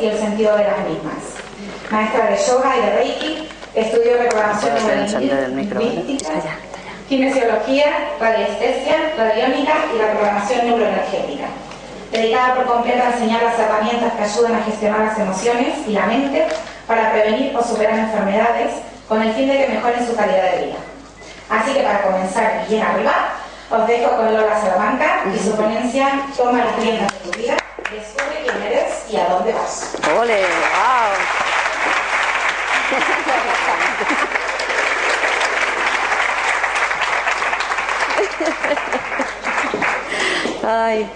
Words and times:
y 0.00 0.06
el 0.06 0.18
sentido 0.18 0.56
de 0.56 0.64
las 0.64 0.78
mismas. 0.88 1.16
Maestra 1.90 2.30
de 2.30 2.36
yoga 2.36 2.76
y 2.76 2.80
de 2.80 2.90
reiki, 2.96 3.48
estudió 3.74 4.18
reprogramación 4.18 4.74
neurolingüística, 4.74 6.56
kinesiología, 7.08 7.84
radiestesia, 8.20 9.14
radiónica 9.16 9.74
y 9.94 9.98
la 9.98 10.12
programación 10.12 10.66
neuroenergética. 10.66 11.46
Dedicada 12.12 12.54
por 12.54 12.66
completo 12.66 13.02
a 13.02 13.12
enseñar 13.12 13.42
las 13.42 13.58
herramientas 13.58 14.12
que 14.14 14.22
ayudan 14.22 14.54
a 14.54 14.62
gestionar 14.62 15.00
las 15.00 15.18
emociones 15.18 15.74
y 15.86 15.92
la 15.92 16.06
mente 16.06 16.46
para 16.86 17.12
prevenir 17.12 17.54
o 17.56 17.62
superar 17.62 17.98
enfermedades 17.98 18.74
con 19.08 19.22
el 19.22 19.32
fin 19.34 19.48
de 19.48 19.58
que 19.58 19.68
mejoren 19.68 20.06
su 20.06 20.14
calidad 20.16 20.52
de 20.52 20.66
vida. 20.66 20.76
Así 21.50 21.72
que 21.72 21.80
para 21.80 22.02
comenzar 22.02 22.66
bien 22.68 22.82
arriba, 22.82 23.34
os 23.70 23.86
dejo 23.86 24.16
con 24.16 24.32
Lola 24.32 24.60
Salamanca 24.60 25.24
y 25.34 25.38
su 25.38 25.54
ponencia 25.54 26.22
Toma 26.36 26.64
las 26.64 26.76
riendas 26.76 27.12
de 27.12 27.30
tu 27.30 27.38
vida, 27.38 27.56
descubre 27.90 28.37
y 29.10 29.16
a 29.16 29.28
dónde 29.28 29.52
vas. 29.52 29.90
¡Ole! 30.18 30.40
¡Wow! 30.42 32.18
Ay, 40.62 41.08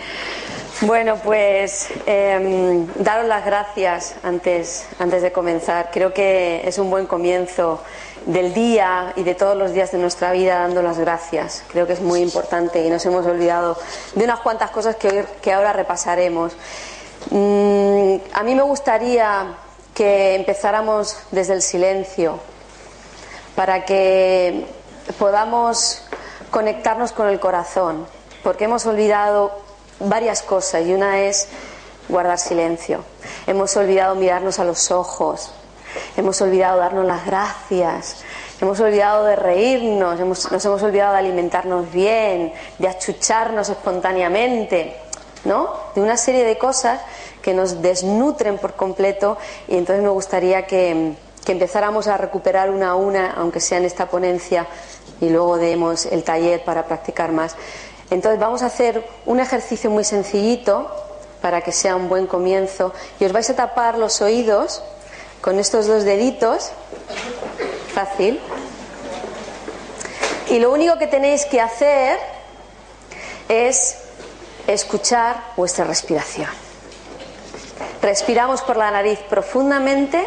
bueno, 0.82 1.16
pues 1.22 1.88
eh, 2.06 2.86
daros 2.96 3.26
las 3.26 3.44
gracias 3.44 4.14
antes, 4.22 4.86
antes 4.98 5.22
de 5.22 5.32
comenzar. 5.32 5.90
Creo 5.92 6.12
que 6.12 6.62
es 6.66 6.78
un 6.78 6.90
buen 6.90 7.06
comienzo 7.06 7.82
del 8.26 8.54
día 8.54 9.12
y 9.16 9.24
de 9.24 9.34
todos 9.34 9.56
los 9.56 9.72
días 9.72 9.90
de 9.92 9.98
nuestra 9.98 10.32
vida 10.32 10.60
dando 10.60 10.82
las 10.82 10.98
gracias. 10.98 11.64
Creo 11.70 11.86
que 11.86 11.92
es 11.94 12.00
muy 12.00 12.20
importante 12.20 12.82
y 12.84 12.88
nos 12.90 13.04
hemos 13.04 13.26
olvidado 13.26 13.76
de 14.14 14.24
unas 14.24 14.40
cuantas 14.40 14.70
cosas 14.70 14.96
que, 14.96 15.08
hoy- 15.08 15.24
que 15.40 15.52
ahora 15.52 15.72
repasaremos. 15.72 16.52
Mm, 17.34 18.16
a 18.34 18.42
mí 18.42 18.54
me 18.54 18.60
gustaría 18.60 19.54
que 19.94 20.34
empezáramos 20.34 21.16
desde 21.30 21.54
el 21.54 21.62
silencio 21.62 22.38
para 23.56 23.86
que 23.86 24.66
podamos 25.18 26.02
conectarnos 26.50 27.12
con 27.12 27.28
el 27.30 27.40
corazón, 27.40 28.06
porque 28.42 28.64
hemos 28.64 28.84
olvidado 28.84 29.50
varias 29.98 30.42
cosas 30.42 30.84
y 30.84 30.92
una 30.92 31.22
es 31.22 31.48
guardar 32.10 32.38
silencio. 32.38 33.02
Hemos 33.46 33.74
olvidado 33.78 34.14
mirarnos 34.14 34.58
a 34.58 34.64
los 34.64 34.90
ojos, 34.90 35.54
hemos 36.18 36.38
olvidado 36.42 36.80
darnos 36.80 37.06
las 37.06 37.24
gracias, 37.24 38.24
hemos 38.60 38.78
olvidado 38.78 39.24
de 39.24 39.36
reírnos, 39.36 40.20
nos 40.20 40.64
hemos 40.66 40.82
olvidado 40.82 41.14
de 41.14 41.20
alimentarnos 41.20 41.90
bien, 41.90 42.52
de 42.78 42.88
achucharnos 42.88 43.70
espontáneamente, 43.70 45.00
¿no? 45.44 45.72
De 45.94 46.00
una 46.00 46.16
serie 46.16 46.44
de 46.44 46.58
cosas 46.58 47.00
que 47.40 47.54
nos 47.54 47.82
desnutren 47.82 48.58
por 48.58 48.74
completo 48.74 49.38
y 49.68 49.76
entonces 49.76 50.02
me 50.02 50.10
gustaría 50.10 50.66
que, 50.66 51.14
que 51.44 51.52
empezáramos 51.52 52.06
a 52.06 52.16
recuperar 52.16 52.70
una 52.70 52.90
a 52.90 52.94
una, 52.94 53.32
aunque 53.32 53.60
sea 53.60 53.78
en 53.78 53.84
esta 53.84 54.06
ponencia, 54.06 54.66
y 55.20 55.28
luego 55.28 55.56
demos 55.56 56.06
el 56.06 56.24
taller 56.24 56.64
para 56.64 56.86
practicar 56.86 57.32
más. 57.32 57.54
Entonces 58.10 58.40
vamos 58.40 58.62
a 58.62 58.66
hacer 58.66 59.06
un 59.24 59.40
ejercicio 59.40 59.88
muy 59.88 60.04
sencillito 60.04 60.90
para 61.40 61.60
que 61.60 61.72
sea 61.72 61.96
un 61.96 62.08
buen 62.08 62.26
comienzo 62.26 62.92
y 63.18 63.24
os 63.24 63.32
vais 63.32 63.48
a 63.50 63.56
tapar 63.56 63.98
los 63.98 64.20
oídos 64.20 64.82
con 65.40 65.58
estos 65.58 65.86
dos 65.86 66.04
deditos, 66.04 66.70
fácil, 67.94 68.40
y 70.48 70.58
lo 70.58 70.72
único 70.72 70.98
que 70.98 71.06
tenéis 71.06 71.46
que 71.46 71.60
hacer 71.60 72.18
es 73.48 74.01
escuchar 74.66 75.52
vuestra 75.56 75.84
respiración. 75.84 76.48
Respiramos 78.00 78.62
por 78.62 78.76
la 78.76 78.90
nariz 78.90 79.18
profundamente 79.30 80.26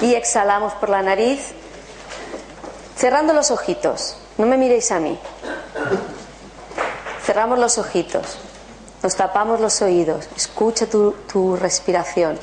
y 0.00 0.14
exhalamos 0.14 0.72
por 0.74 0.88
la 0.88 1.02
nariz 1.02 1.52
cerrando 2.96 3.32
los 3.32 3.50
ojitos. 3.50 4.16
No 4.38 4.46
me 4.46 4.56
miréis 4.56 4.90
a 4.92 5.00
mí. 5.00 5.18
Cerramos 7.24 7.58
los 7.58 7.78
ojitos. 7.78 8.38
Nos 9.02 9.16
tapamos 9.16 9.60
los 9.60 9.82
oídos. 9.82 10.28
Escucha 10.36 10.86
tu, 10.86 11.12
tu 11.30 11.56
respiración. 11.56 12.38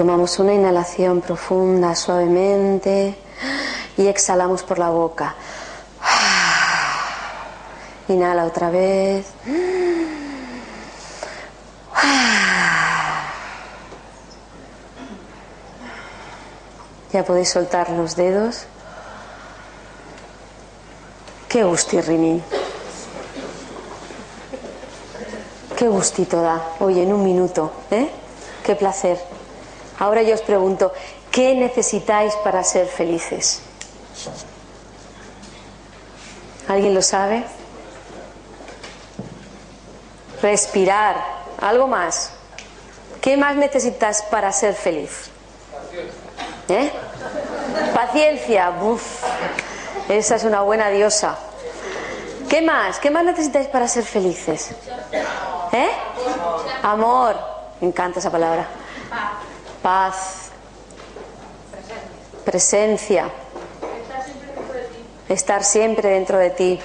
Tomamos 0.00 0.38
una 0.38 0.54
inhalación 0.54 1.20
profunda, 1.20 1.94
suavemente, 1.94 3.18
y 3.98 4.06
exhalamos 4.06 4.62
por 4.62 4.78
la 4.78 4.88
boca. 4.88 5.34
Inhala 8.08 8.46
otra 8.46 8.70
vez. 8.70 9.26
Ya 17.12 17.22
podéis 17.22 17.50
soltar 17.50 17.90
los 17.90 18.16
dedos. 18.16 18.64
Qué 21.46 21.62
gustirrinín. 21.62 22.42
Qué 25.76 25.88
gustito 25.88 26.40
da. 26.40 26.62
Oye, 26.78 27.02
en 27.02 27.12
un 27.12 27.22
minuto, 27.22 27.70
¿eh? 27.90 28.08
Qué 28.64 28.74
placer. 28.76 29.39
Ahora 30.00 30.22
yo 30.22 30.34
os 30.34 30.40
pregunto, 30.40 30.92
¿qué 31.30 31.54
necesitáis 31.54 32.34
para 32.36 32.64
ser 32.64 32.86
felices? 32.86 33.60
¿Alguien 36.68 36.94
lo 36.94 37.02
sabe? 37.02 37.44
Respirar. 40.40 41.16
¿Algo 41.60 41.86
más? 41.86 42.30
¿Qué 43.20 43.36
más 43.36 43.56
necesitas 43.56 44.22
para 44.22 44.50
ser 44.52 44.74
feliz? 44.74 45.28
¿Eh? 46.70 46.90
Paciencia. 47.94 48.70
Uf, 48.70 49.22
esa 50.08 50.36
es 50.36 50.44
una 50.44 50.62
buena 50.62 50.88
diosa. 50.88 51.36
¿Qué 52.48 52.62
más? 52.62 52.98
¿Qué 52.98 53.10
más 53.10 53.24
necesitáis 53.24 53.68
para 53.68 53.86
ser 53.86 54.04
felices? 54.04 54.70
¿Eh? 55.72 55.90
Amor. 56.82 57.36
Me 57.82 57.88
encanta 57.88 58.20
esa 58.20 58.30
palabra. 58.30 58.79
Paz. 59.82 60.50
Presencia. 62.44 63.30
estar 65.28 65.62
siempre 65.62 66.10
dentro 66.10 66.38
de 66.38 66.50
ti. 66.50 66.80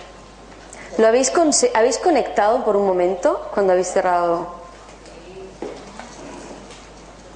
¿Lo 0.97 1.07
habéis, 1.07 1.31
habéis 1.74 1.97
conectado 1.97 2.63
por 2.63 2.75
un 2.75 2.86
momento 2.86 3.50
cuando 3.53 3.74
habéis 3.74 3.88
cerrado? 3.88 4.47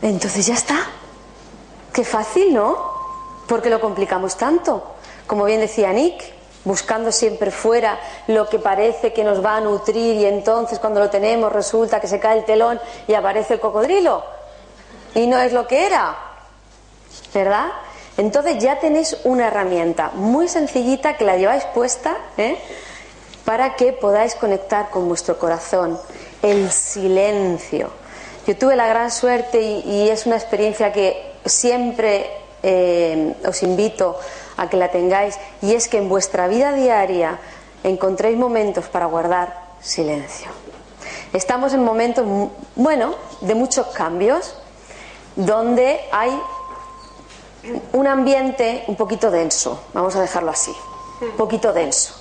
Entonces 0.02 0.46
ya 0.46 0.54
está. 0.54 0.88
Qué 1.92 2.06
fácil, 2.06 2.54
¿no? 2.54 2.78
Porque 3.48 3.70
lo 3.70 3.82
complicamos 3.82 4.38
tanto. 4.38 4.84
Como 5.26 5.46
bien 5.46 5.60
decía 5.60 5.92
Nick, 5.92 6.24
buscando 6.64 7.12
siempre 7.12 7.52
fuera 7.52 8.00
lo 8.28 8.48
que 8.48 8.60
parece 8.60 9.12
que 9.12 9.24
nos 9.24 9.44
va 9.44 9.58
a 9.58 9.62
nutrir 9.62 10.16
y 10.16 10.26
entonces 10.26 10.80
cuando 10.80 11.00
lo 11.00 11.10
tenemos 11.10 11.52
resulta 11.52 12.00
que 12.00 12.08
se 12.08 12.20
cae 12.20 12.38
el 12.38 12.46
telón 12.46 12.80
y 13.08 13.16
aparece 13.16 13.56
el 13.56 13.60
cocodrilo. 13.60 14.39
Y 15.16 15.28
no 15.28 15.40
es 15.40 15.54
lo 15.54 15.68
que 15.68 15.86
era. 15.86 16.18
¿Verdad? 17.34 17.68
Entonces 18.18 18.62
ya 18.62 18.80
tenéis 18.80 19.16
una 19.24 19.48
herramienta 19.48 20.12
muy 20.14 20.48
sencillita 20.48 21.16
que 21.16 21.24
la 21.24 21.38
lleváis 21.38 21.64
puesta 21.66 22.18
¿eh? 22.38 22.58
para 23.46 23.76
que 23.76 23.94
podáis 23.94 24.36
conectar 24.36 24.90
con 24.90 25.08
vuestro 25.08 25.40
corazón. 25.40 25.98
El 26.42 26.70
silencio. 26.70 27.92
Yo 28.46 28.58
tuve 28.58 28.76
la 28.76 28.88
gran 28.88 29.12
suerte 29.12 29.62
y, 29.62 30.10
es 30.10 30.26
una 30.26 30.36
experiencia 30.36 30.92
que 30.92 31.34
siempre 31.46 32.30
eh, 32.64 33.36
os 33.48 33.64
invito 33.64 34.18
a 34.58 34.70
que 34.70 34.78
la 34.78 34.90
tengáis 34.90 35.38
y 35.62 35.74
es 35.74 35.88
que 35.88 35.98
en 35.98 36.10
vuestra 36.10 36.48
vida 36.48 36.74
diaria 36.74 37.40
encontréis 37.84 38.38
momentos 38.38 38.88
para 38.88 39.06
guardar 39.06 39.70
silencio. 39.82 40.50
Estamos 41.32 41.74
en 41.74 41.84
momentos, 41.84 42.26
bueno, 42.76 43.16
de 43.42 43.56
muchos 43.56 43.88
cambios, 43.88 44.56
donde 45.36 46.00
hay 46.12 46.40
un 47.94 48.08
ambiente 48.08 48.84
un 48.88 48.96
poquito 48.96 49.32
denso, 49.32 49.84
vamos 49.94 50.16
a 50.16 50.22
dejarlo 50.22 50.52
así, 50.52 50.74
un 51.22 51.32
poquito 51.32 51.74
denso, 51.74 52.14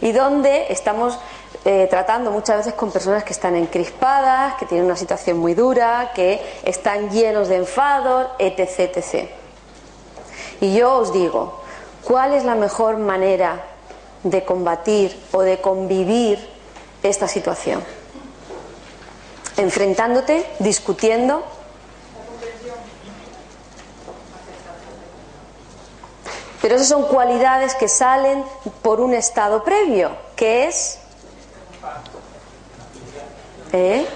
y 0.00 0.12
donde 0.12 0.66
estamos 0.70 1.18
eh, 1.64 1.86
tratando 1.90 2.30
muchas 2.30 2.58
veces 2.58 2.74
con 2.74 2.90
personas 2.90 3.22
que 3.22 3.34
están 3.34 3.54
encrispadas, 3.54 4.54
que 4.54 4.64
tienen 4.64 4.86
una 4.86 4.96
situación 4.96 5.38
muy 5.38 5.54
dura, 5.54 6.12
que 6.14 6.40
están 6.62 7.10
llenos 7.10 7.48
de 7.48 7.56
enfados, 7.56 8.28
etc, 8.38 8.96
etc. 8.96 9.28
Y 10.62 10.74
yo 10.74 10.94
os 10.94 11.12
digo, 11.12 11.60
¿cuál 12.04 12.32
es 12.32 12.44
la 12.44 12.54
mejor 12.54 12.96
manera 12.96 13.62
de 14.22 14.42
combatir 14.44 15.18
o 15.32 15.42
de 15.42 15.60
convivir 15.60 16.38
esta 17.02 17.28
situación? 17.28 17.84
Enfrentándote, 19.58 20.46
discutiendo, 20.60 21.44
Pero 26.60 26.74
esas 26.74 26.88
son 26.88 27.04
cualidades 27.04 27.74
que 27.74 27.88
salen 27.88 28.44
por 28.82 29.00
un 29.00 29.14
estado 29.14 29.64
previo, 29.64 30.10
que 30.36 30.66
es 30.66 30.98
¿eh? 33.72 34.06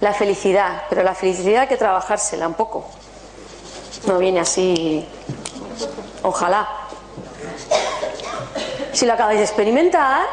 la 0.00 0.14
felicidad. 0.14 0.84
Pero 0.88 1.02
la 1.02 1.14
felicidad 1.14 1.62
hay 1.62 1.68
que 1.68 1.76
trabajársela 1.76 2.48
un 2.48 2.54
poco. 2.54 2.86
No 4.06 4.18
viene 4.18 4.40
así, 4.40 5.06
ojalá. 6.22 6.66
Si 8.92 9.04
lo 9.04 9.12
acabáis 9.12 9.38
de 9.38 9.44
experimentar, 9.44 10.26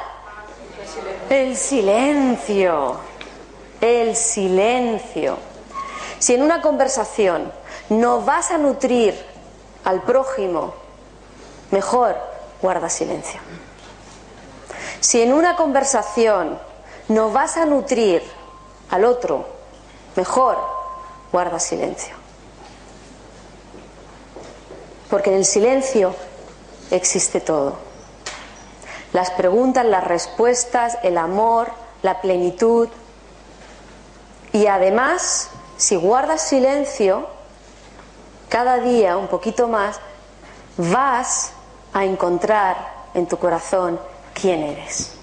el 1.30 1.58
silencio, 1.58 2.96
el 3.82 4.16
silencio. 4.16 5.38
Si 6.20 6.36
en 6.36 6.42
una 6.42 6.62
conversación 6.62 7.52
no 7.90 8.22
vas 8.22 8.52
a 8.52 8.58
nutrir 8.58 9.14
al 9.84 10.02
prójimo 10.04 10.85
mejor 11.72 12.16
guarda 12.62 12.90
silencio. 12.90 13.40
Si 15.00 15.22
en 15.22 15.34
una 15.34 15.56
conversación 15.56 16.60
no 17.10 17.32
vas 17.32 17.58
a 17.58 17.66
nutrir 17.66 18.24
al 18.90 19.06
otro, 19.06 19.46
mejor 20.16 20.58
guarda 21.32 21.60
silencio. 21.60 22.16
Porque 25.10 25.30
en 25.30 25.38
el 25.38 25.46
silencio 25.46 26.16
existe 26.92 27.40
todo. 27.40 27.78
Las 29.14 29.32
preguntas, 29.32 29.86
las 29.86 30.04
respuestas, 30.04 30.98
el 31.04 31.18
amor, 31.18 31.72
la 32.02 32.22
plenitud. 32.22 32.90
Y 34.52 34.68
además, 34.68 35.50
si 35.78 35.96
guardas 35.96 36.42
silencio, 36.42 37.28
cada 38.50 38.80
día 38.80 39.18
un 39.18 39.28
poquito 39.28 39.68
más, 39.68 40.00
vas 40.78 41.52
a 41.96 42.04
encontrar 42.04 42.76
en 43.14 43.26
tu 43.26 43.38
corazón 43.38 44.00
quién 44.34 44.62
eres. 44.62 45.14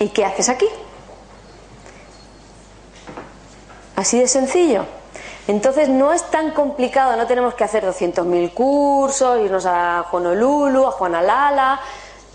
¿Y 0.00 0.08
qué 0.08 0.24
haces 0.24 0.48
aquí? 0.48 0.66
Así 3.94 4.18
de 4.18 4.26
sencillo. 4.26 4.86
Entonces 5.46 5.90
no 5.90 6.14
es 6.14 6.22
tan 6.30 6.52
complicado, 6.52 7.14
no 7.16 7.26
tenemos 7.26 7.54
que 7.54 7.62
hacer 7.62 7.84
200.000 7.84 8.54
cursos, 8.54 9.40
irnos 9.40 9.66
a 9.66 10.06
Honolulu, 10.10 10.86
a 10.86 10.92
Juanalala, 10.92 11.80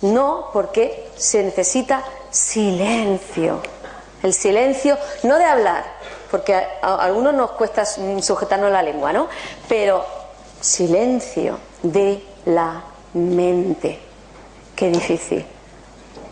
no, 0.01 0.50
porque 0.54 1.10
se 1.16 1.42
necesita 1.44 2.04
silencio. 2.30 3.60
El 4.22 4.34
silencio, 4.34 5.00
no 5.24 5.38
de 5.38 5.45
hablar, 5.45 5.84
porque 6.30 6.54
a, 6.56 6.95
algunos 6.95 7.34
nos 7.34 7.51
cuesta 7.51 7.86
sujetarnos 7.86 8.72
la 8.72 8.84
lengua, 8.84 9.12
¿no? 9.13 9.28
Pero 9.68 10.06
silencio 10.62 11.57
de 11.81 12.32
la 12.45 12.84
mente. 13.13 14.00
Qué 14.75 14.90
difícil. 14.90 15.45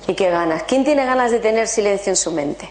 ¿Y 0.07 0.13
qué 0.15 0.29
ganas? 0.29 0.63
¿Quién 0.63 0.83
tiene 0.83 1.05
ganas 1.05 1.31
de 1.31 1.39
tener 1.39 1.67
silencio 1.67 2.11
en 2.11 2.15
su 2.15 2.31
mente? 2.31 2.69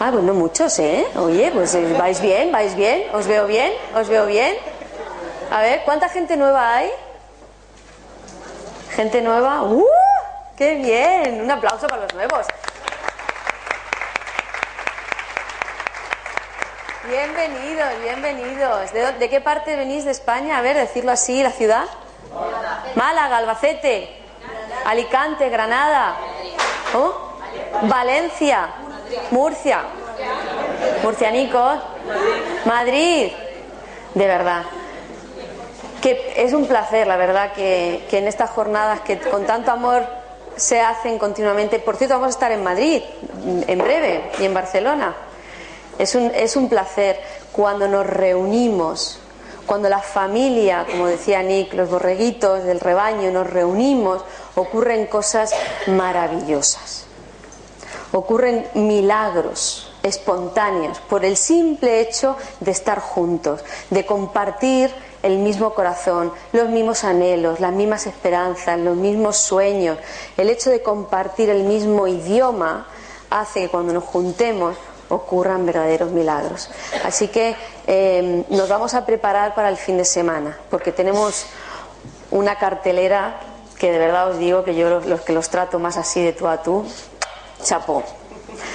Ah, 0.00 0.10
pues 0.10 0.24
no 0.24 0.34
muchos, 0.34 0.78
¿eh? 0.78 1.06
Oye, 1.16 1.50
pues 1.54 1.74
eh, 1.74 1.94
vais 1.98 2.20
bien, 2.20 2.50
vais 2.50 2.74
bien, 2.74 3.04
os 3.14 3.26
veo 3.26 3.46
bien, 3.46 3.72
os 3.94 4.08
veo 4.08 4.26
bien. 4.26 4.56
A 5.50 5.60
ver, 5.60 5.82
¿cuánta 5.84 6.08
gente 6.08 6.36
nueva 6.36 6.76
hay? 6.76 6.90
¿Gente 8.90 9.22
nueva? 9.22 9.62
¡Uh! 9.62 9.86
¡Qué 10.56 10.76
bien! 10.76 11.40
Un 11.40 11.50
aplauso 11.50 11.86
para 11.86 12.02
los 12.02 12.14
nuevos. 12.14 12.46
Bienvenidos, 17.14 17.90
bienvenidos. 18.02 18.92
¿De, 18.92 19.28
qué 19.30 19.40
parte 19.40 19.76
venís 19.76 20.04
de 20.04 20.10
España? 20.10 20.58
A 20.58 20.62
ver, 20.62 20.76
decirlo 20.76 21.12
así, 21.12 21.44
la 21.44 21.52
ciudad. 21.52 21.84
Málaga, 22.96 23.36
Albacete, 23.36 24.08
Alicante, 24.84 25.48
Granada, 25.48 26.16
¿Oh? 26.92 27.14
Valencia, 27.82 28.68
Murcia, 29.30 29.82
Murcianicos, 31.04 31.78
Madrid. 32.64 33.30
De 34.14 34.26
verdad. 34.26 34.64
Que 36.02 36.34
es 36.36 36.52
un 36.52 36.66
placer, 36.66 37.06
la 37.06 37.16
verdad, 37.16 37.52
que, 37.52 38.04
que 38.10 38.18
en 38.18 38.26
estas 38.26 38.50
jornadas 38.50 39.02
que 39.02 39.20
con 39.20 39.46
tanto 39.46 39.70
amor 39.70 40.04
se 40.56 40.80
hacen 40.80 41.20
continuamente. 41.20 41.78
Por 41.78 41.94
cierto, 41.94 42.16
vamos 42.16 42.34
a 42.34 42.36
estar 42.36 42.50
en 42.50 42.64
Madrid 42.64 43.04
en 43.68 43.78
breve 43.78 44.32
y 44.40 44.46
en 44.46 44.52
Barcelona. 44.52 45.14
Es 45.98 46.14
un, 46.14 46.30
es 46.34 46.56
un 46.56 46.68
placer 46.68 47.20
cuando 47.52 47.86
nos 47.88 48.06
reunimos, 48.06 49.18
cuando 49.66 49.88
la 49.88 50.00
familia, 50.00 50.86
como 50.90 51.06
decía 51.06 51.42
Nick, 51.42 51.72
los 51.74 51.88
borreguitos 51.88 52.64
del 52.64 52.80
rebaño, 52.80 53.30
nos 53.30 53.48
reunimos, 53.48 54.22
ocurren 54.56 55.06
cosas 55.06 55.52
maravillosas. 55.86 57.06
Ocurren 58.12 58.68
milagros 58.74 59.92
espontáneos 60.02 60.98
por 61.00 61.24
el 61.24 61.36
simple 61.36 62.00
hecho 62.00 62.36
de 62.60 62.70
estar 62.70 63.00
juntos, 63.00 63.64
de 63.90 64.04
compartir 64.04 64.90
el 65.22 65.38
mismo 65.38 65.72
corazón, 65.72 66.32
los 66.52 66.68
mismos 66.68 67.02
anhelos, 67.02 67.58
las 67.58 67.72
mismas 67.72 68.06
esperanzas, 68.06 68.78
los 68.78 68.96
mismos 68.96 69.38
sueños. 69.38 69.98
El 70.36 70.50
hecho 70.50 70.70
de 70.70 70.82
compartir 70.82 71.48
el 71.48 71.64
mismo 71.64 72.06
idioma 72.06 72.86
hace 73.30 73.62
que 73.62 73.68
cuando 73.70 73.94
nos 73.94 74.04
juntemos 74.04 74.76
ocurran 75.08 75.66
verdaderos 75.66 76.10
milagros. 76.10 76.70
Así 77.04 77.28
que 77.28 77.56
em, 77.86 78.44
nos 78.48 78.68
vamos 78.68 78.94
a 78.94 79.04
preparar 79.04 79.54
para 79.54 79.68
el 79.68 79.76
fin 79.76 79.96
de 79.96 80.04
semana, 80.04 80.58
porque 80.70 80.92
tenemos 80.92 81.46
una 82.30 82.56
cartelera 82.56 83.40
que 83.78 83.90
de 83.90 83.98
verdad 83.98 84.30
os 84.30 84.38
digo 84.38 84.64
que 84.64 84.74
yo 84.74 85.00
los, 85.00 85.20
que 85.22 85.32
los 85.32 85.48
trato 85.50 85.78
más 85.78 85.96
así 85.96 86.22
de 86.22 86.32
tú 86.32 86.48
a 86.48 86.62
tú, 86.62 86.84
chapó. 87.62 88.02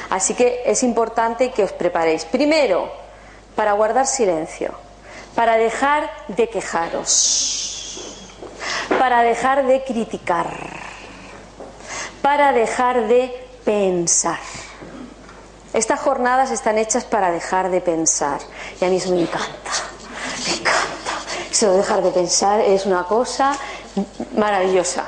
Así 0.10 0.34
que 0.34 0.64
es 0.66 0.84
importante 0.84 1.52
que 1.52 1.64
os 1.64 1.72
preparéis. 1.72 2.26
Primero, 2.26 2.92
para 3.56 3.74
guardar 3.74 4.08
silencio, 4.08 4.74
para 5.36 5.58
dejar 5.58 6.10
de 6.28 6.50
quejaros, 6.50 8.30
para 8.98 9.22
dejar 9.22 9.66
de 9.66 9.84
criticar, 9.84 10.48
para 12.22 12.52
dejar 12.52 13.08
de 13.08 13.48
pensar. 13.64 14.40
Estas 15.74 16.00
jornadas 16.00 16.52
están 16.52 16.78
hechas 16.78 17.06
para 17.06 17.32
dejar 17.32 17.70
de 17.70 17.82
pensar. 17.82 18.40
Y 18.82 18.86
a 18.86 18.90
mí 18.90 18.98
eso 18.98 19.12
me 19.12 19.22
encanta. 19.22 19.72
Me 20.48 20.54
encanta. 20.54 20.80
Eso 21.52 21.74
dejar 21.74 22.02
de 22.02 22.12
pensar 22.12 22.60
es 22.62 22.86
una 22.86 23.04
cosa 23.04 23.56
maravillosa. 24.36 25.06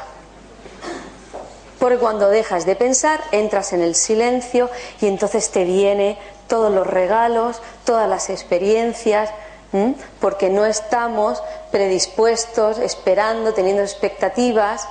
Porque 1.80 1.98
cuando 1.98 2.30
dejas 2.30 2.66
de 2.66 2.76
pensar, 2.76 3.22
entras 3.32 3.74
en 3.74 3.82
el 3.82 3.96
silencio 3.96 4.70
y 5.02 5.08
entonces 5.08 5.50
te 5.50 5.64
viene 5.64 6.20
todos 6.48 6.72
los 6.72 6.86
regalos, 6.86 7.60
todas 7.86 8.08
las 8.08 8.30
experiencias, 8.30 9.32
porque 10.20 10.50
no 10.50 10.66
estamos 10.66 11.42
predispuestos, 11.72 12.78
esperando, 12.78 13.54
teniendo 13.54 13.82
expectativas 13.82 14.88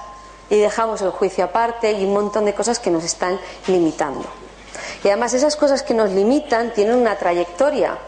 y 0.49 0.59
dejamos 0.59 1.01
el 1.03 1.11
juicio 1.11 1.45
aparte 1.45 1.93
y 1.93 2.05
un 2.05 2.15
montón 2.15 2.45
de 2.45 2.55
cosas 2.55 2.81
que 2.81 2.91
nos 2.91 3.05
están 3.05 3.39
limitando. 3.69 4.40
Y 5.05 5.09
además 5.09 5.35
esas 5.35 5.57
cosas 5.57 5.83
que 5.83 5.95
nos 5.95 6.11
limitan 6.11 6.73
tienen 6.73 6.97
una 6.97 7.17
trayectoria, 7.17 7.99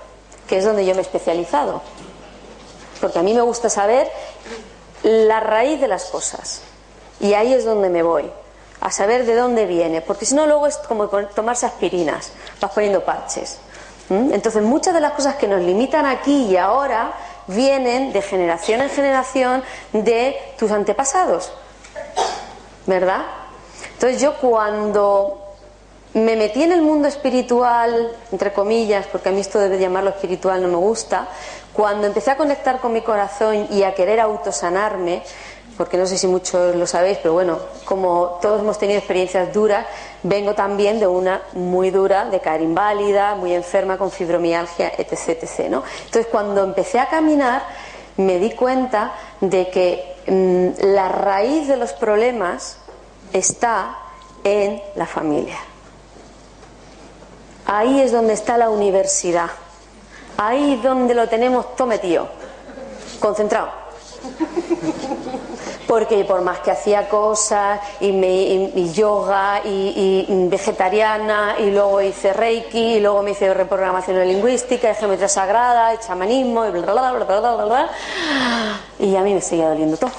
que 0.47 0.59
es 0.59 0.65
donde 0.65 0.85
yo 0.85 0.95
me 0.95 1.01
he 1.01 1.03
especializado. 1.03 1.83
Porque 3.01 3.19
a 3.19 3.23
mí 3.23 3.35
me 3.35 3.43
gusta 3.43 3.69
saber 3.69 4.11
la 5.03 5.41
raíz 5.41 5.81
de 5.81 5.89
las 5.89 6.05
cosas. 6.05 6.63
Y 7.21 7.35
ahí 7.35 7.53
es 7.53 7.65
donde 7.65 7.89
me 7.89 8.03
voy 8.03 8.31
a 8.81 8.91
saber 8.91 9.25
de 9.25 9.37
dónde 9.37 9.65
viene, 9.67 10.01
porque 10.01 10.27
si 10.27 10.35
no 10.35 10.45
luego 10.47 10.67
es 10.67 10.77
como 10.77 11.07
tomarse 11.07 11.67
aspirinas, 11.67 12.33
vas 12.61 12.73
poniendo 12.73 13.05
parches. 13.05 13.59
Entonces 14.11 14.63
muchas 14.63 14.93
de 14.93 15.01
las 15.01 15.13
cosas 15.13 15.37
que 15.37 15.47
nos 15.47 15.63
limitan 15.63 16.05
aquí 16.05 16.47
y 16.47 16.57
ahora 16.57 17.13
vienen 17.47 18.13
de 18.13 18.21
generación 18.21 18.83
en 18.83 18.91
generación 18.91 19.63
de 19.93 20.37
tus 20.59 20.71
antepasados, 20.71 21.53
¿verdad? 22.87 23.23
Entonces 23.95 24.21
yo 24.21 24.37
cuando 24.39 25.42
me 26.15 26.37
metí 26.37 26.63
en 26.63 26.73
el 26.73 26.83
mundo 26.83 27.09
espiritual, 27.09 28.13
entre 28.31 28.53
comillas, 28.53 29.07
porque 29.07 29.31
a 29.31 29.33
mí 29.33 29.41
esto 29.41 29.59
de 29.59 29.79
llamarlo 29.79 30.11
espiritual 30.11 30.61
no 30.63 30.69
me 30.69 30.77
gusta, 30.77 31.29
cuando 31.73 32.07
empecé 32.07 32.31
a 32.31 32.37
conectar 32.37 32.81
con 32.81 32.93
mi 32.93 33.01
corazón 33.01 33.67
y 33.71 33.83
a 33.83 33.95
querer 33.95 34.21
autosanarme, 34.21 35.23
porque 35.79 35.97
no 35.97 36.07
sé 36.07 36.19
si 36.19 36.27
muchos 36.27 36.77
lo 36.77 36.87
sabéis, 36.87 37.19
pero 37.23 37.33
bueno, 37.33 37.59
como 37.87 38.39
todos 38.43 38.61
hemos 38.61 38.79
tenido 38.79 38.99
experiencias 38.99 39.55
duras, 39.55 39.87
vengo 40.23 40.55
también 40.55 41.01
de 41.01 41.07
una 41.07 41.41
muy 41.55 41.91
dura, 41.91 42.27
de 42.27 42.41
caer 42.41 42.61
inválida, 42.61 43.35
muy 43.35 43.55
enferma, 43.55 43.97
con 43.97 44.11
fibromialgia, 44.11 44.93
etc. 44.99 45.29
etc. 45.29 45.61
Entonces, 45.61 46.27
cuando 46.31 46.63
empecé 46.63 47.01
a 47.01 47.09
caminar, 47.09 47.63
me 48.19 48.39
di 48.39 48.51
cuenta 48.51 49.15
de 49.41 49.71
que 49.71 50.17
mm, 50.27 50.93
la 50.93 51.09
raíz 51.09 51.69
de 51.69 51.79
los 51.79 51.95
problemas 51.95 52.77
está 53.33 53.97
en 54.45 54.83
la 54.95 55.07
familia. 55.07 55.57
Ahí 57.75 58.03
es 58.03 58.13
donde 58.13 58.35
está 58.35 58.59
la 58.59 58.69
universidad. 58.69 59.49
Ahí 60.37 60.75
es 60.75 60.83
donde 60.83 61.15
lo 61.15 61.27
tenemos 61.27 61.75
todo 61.75 61.89
metido, 61.89 62.29
concentrado. 63.19 63.71
Porque 65.87 66.23
por 66.27 66.43
más 66.43 66.59
que 66.59 66.71
hacía 66.71 67.09
cosas 67.09 67.81
y, 67.99 68.13
me, 68.13 68.93
yoga 68.93 69.63
y, 69.65 70.27
vegetariana 70.51 71.57
y 71.61 71.71
luego 71.71 72.03
hice 72.03 72.35
reiki 72.35 72.97
y 72.97 73.01
luego 73.01 73.23
me 73.23 73.31
hice 73.31 73.55
reprogramación 73.55 74.19
lingüística 74.29 74.91
y 74.91 74.95
geometría 74.95 75.29
sagrada 75.29 75.95
y 75.95 75.99
chamanismo 75.99 76.67
y 76.67 76.73
bla 76.73 76.83
bla 76.83 77.13
bla 77.13 77.25
bla 77.25 77.41
bla 77.41 77.65
bla 77.65 77.91
y 78.99 79.17
a 79.17 79.23
mí 79.23 79.33
me 79.33 79.41
seguía 79.41 79.71
doliendo 79.71 79.97
todo. 79.97 80.11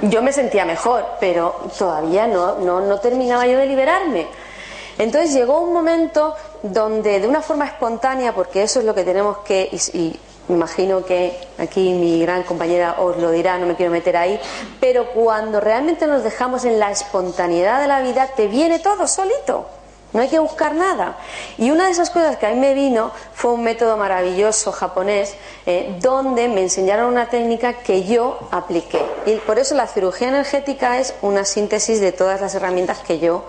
Yo 0.00 0.22
me 0.22 0.32
sentía 0.32 0.64
mejor 0.64 1.04
pero 1.20 1.68
todavía 1.78 2.26
no, 2.26 2.60
no, 2.60 2.80
no 2.80 2.98
terminaba 2.98 3.46
yo 3.46 3.58
de 3.58 3.66
liberarme 3.66 4.43
entonces 4.98 5.34
llegó 5.34 5.60
un 5.60 5.72
momento 5.72 6.34
donde 6.62 7.20
de 7.20 7.28
una 7.28 7.42
forma 7.42 7.66
espontánea 7.66 8.34
porque 8.34 8.62
eso 8.62 8.80
es 8.80 8.84
lo 8.84 8.94
que 8.94 9.04
tenemos 9.04 9.38
que 9.38 9.68
y, 9.92 10.18
me 10.46 10.56
imagino 10.56 11.04
que 11.04 11.38
aquí 11.56 11.92
mi 11.92 12.20
gran 12.20 12.42
compañera 12.42 12.96
os 12.98 13.16
lo 13.16 13.30
dirá, 13.30 13.56
no 13.56 13.66
me 13.66 13.76
quiero 13.76 13.90
meter 13.90 14.14
ahí, 14.16 14.38
pero 14.78 15.10
cuando 15.12 15.58
realmente 15.58 16.06
nos 16.06 16.22
dejamos 16.22 16.66
en 16.66 16.78
la 16.78 16.90
espontaneidad 16.90 17.80
de 17.80 17.88
la 17.88 18.02
vida, 18.02 18.28
te 18.36 18.46
viene 18.46 18.78
todo 18.78 19.06
solito. 19.06 19.66
No 20.12 20.20
hay 20.20 20.28
que 20.28 20.38
buscar 20.38 20.76
nada. 20.76 21.16
Y 21.58 21.72
una 21.72 21.86
de 21.86 21.90
esas 21.90 22.08
cosas 22.10 22.36
que 22.36 22.46
a 22.46 22.50
mí 22.50 22.60
me 22.60 22.72
vino 22.72 23.10
fue 23.32 23.52
un 23.52 23.64
método 23.64 23.96
maravilloso 23.96 24.70
japonés 24.70 25.34
eh, 25.66 25.96
donde 26.00 26.46
me 26.46 26.62
enseñaron 26.62 27.10
una 27.10 27.28
técnica 27.28 27.80
que 27.80 28.04
yo 28.04 28.38
apliqué. 28.52 29.02
Y 29.26 29.34
por 29.36 29.58
eso 29.58 29.74
la 29.74 29.88
cirugía 29.88 30.28
energética 30.28 31.00
es 31.00 31.14
una 31.20 31.44
síntesis 31.44 32.00
de 32.00 32.12
todas 32.12 32.40
las 32.40 32.54
herramientas 32.54 33.00
que 33.00 33.18
yo 33.18 33.44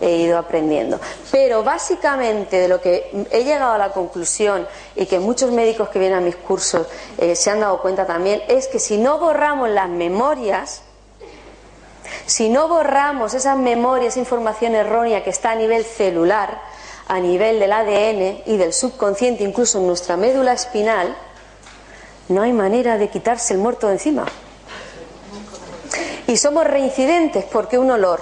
he 0.00 0.16
ido 0.16 0.38
aprendiendo. 0.38 1.00
Pero 1.30 1.62
básicamente 1.62 2.58
de 2.58 2.68
lo 2.68 2.80
que 2.80 3.26
he 3.30 3.44
llegado 3.44 3.72
a 3.72 3.78
la 3.78 3.90
conclusión 3.90 4.66
y 4.94 5.06
que 5.06 5.18
muchos 5.18 5.50
médicos 5.50 5.88
que 5.88 5.98
vienen 5.98 6.18
a 6.18 6.20
mis 6.20 6.36
cursos 6.36 6.86
eh, 7.18 7.34
se 7.34 7.50
han 7.50 7.60
dado 7.60 7.80
cuenta 7.80 8.06
también 8.06 8.42
es 8.48 8.68
que 8.68 8.78
si 8.78 8.96
no 8.96 9.18
borramos 9.18 9.68
las 9.70 9.88
memorias, 9.88 10.82
si 12.26 12.48
no 12.48 12.68
borramos 12.68 13.34
esas 13.34 13.56
memorias, 13.56 14.14
esa 14.14 14.20
información 14.20 14.74
errónea 14.74 15.24
que 15.24 15.30
está 15.30 15.52
a 15.52 15.56
nivel 15.56 15.84
celular, 15.84 16.60
a 17.06 17.18
nivel 17.20 17.58
del 17.58 17.72
ADN 17.72 18.42
y 18.46 18.56
del 18.56 18.72
subconsciente, 18.72 19.42
incluso 19.42 19.78
en 19.78 19.86
nuestra 19.86 20.16
médula 20.16 20.52
espinal, 20.52 21.16
no 22.28 22.42
hay 22.42 22.52
manera 22.52 22.98
de 22.98 23.08
quitarse 23.08 23.54
el 23.54 23.60
muerto 23.60 23.86
de 23.86 23.94
encima. 23.94 24.26
Y 26.26 26.36
somos 26.36 26.64
reincidentes 26.64 27.44
porque 27.46 27.78
un 27.78 27.90
olor, 27.90 28.20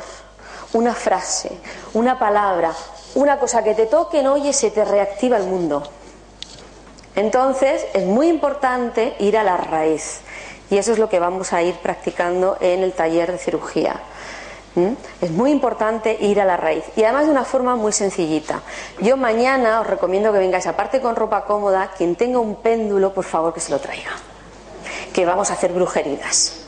una 0.72 0.94
frase, 0.94 1.50
una 1.94 2.18
palabra, 2.18 2.72
una 3.14 3.38
cosa 3.38 3.62
que 3.62 3.74
te 3.74 3.86
toque 3.86 4.20
en 4.20 4.26
oye, 4.26 4.52
se 4.52 4.70
te 4.70 4.84
reactiva 4.84 5.36
el 5.36 5.44
mundo. 5.44 5.82
Entonces 7.14 7.86
es 7.94 8.04
muy 8.04 8.28
importante 8.28 9.16
ir 9.20 9.38
a 9.38 9.42
la 9.42 9.56
raíz 9.56 10.20
y 10.70 10.76
eso 10.76 10.92
es 10.92 10.98
lo 10.98 11.08
que 11.08 11.18
vamos 11.18 11.52
a 11.52 11.62
ir 11.62 11.74
practicando 11.76 12.58
en 12.60 12.82
el 12.82 12.92
taller 12.92 13.32
de 13.32 13.38
cirugía. 13.38 14.00
¿Mm? 14.74 14.92
Es 15.22 15.30
muy 15.30 15.50
importante 15.50 16.18
ir 16.20 16.38
a 16.38 16.44
la 16.44 16.58
raíz 16.58 16.84
y 16.94 17.04
además 17.04 17.24
de 17.24 17.32
una 17.32 17.44
forma 17.44 17.74
muy 17.76 17.92
sencillita. 17.92 18.60
Yo 19.00 19.16
mañana 19.16 19.80
os 19.80 19.86
recomiendo 19.86 20.30
que 20.32 20.38
vengáis, 20.38 20.66
aparte 20.66 21.00
con 21.00 21.16
ropa 21.16 21.46
cómoda, 21.46 21.92
quien 21.96 22.16
tenga 22.16 22.38
un 22.38 22.56
péndulo, 22.56 23.14
por 23.14 23.24
favor 23.24 23.54
que 23.54 23.60
se 23.60 23.70
lo 23.70 23.78
traiga. 23.78 24.10
Que 25.14 25.24
vamos 25.24 25.50
a 25.50 25.54
hacer 25.54 25.72
brujeridas. 25.72 26.66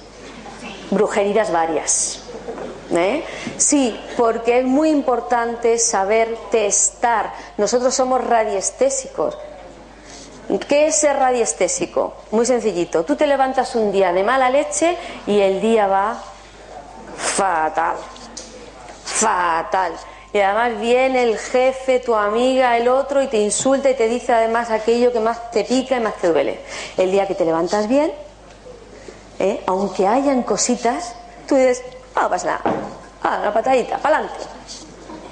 Brujeridas 0.90 1.52
varias. 1.52 2.22
¿Eh? 2.90 3.22
Sí, 3.58 3.98
porque 4.16 4.60
es 4.60 4.64
muy 4.64 4.88
importante 4.88 5.78
saber 5.78 6.36
testar. 6.50 7.34
Nosotros 7.58 7.94
somos 7.94 8.24
radiestésicos. 8.24 9.36
¿Qué 10.66 10.86
es 10.86 10.96
ser 10.96 11.16
radiestésico? 11.16 12.14
Muy 12.30 12.46
sencillito. 12.46 13.04
Tú 13.04 13.16
te 13.16 13.26
levantas 13.26 13.74
un 13.74 13.92
día 13.92 14.12
de 14.14 14.24
mala 14.24 14.48
leche 14.48 14.96
y 15.26 15.40
el 15.40 15.60
día 15.60 15.86
va 15.86 16.22
fatal. 17.18 17.96
Fatal. 19.04 19.92
Y 20.32 20.38
además 20.40 20.80
viene 20.80 21.22
el 21.24 21.38
jefe, 21.38 22.00
tu 22.00 22.14
amiga, 22.14 22.76
el 22.78 22.88
otro 22.88 23.22
y 23.22 23.26
te 23.28 23.38
insulta 23.38 23.90
y 23.90 23.94
te 23.94 24.08
dice 24.08 24.32
además 24.32 24.70
aquello 24.70 25.12
que 25.12 25.20
más 25.20 25.50
te 25.50 25.64
pica 25.64 25.96
y 25.96 26.00
más 26.00 26.16
te 26.16 26.28
duele. 26.28 26.60
El 26.96 27.10
día 27.10 27.26
que 27.26 27.34
te 27.34 27.44
levantas 27.44 27.88
bien, 27.88 28.12
¿eh? 29.38 29.62
aunque 29.66 30.06
hayan 30.06 30.42
cositas, 30.42 31.14
tú 31.46 31.56
dices, 31.56 31.82
no 32.22 32.30
pasa 32.30 32.46
nada. 32.46 32.60
Ah, 33.22 33.38
una 33.42 33.52
patadita, 33.52 33.98
para 33.98 34.18
adelante. 34.18 34.44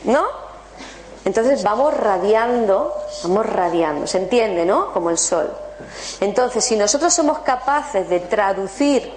¿No? 0.04 0.24
Entonces 1.24 1.62
vamos 1.64 1.92
radiando, 1.94 2.94
vamos 3.24 3.46
radiando, 3.46 4.06
se 4.06 4.18
entiende, 4.18 4.64
¿no? 4.64 4.92
Como 4.92 5.10
el 5.10 5.18
sol. 5.18 5.52
Entonces, 6.20 6.64
si 6.64 6.76
nosotros 6.76 7.12
somos 7.12 7.40
capaces 7.40 8.08
de 8.08 8.20
traducir 8.20 9.12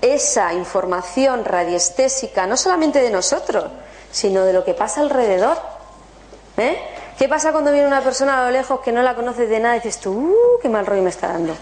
esa 0.00 0.52
información 0.54 1.44
radiestésica, 1.44 2.46
no 2.46 2.56
solamente 2.56 3.00
de 3.00 3.10
nosotros, 3.10 3.64
sino 4.10 4.44
de 4.44 4.52
lo 4.52 4.64
que 4.64 4.74
pasa 4.74 5.02
alrededor, 5.02 5.58
¿eh? 6.56 6.78
¿Qué 7.18 7.28
pasa 7.28 7.52
cuando 7.52 7.70
viene 7.70 7.86
una 7.86 8.00
persona 8.00 8.40
a 8.40 8.44
lo 8.46 8.50
lejos 8.50 8.80
que 8.80 8.90
no 8.90 9.02
la 9.02 9.14
conoces 9.14 9.48
de 9.48 9.60
nada 9.60 9.76
y 9.76 9.80
dices 9.80 10.00
tú, 10.00 10.12
uh, 10.12 10.60
qué 10.60 10.68
mal 10.68 10.86
rollo 10.86 11.02
me 11.02 11.10
está 11.10 11.28
dando? 11.28 11.54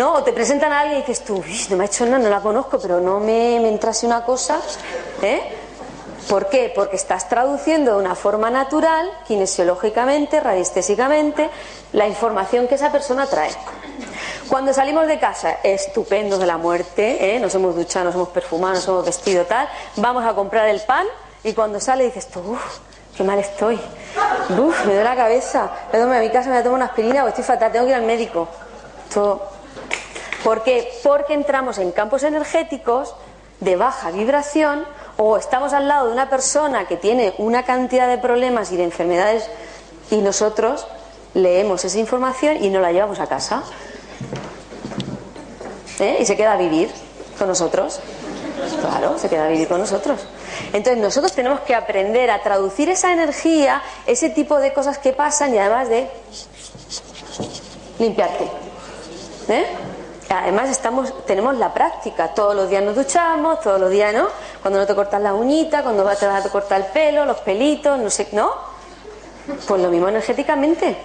¿No? 0.00 0.14
O 0.14 0.22
te 0.22 0.32
presentan 0.32 0.72
a 0.72 0.80
alguien 0.80 1.00
y 1.00 1.02
dices 1.02 1.22
tú, 1.26 1.44
no 1.68 1.76
me 1.76 1.84
ha 1.84 1.86
hecho 1.86 2.06
nada, 2.06 2.18
no 2.18 2.30
la 2.30 2.40
conozco, 2.40 2.78
pero 2.80 3.00
no 3.00 3.20
me, 3.20 3.60
me 3.60 3.68
entrase 3.68 4.06
una 4.06 4.24
cosa, 4.24 4.58
¿eh? 5.20 5.42
¿Por 6.26 6.48
qué? 6.48 6.72
Porque 6.74 6.96
estás 6.96 7.28
traduciendo 7.28 7.92
de 7.92 7.98
una 7.98 8.14
forma 8.14 8.48
natural, 8.48 9.10
kinesiológicamente, 9.28 10.40
radiestésicamente, 10.40 11.50
la 11.92 12.06
información 12.06 12.66
que 12.66 12.76
esa 12.76 12.90
persona 12.90 13.26
trae. 13.26 13.50
Cuando 14.48 14.72
salimos 14.72 15.06
de 15.06 15.18
casa, 15.18 15.58
estupendo 15.62 16.38
de 16.38 16.46
la 16.46 16.56
muerte, 16.56 17.36
¿eh? 17.36 17.38
nos 17.38 17.54
hemos 17.54 17.76
duchado, 17.76 18.06
nos 18.06 18.14
hemos 18.14 18.28
perfumado, 18.30 18.76
nos 18.76 18.88
hemos 18.88 19.04
vestido 19.04 19.44
tal, 19.44 19.68
vamos 19.96 20.24
a 20.24 20.32
comprar 20.32 20.66
el 20.68 20.80
pan 20.80 21.06
y 21.44 21.52
cuando 21.52 21.78
sale 21.78 22.04
dices 22.04 22.26
tú, 22.28 22.40
uff, 22.40 22.78
qué 23.14 23.22
mal 23.22 23.38
estoy, 23.38 23.78
uff, 24.48 24.86
me 24.86 24.94
duele 24.94 25.04
la 25.04 25.16
cabeza, 25.16 25.70
me 25.92 25.98
a 26.16 26.20
mi 26.20 26.30
casa, 26.30 26.48
me 26.48 26.62
tomo 26.62 26.76
una 26.76 26.86
aspirina 26.86 27.22
o 27.22 27.28
estoy 27.28 27.44
fatal, 27.44 27.70
tengo 27.70 27.84
que 27.84 27.90
ir 27.90 27.96
al 27.96 28.06
médico. 28.06 28.48
Todo 29.12 29.59
¿Por 30.44 30.62
qué? 30.62 30.90
Porque 31.02 31.34
entramos 31.34 31.78
en 31.78 31.92
campos 31.92 32.22
energéticos 32.22 33.14
de 33.60 33.76
baja 33.76 34.10
vibración 34.10 34.84
o 35.16 35.36
estamos 35.36 35.72
al 35.74 35.86
lado 35.86 36.06
de 36.06 36.12
una 36.12 36.30
persona 36.30 36.86
que 36.88 36.96
tiene 36.96 37.34
una 37.38 37.64
cantidad 37.64 38.08
de 38.08 38.18
problemas 38.18 38.72
y 38.72 38.76
de 38.76 38.84
enfermedades 38.84 39.48
y 40.10 40.16
nosotros 40.16 40.86
leemos 41.34 41.84
esa 41.84 41.98
información 41.98 42.62
y 42.64 42.70
no 42.70 42.80
la 42.80 42.92
llevamos 42.92 43.20
a 43.20 43.26
casa. 43.26 43.62
¿Eh? 45.98 46.18
Y 46.20 46.24
se 46.24 46.36
queda 46.36 46.52
a 46.52 46.56
vivir 46.56 46.90
con 47.38 47.48
nosotros. 47.48 48.00
Claro, 48.80 49.18
se 49.18 49.28
queda 49.28 49.46
a 49.46 49.48
vivir 49.48 49.68
con 49.68 49.78
nosotros. 49.78 50.20
Entonces 50.72 51.02
nosotros 51.02 51.32
tenemos 51.32 51.60
que 51.60 51.74
aprender 51.74 52.30
a 52.30 52.42
traducir 52.42 52.88
esa 52.88 53.12
energía, 53.12 53.82
ese 54.06 54.30
tipo 54.30 54.58
de 54.58 54.72
cosas 54.72 54.98
que 54.98 55.12
pasan 55.12 55.54
y 55.54 55.58
además 55.58 55.88
de 55.90 56.08
limpiarte. 57.98 58.44
¿Eh? 59.48 59.66
Además 60.32 60.70
estamos, 60.70 61.12
tenemos 61.26 61.56
la 61.56 61.74
práctica, 61.74 62.28
todos 62.28 62.54
los 62.54 62.70
días 62.70 62.84
nos 62.84 62.94
duchamos, 62.94 63.60
todos 63.60 63.80
los 63.80 63.90
días, 63.90 64.14
¿no? 64.14 64.28
Cuando 64.62 64.78
no 64.78 64.86
te 64.86 64.94
cortas 64.94 65.20
la 65.20 65.34
uñita, 65.34 65.82
cuando 65.82 66.04
te 66.14 66.26
vas 66.26 66.46
a 66.46 66.50
cortar 66.50 66.82
el 66.82 66.86
pelo, 66.86 67.26
los 67.26 67.38
pelitos, 67.38 67.98
no 67.98 68.08
sé, 68.10 68.28
¿no? 68.30 68.52
Pues 69.66 69.82
lo 69.82 69.90
mismo 69.90 70.06
energéticamente. 70.06 70.96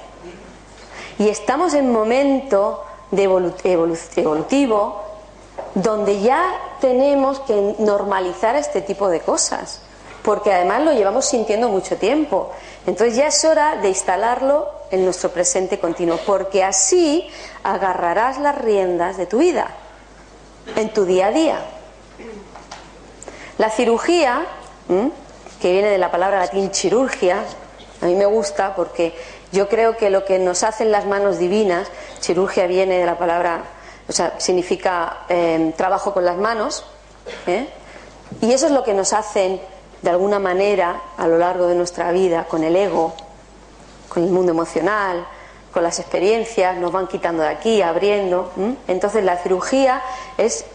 Y 1.17 1.27
estamos 1.27 1.73
en 1.73 1.91
momento 1.91 2.85
de 3.09 3.23
evolutivo 3.23 5.03
donde 5.73 6.21
ya 6.21 6.59
tenemos 6.79 7.39
que 7.39 7.75
normalizar 7.79 8.55
este 8.55 8.81
tipo 8.81 9.09
de 9.09 9.21
cosas, 9.21 9.81
porque 10.23 10.53
además 10.53 10.83
lo 10.83 10.93
llevamos 10.93 11.25
sintiendo 11.25 11.69
mucho 11.69 11.97
tiempo. 11.97 12.51
Entonces 12.85 13.15
ya 13.15 13.27
es 13.27 13.43
hora 13.43 13.77
de 13.77 13.89
instalarlo 13.89 14.69
en 14.91 15.03
nuestro 15.05 15.31
presente 15.31 15.79
continuo, 15.79 16.17
porque 16.25 16.63
así 16.63 17.27
agarrarás 17.63 18.37
las 18.39 18.57
riendas 18.57 19.17
de 19.17 19.25
tu 19.25 19.39
vida, 19.39 19.69
en 20.75 20.93
tu 20.93 21.05
día 21.05 21.27
a 21.27 21.31
día. 21.31 21.59
La 23.57 23.69
cirugía, 23.69 24.45
que 25.61 25.71
viene 25.71 25.89
de 25.89 25.97
la 25.97 26.11
palabra 26.11 26.39
latín 26.39 26.71
chirurgia, 26.71 27.43
a 28.01 28.05
mí 28.05 28.15
me 28.15 28.25
gusta 28.25 28.75
porque 28.75 29.15
yo 29.51 29.69
creo 29.69 29.95
que 29.97 30.09
lo 30.09 30.25
que 30.25 30.37
nos 30.39 30.63
hacen 30.63 30.91
las 30.91 31.05
manos 31.05 31.39
divinas, 31.39 31.87
chirurgia 32.19 32.67
viene 32.67 32.99
de 32.99 33.05
la 33.05 33.17
palabra 33.17 33.63
o 34.07 34.11
sea, 34.11 34.39
significa 34.39 35.25
em, 35.29 35.71
trabajo 35.73 36.13
con 36.13 36.25
las 36.25 36.37
manos, 36.37 36.85
¿eh? 37.47 37.67
y 38.41 38.51
eso 38.51 38.67
es 38.67 38.71
lo 38.71 38.83
que 38.83 38.93
nos 38.93 39.13
hacen 39.13 39.59
de 40.01 40.09
alguna 40.09 40.37
manera 40.37 41.01
a 41.17 41.27
lo 41.27 41.37
largo 41.37 41.67
de 41.67 41.75
nuestra 41.75 42.11
vida 42.11 42.45
con 42.47 42.63
el 42.63 42.75
ego, 42.75 43.13
con 44.09 44.23
el 44.23 44.29
mundo 44.29 44.51
emocional, 44.51 45.27
con 45.73 45.83
las 45.83 45.99
experiencias, 45.99 46.77
nos 46.77 46.91
van 46.91 47.07
quitando 47.07 47.43
de 47.43 47.49
aquí, 47.49 47.81
abriendo. 47.81 48.51
Entonces 48.87 49.23
la 49.23 49.37
cirugía 49.37 50.01
es 50.37 50.65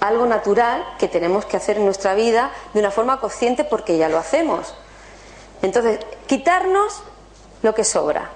algo 0.00 0.26
natural 0.26 0.84
que 0.98 1.08
tenemos 1.08 1.44
que 1.44 1.56
hacer 1.56 1.76
en 1.76 1.84
nuestra 1.84 2.14
vida 2.14 2.50
de 2.72 2.80
una 2.80 2.90
forma 2.90 3.20
consciente 3.20 3.64
porque 3.64 3.98
ya 3.98 4.08
lo 4.08 4.18
hacemos. 4.18 4.74
Entonces, 5.62 6.00
quitarnos 6.26 7.02
lo 7.62 7.74
que 7.74 7.84
sobra. 7.84 8.30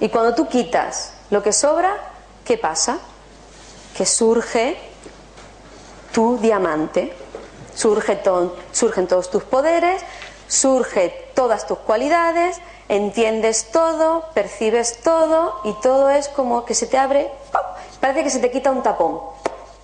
Y 0.00 0.08
cuando 0.08 0.34
tú 0.34 0.48
quitas 0.48 1.14
lo 1.30 1.42
que 1.42 1.52
sobra, 1.52 1.96
¿qué 2.44 2.58
pasa? 2.58 2.98
Que 3.96 4.04
surge 4.04 4.76
tu 6.12 6.38
diamante, 6.38 7.14
surge 7.74 8.20
surgen 8.72 9.06
todos 9.06 9.30
tus 9.30 9.44
poderes, 9.44 10.02
surge 10.48 11.30
todas 11.34 11.66
tus 11.66 11.78
cualidades, 11.78 12.58
entiendes 12.88 13.70
todo, 13.70 14.24
percibes 14.34 15.00
todo 15.02 15.60
y 15.64 15.72
todo 15.82 16.10
es 16.10 16.28
como 16.28 16.64
que 16.64 16.74
se 16.74 16.86
te 16.86 16.98
abre, 16.98 17.30
parece 18.00 18.22
que 18.22 18.30
se 18.30 18.38
te 18.38 18.50
quita 18.50 18.70
un 18.70 18.82
tapón, 18.82 19.20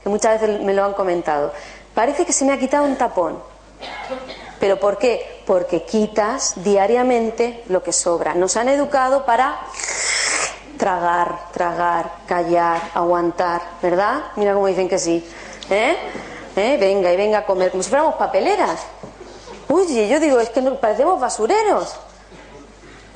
que 0.03 0.09
muchas 0.09 0.41
veces 0.41 0.61
me 0.61 0.75
lo 0.75 0.85
han 0.85 0.95
comentado. 0.95 1.53
Parece 1.95 2.25
que 2.25 2.33
se 2.33 2.45
me 2.45 2.53
ha 2.53 2.59
quitado 2.59 2.85
un 2.85 2.97
tapón. 2.97 3.39
¿Pero 4.59 4.79
por 4.79 4.97
qué? 4.97 5.43
Porque 5.47 5.83
quitas 5.83 6.55
diariamente 6.63 7.65
lo 7.69 7.83
que 7.83 7.93
sobra. 7.93 8.35
Nos 8.35 8.57
han 8.57 8.69
educado 8.69 9.27
para 9.27 9.59
tragar, 10.79 11.51
tragar, 11.53 12.13
callar, 12.27 12.81
aguantar, 12.95 13.61
¿verdad? 13.83 14.23
Mira 14.37 14.55
cómo 14.55 14.69
dicen 14.69 14.89
que 14.89 14.99
sí. 14.99 15.29
¿Eh? 15.69 15.97
¿Eh? 16.57 16.77
Venga 16.79 17.13
y 17.13 17.17
venga 17.17 17.39
a 17.39 17.45
comer, 17.45 17.71
como 17.71 17.83
si 17.83 17.89
fuéramos 17.89 18.15
papeleras. 18.15 18.81
Oye, 19.69 20.09
yo 20.09 20.21
digo, 20.21 20.39
es 20.39 20.51
que 20.51 20.63
nos 20.63 20.79
parecemos 20.79 21.21
basureros. 21.21 21.97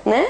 ¿Eh? 0.07 0.27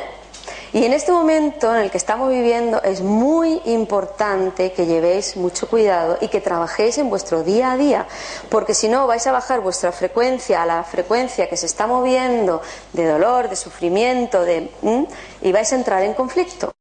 Y 0.72 0.84
en 0.84 0.92
este 0.92 1.12
momento 1.12 1.74
en 1.74 1.82
el 1.82 1.90
que 1.90 1.96
estamos 1.96 2.28
viviendo 2.28 2.82
es 2.82 3.00
muy 3.00 3.62
importante 3.64 4.72
que 4.72 4.84
llevéis 4.84 5.36
mucho 5.36 5.68
cuidado 5.68 6.18
y 6.20 6.28
que 6.28 6.40
trabajéis 6.40 6.98
en 6.98 7.08
vuestro 7.08 7.42
día 7.42 7.72
a 7.72 7.76
día, 7.76 8.06
porque 8.50 8.74
si 8.74 8.88
no 8.88 9.06
vais 9.06 9.26
a 9.26 9.32
bajar 9.32 9.60
vuestra 9.60 9.92
frecuencia 9.92 10.62
a 10.62 10.66
la 10.66 10.82
frecuencia 10.84 11.48
que 11.48 11.56
se 11.56 11.66
está 11.66 11.86
moviendo 11.86 12.60
de 12.92 13.06
dolor, 13.06 13.48
de 13.48 13.56
sufrimiento, 13.56 14.42
de, 14.44 14.70
y 15.40 15.52
vais 15.52 15.72
a 15.72 15.76
entrar 15.76 16.02
en 16.02 16.14
conflicto. 16.14 16.72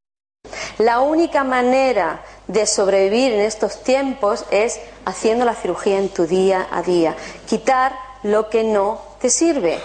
La 0.78 1.00
única 1.00 1.44
manera 1.44 2.22
de 2.48 2.66
sobrevivir 2.66 3.34
en 3.34 3.40
estos 3.42 3.82
tiempos 3.84 4.46
es 4.52 4.80
haciendo 5.06 5.46
la 5.46 5.56
cirugía 5.56 6.00
en 6.00 6.10
tu 6.10 6.26
día 6.26 6.68
a 6.70 6.82
día, 6.82 7.16
quitar 7.48 7.94
lo 8.24 8.50
que 8.50 8.64
no 8.64 9.00
te 9.22 9.30
sirve, 9.30 9.80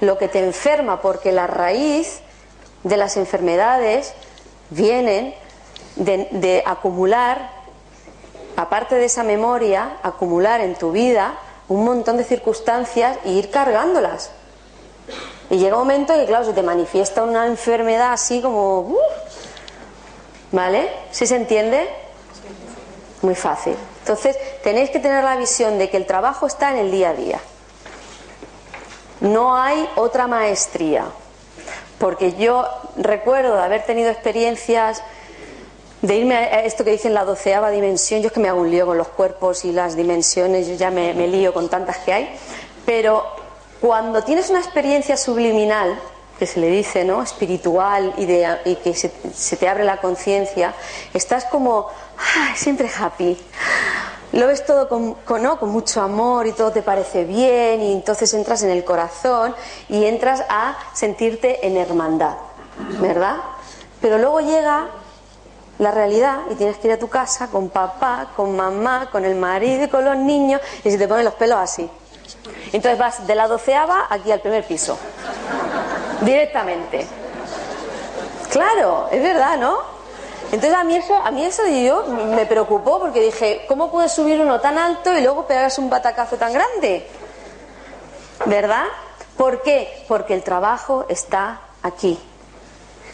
lo 0.00 0.18
que 0.18 0.28
te 0.28 0.38
enferma, 0.38 1.00
porque 1.02 1.32
la 1.32 1.46
raíz 1.48 2.20
de 2.86 2.96
las 2.96 3.16
enfermedades 3.16 4.14
vienen 4.70 5.34
de, 5.96 6.62
acumular, 6.64 7.50
aparte 8.56 8.94
de 8.94 9.06
esa 9.06 9.24
memoria, 9.24 9.96
acumular 10.04 10.60
en 10.60 10.76
tu 10.76 10.92
vida 10.92 11.36
un 11.68 11.84
montón 11.84 12.16
de 12.16 12.22
circunstancias 12.22 13.18
e 13.24 13.32
ir 13.32 13.50
cargándolas. 13.50 14.30
Y 15.50 15.58
llega 15.58 15.74
un 15.74 15.82
momento 15.82 16.14
que, 16.14 16.26
claro, 16.26 16.44
se 16.44 16.52
te 16.52 16.62
manifiesta 16.62 17.24
una 17.24 17.46
enfermedad 17.46 18.12
así 18.12 18.40
como... 18.40 18.96
¿Vale? 20.52 20.88
¿Sí 21.10 21.26
se 21.26 21.34
entiende? 21.34 21.88
Muy 23.22 23.34
fácil. 23.34 23.74
Entonces, 23.98 24.36
tenéis 24.62 24.90
que 24.90 25.00
tener 25.00 25.24
la 25.24 25.36
visión 25.36 25.76
de 25.76 25.90
que 25.90 25.96
el 25.96 26.06
trabajo 26.06 26.46
está 26.46 26.70
en 26.70 26.78
el 26.78 26.92
día 26.92 27.10
a 27.10 27.14
día. 27.14 27.40
No 29.20 29.56
hay 29.56 29.88
otra 29.96 30.28
maestría. 30.28 31.06
Porque 31.98 32.34
yo 32.34 32.66
recuerdo 32.96 33.60
haber 33.60 33.84
tenido 33.84 34.10
experiencias 34.10 35.02
de 36.02 36.16
irme 36.16 36.36
a 36.36 36.64
esto 36.64 36.84
que 36.84 36.90
dicen 36.90 37.14
la 37.14 37.24
doceava 37.24 37.70
dimensión. 37.70 38.20
Yo 38.20 38.28
es 38.28 38.32
que 38.32 38.40
me 38.40 38.48
hago 38.48 38.60
un 38.60 38.70
lío 38.70 38.86
con 38.86 38.98
los 38.98 39.08
cuerpos 39.08 39.64
y 39.64 39.72
las 39.72 39.96
dimensiones, 39.96 40.68
yo 40.68 40.74
ya 40.74 40.90
me, 40.90 41.14
me 41.14 41.26
lío 41.26 41.52
con 41.54 41.68
tantas 41.68 41.98
que 41.98 42.12
hay. 42.12 42.36
Pero 42.84 43.24
cuando 43.80 44.22
tienes 44.22 44.50
una 44.50 44.60
experiencia 44.60 45.16
subliminal, 45.16 45.98
que 46.38 46.46
se 46.46 46.60
le 46.60 46.68
dice, 46.68 47.04
¿no? 47.04 47.22
Espiritual 47.22 48.12
y, 48.16 48.26
de, 48.26 48.58
y 48.64 48.76
que 48.76 48.94
se, 48.94 49.08
te 49.08 49.68
abre 49.68 49.84
la 49.84 49.98
conciencia, 49.98 50.74
estás 51.14 51.46
como 51.46 51.88
siempre 52.54 52.90
happy. 52.98 53.38
Lo 54.32 54.46
ves 54.46 54.66
todo 54.66 54.88
con, 54.88 55.14
con, 55.14 55.70
mucho 55.70 56.02
amor 56.02 56.46
y 56.46 56.52
todo 56.52 56.72
te 56.72 56.82
parece 56.82 57.24
bien 57.24 57.80
y 57.80 57.92
entonces 57.92 58.32
entras 58.34 58.62
en 58.62 58.70
el 58.70 58.84
corazón 58.84 59.54
y 59.88 60.04
entras 60.04 60.44
a 60.48 60.76
sentirte 60.92 61.66
en 61.66 61.76
hermandad, 61.76 62.34
¿verdad? 63.00 63.36
Pero 64.00 64.18
luego 64.18 64.40
llega 64.40 64.88
la 65.78 65.90
realidad 65.90 66.40
y 66.50 66.54
tienes 66.54 66.76
que 66.78 66.88
ir 66.88 66.94
a 66.94 66.98
tu 66.98 67.08
casa 67.08 67.48
con 67.48 67.68
papá, 67.68 68.28
con 68.34 68.56
mamá, 68.56 69.08
con 69.10 69.24
el 69.24 69.36
marido 69.36 69.84
y 69.84 69.88
con 69.88 70.04
los 70.04 70.16
niños 70.16 70.60
y 70.84 70.90
se 70.90 70.98
te 70.98 71.06
ponen 71.06 71.24
los 71.24 71.34
pelos 71.34 71.58
así. 71.58 71.88
Entonces 72.72 72.98
vas 72.98 73.26
de 73.26 73.34
la 73.34 73.46
doceava 73.46 74.06
aquí 74.10 74.32
al 74.32 74.40
primer 74.40 74.64
piso 74.64 74.98
directamente. 76.22 77.06
Claro, 78.50 79.08
es 79.10 79.22
verdad, 79.22 79.58
¿no? 79.58 79.95
Entonces 80.52 80.74
a 80.74 80.84
mí 80.84 80.96
eso, 80.96 81.14
a 81.14 81.30
mí 81.30 81.44
eso 81.44 81.66
yo 81.66 82.04
me 82.06 82.46
preocupó 82.46 83.00
porque 83.00 83.20
dije, 83.20 83.64
¿cómo 83.68 83.90
puede 83.90 84.08
subir 84.08 84.40
uno 84.40 84.60
tan 84.60 84.78
alto 84.78 85.16
y 85.16 85.20
luego 85.20 85.46
pegarse 85.46 85.80
un 85.80 85.90
batacazo 85.90 86.36
tan 86.36 86.52
grande? 86.52 87.06
¿Verdad? 88.44 88.84
¿Por 89.36 89.62
qué? 89.62 90.04
Porque 90.08 90.34
el 90.34 90.42
trabajo 90.42 91.04
está 91.08 91.60
aquí. 91.82 92.18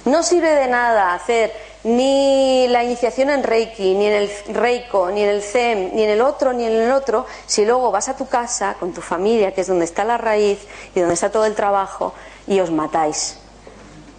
No 0.05 0.23
sirve 0.23 0.51
de 0.51 0.67
nada 0.67 1.15
hacer 1.15 1.53
ni 1.85 2.67
la 2.69 2.85
iniciación 2.85 3.31
en 3.31 3.43
Reiki, 3.43 3.95
ni 3.95 4.07
en 4.07 4.13
el 4.13 4.31
Reiko, 4.53 5.11
ni 5.11 5.23
en 5.23 5.29
el 5.31 5.43
Zen, 5.43 5.95
ni 5.95 6.03
en 6.03 6.11
el 6.11 6.21
otro, 6.21 6.53
ni 6.53 6.65
en 6.65 6.73
el 6.73 6.93
otro, 6.93 7.27
si 7.47 7.65
luego 7.65 7.91
vas 7.91 8.09
a 8.09 8.17
tu 8.17 8.29
casa 8.29 8.77
con 8.79 8.93
tu 8.93 9.01
familia, 9.01 9.53
que 9.53 9.63
es 9.63 9.67
donde 9.67 9.85
está 9.85 10.05
la 10.05 10.19
raíz 10.19 10.59
y 10.95 11.01
donde 11.01 11.15
está 11.15 11.31
todo 11.31 11.45
el 11.45 11.55
trabajo, 11.55 12.15
y 12.47 12.61
os 12.61 12.71
matáis. 12.71 13.39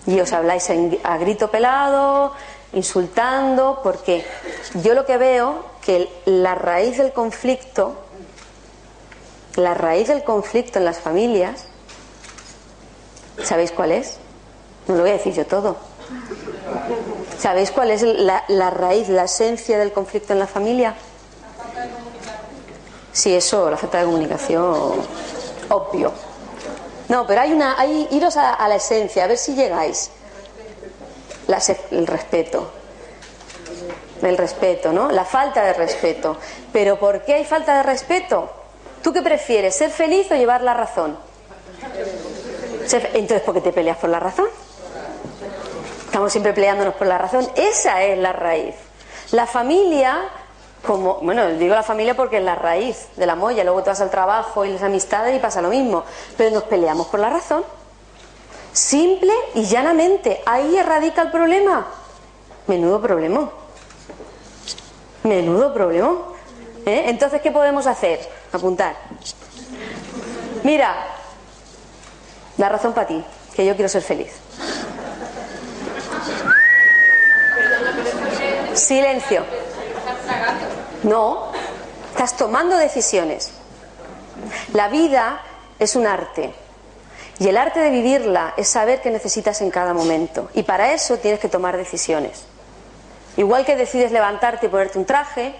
Y 0.05 0.19
os 0.19 0.33
habláis 0.33 0.69
a 1.03 1.17
grito 1.17 1.49
pelado, 1.49 2.33
insultando, 2.73 3.79
porque 3.83 4.25
yo 4.75 4.93
lo 4.93 5.05
que 5.05 5.17
veo 5.17 5.65
que 5.81 6.09
la 6.25 6.55
raíz 6.55 6.97
del 6.97 7.13
conflicto, 7.13 7.95
la 9.55 9.73
raíz 9.73 10.07
del 10.07 10.23
conflicto 10.23 10.79
en 10.79 10.85
las 10.85 10.99
familias, 10.99 11.65
¿sabéis 13.43 13.71
cuál 13.71 13.91
es? 13.91 14.17
No 14.87 14.95
lo 14.95 15.01
voy 15.01 15.11
a 15.11 15.13
decir 15.13 15.33
yo 15.33 15.45
todo. 15.45 15.77
¿Sabéis 17.39 17.71
cuál 17.71 17.91
es 17.91 18.01
la, 18.01 18.43
la 18.47 18.69
raíz, 18.69 19.09
la 19.09 19.25
esencia 19.25 19.77
del 19.77 19.91
conflicto 19.91 20.33
en 20.33 20.39
la 20.39 20.47
familia? 20.47 20.95
Sí, 23.11 23.33
eso, 23.33 23.69
la 23.69 23.77
falta 23.77 23.99
de 23.99 24.05
comunicación, 24.05 24.95
obvio. 25.69 26.11
No, 27.09 27.27
pero 27.27 27.41
hay 27.41 27.53
una, 27.53 27.79
hay, 27.79 28.07
iros 28.11 28.37
a, 28.37 28.67
la 28.67 28.75
esencia, 28.75 29.25
a 29.25 29.27
ver 29.27 29.37
si 29.37 29.53
llegáis. 29.53 30.09
El 31.91 32.07
respeto. 32.07 32.71
El 34.21 34.37
respeto, 34.37 34.93
¿no? 34.93 35.11
La 35.11 35.25
falta 35.25 35.63
de 35.63 35.73
respeto. 35.73 36.37
Pero 36.71 36.97
¿por 36.97 37.23
qué 37.23 37.35
hay 37.35 37.45
falta 37.45 37.77
de 37.77 37.83
respeto? 37.83 38.49
¿Tú 39.01 39.11
qué 39.11 39.21
prefieres, 39.21 39.75
ser 39.75 39.91
feliz 39.91 40.31
o 40.31 40.35
llevar 40.35 40.61
la 40.61 40.73
razón? 40.73 41.17
Entonces, 43.13 43.41
¿por 43.41 43.53
qué 43.53 43.61
te 43.61 43.73
peleas 43.73 43.97
por 43.97 44.09
la 44.09 44.19
razón? 44.19 44.47
Estamos 46.05 46.31
siempre 46.31 46.53
peleándonos 46.53 46.93
por 46.95 47.07
la 47.07 47.17
razón. 47.17 47.49
Esa 47.55 48.03
es 48.03 48.17
la 48.17 48.31
raíz. 48.31 48.75
La 49.31 49.47
familia, 49.47 50.21
como, 50.85 51.15
bueno, 51.21 51.47
digo 51.49 51.73
la 51.73 51.83
familia 51.83 52.15
porque 52.15 52.37
es 52.37 52.43
la 52.43 52.55
raíz 52.55 53.07
de 53.15 53.25
la 53.25 53.35
molla, 53.35 53.63
luego 53.63 53.83
te 53.83 53.89
vas 53.89 54.01
al 54.01 54.11
trabajo 54.11 54.63
y 54.63 54.71
las 54.71 54.83
amistades 54.83 55.35
y 55.35 55.39
pasa 55.39 55.61
lo 55.61 55.69
mismo. 55.69 56.03
Pero 56.37 56.51
nos 56.51 56.63
peleamos 56.63 57.07
por 57.07 57.19
la 57.19 57.29
razón. 57.29 57.63
Simple 58.73 59.31
y 59.53 59.65
llanamente. 59.65 60.41
Ahí 60.45 60.81
radica 60.81 61.21
el 61.21 61.31
problema. 61.31 61.87
Menudo 62.67 63.01
problema. 63.01 63.49
Menudo 65.23 65.73
problema. 65.73 66.17
¿Eh? 66.85 67.05
Entonces, 67.07 67.41
¿qué 67.41 67.51
podemos 67.51 67.85
hacer? 67.87 68.19
Apuntar. 68.51 68.95
Mira, 70.63 71.05
la 72.57 72.69
razón 72.69 72.93
para 72.93 73.07
ti, 73.07 73.23
que 73.55 73.65
yo 73.65 73.75
quiero 73.75 73.89
ser 73.89 74.01
feliz. 74.01 74.33
Silencio. 78.73 79.43
No, 81.03 81.51
estás 82.11 82.35
tomando 82.35 82.77
decisiones. 82.77 83.51
La 84.73 84.87
vida 84.87 85.41
es 85.79 85.95
un 85.95 86.07
arte. 86.07 86.53
Y 87.39 87.47
el 87.47 87.57
arte 87.57 87.79
de 87.79 87.89
vivirla 87.89 88.53
es 88.57 88.67
saber 88.67 89.01
qué 89.01 89.09
necesitas 89.09 89.61
en 89.61 89.71
cada 89.71 89.93
momento. 89.93 90.49
Y 90.53 90.63
para 90.63 90.93
eso 90.93 91.17
tienes 91.17 91.39
que 91.39 91.49
tomar 91.49 91.77
decisiones. 91.77 92.43
Igual 93.37 93.65
que 93.65 93.75
decides 93.75 94.11
levantarte 94.11 94.67
y 94.67 94.69
ponerte 94.69 94.99
un 94.99 95.05
traje, 95.05 95.55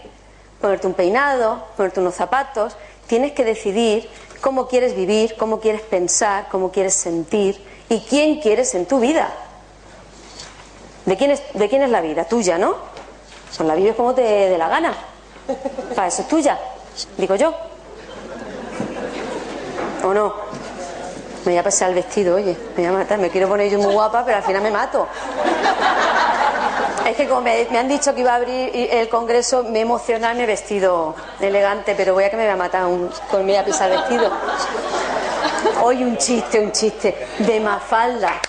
ponerte 0.62 0.86
un 0.86 0.94
peinado, 0.94 1.66
ponerte 1.76 2.00
unos 2.00 2.14
zapatos, 2.14 2.78
tienes 3.08 3.32
que 3.32 3.44
decidir 3.44 4.08
cómo 4.42 4.68
quieres 4.68 4.96
vivir, 4.96 5.36
cómo 5.38 5.60
quieres 5.60 5.82
pensar, 5.82 6.48
cómo 6.52 6.72
quieres 6.72 6.94
sentir 6.94 7.60
y 7.90 8.02
quién 8.02 8.40
quieres 8.42 8.76
en 8.76 8.86
tu 8.86 9.00
vida. 9.00 9.34
¿De 11.06 11.18
quién 11.18 11.32
es, 11.32 11.90
la 11.90 12.02
vida? 12.02 12.26
Tuya, 12.26 12.58
¿no? 12.58 12.76
Pues 13.56 13.68
la 13.68 13.76
vives 13.76 13.96
como 13.96 14.14
te 14.14 14.22
dé 14.22 14.58
la 14.58 14.70
gana. 14.70 14.94
Para 15.96 16.08
eso 16.08 16.22
es 16.22 16.28
tuya, 16.28 16.58
digo 17.18 17.36
yo. 17.36 17.54
¿O 20.04 20.14
no? 20.14 20.43
Me 21.46 21.52
voy 21.52 21.58
a 21.58 21.64
pasar 21.64 21.90
el 21.90 21.96
vestido, 21.96 22.36
oye, 22.36 22.56
me 22.78 22.84
voy 22.84 22.86
a 22.86 22.92
matar, 22.92 23.20
me 23.20 23.30
quiero 23.30 23.50
poner 23.50 23.70
yo 23.70 23.78
muy 23.78 23.94
guapa, 23.94 24.24
pero 24.24 24.38
al 24.38 24.44
final 24.44 24.62
me 24.62 24.72
mato. 24.72 25.08
Es 27.06 27.18
que 27.18 27.28
como 27.28 27.42
me, 27.42 27.68
han 27.78 27.88
dicho 27.90 28.16
que 28.16 28.22
iba 28.22 28.32
a 28.32 28.36
abrir 28.36 28.72
el 28.74 29.10
congreso, 29.10 29.64
me 29.64 29.82
emociona 29.82 30.34
mi 30.34 30.46
vestido 30.46 31.16
elegante, 31.42 31.96
pero 31.96 32.14
voy 32.14 32.24
a 32.24 32.30
que 32.30 32.38
me 32.38 32.44
voy 32.44 32.54
a 32.54 32.56
matar 32.56 32.86
un, 32.86 33.12
con 33.30 33.46
voy 33.46 33.56
a 33.58 33.66
pisar 33.66 33.90
vestido. 33.90 34.32
Hoy 35.82 36.04
un 36.04 36.18
chiste, 36.18 36.60
un 36.62 36.72
chiste 36.72 37.28
de 37.40 37.60
Mafalda. 37.60 38.40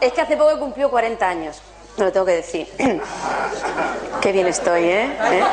Es 0.00 0.12
que 0.14 0.20
hace 0.22 0.36
poco 0.36 0.58
cumplió 0.58 0.90
40 0.90 1.28
años. 1.28 1.60
No 1.98 2.06
lo 2.06 2.12
tengo 2.12 2.24
que 2.24 2.36
decir. 2.36 2.66
Qué 4.20 4.32
bien 4.32 4.46
estoy, 4.46 4.84
¿eh? 4.84 5.04
¿eh? 5.04 5.44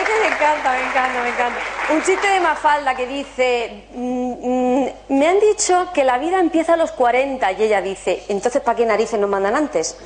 Es 0.00 0.08
que 0.08 0.20
me 0.20 0.36
encanta, 0.48 0.72
me 0.72 0.82
encanta, 0.82 1.22
me 1.22 1.28
encanta. 1.28 1.60
Un 1.90 2.02
chiste 2.02 2.28
de 2.28 2.40
Mafalda 2.40 2.94
que 2.94 3.06
dice, 3.06 3.84
mm, 3.92 4.32
mm, 4.32 4.88
me 5.08 5.28
han 5.28 5.40
dicho 5.40 5.88
que 5.92 6.04
la 6.04 6.18
vida 6.18 6.38
empieza 6.40 6.74
a 6.74 6.76
los 6.76 6.92
40 6.92 7.52
y 7.52 7.62
ella 7.62 7.80
dice, 7.80 8.24
entonces 8.28 8.62
¿para 8.62 8.76
qué 8.76 8.86
narices 8.86 9.18
nos 9.18 9.28
mandan 9.28 9.56
antes? 9.56 9.96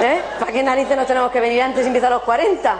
¿Eh? 0.00 0.22
¿Para 0.38 0.52
qué 0.52 0.62
narices 0.62 0.96
nos 0.96 1.06
tenemos 1.06 1.30
que 1.30 1.40
venir 1.40 1.62
antes 1.62 1.84
y 1.84 1.86
empieza 1.86 2.06
a 2.06 2.10
los 2.10 2.22
40? 2.22 2.78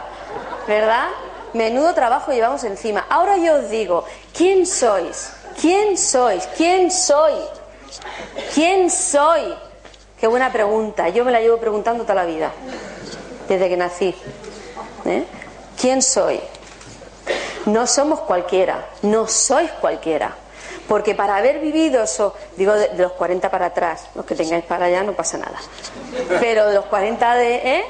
¿Verdad? 0.66 1.08
Menudo 1.54 1.94
trabajo 1.94 2.32
llevamos 2.32 2.62
encima. 2.64 3.06
Ahora 3.08 3.36
yo 3.38 3.56
os 3.56 3.70
digo, 3.70 4.04
¿quién 4.36 4.66
sois? 4.66 5.32
¿Quién 5.60 5.96
sois? 5.96 6.46
¿Quién 6.56 6.90
soy? 6.90 7.34
¿Quién 8.54 8.90
soy? 8.90 9.54
Qué 10.20 10.26
buena 10.26 10.52
pregunta. 10.52 11.08
Yo 11.08 11.24
me 11.24 11.32
la 11.32 11.40
llevo 11.40 11.58
preguntando 11.58 12.04
toda 12.04 12.16
la 12.16 12.24
vida, 12.24 12.52
desde 13.48 13.68
que 13.68 13.76
nací. 13.76 14.14
¿Eh? 15.04 15.24
¿Quién 15.80 16.02
soy? 16.02 16.40
No 17.66 17.86
somos 17.86 18.20
cualquiera, 18.20 18.88
no 19.02 19.28
sois 19.28 19.70
cualquiera. 19.72 20.34
Porque 20.88 21.14
para 21.14 21.36
haber 21.36 21.60
vivido 21.60 22.02
eso, 22.02 22.34
digo 22.56 22.72
de, 22.72 22.94
los 22.96 23.12
40 23.12 23.50
para 23.50 23.66
atrás, 23.66 24.08
los 24.14 24.24
que 24.24 24.34
tengáis 24.34 24.64
para 24.64 24.86
allá 24.86 25.02
no 25.02 25.12
pasa 25.12 25.36
nada. 25.36 25.58
Pero 26.40 26.66
de 26.66 26.74
los 26.74 26.86
40 26.86 27.34
de... 27.34 27.54
¿eh? 27.56 27.84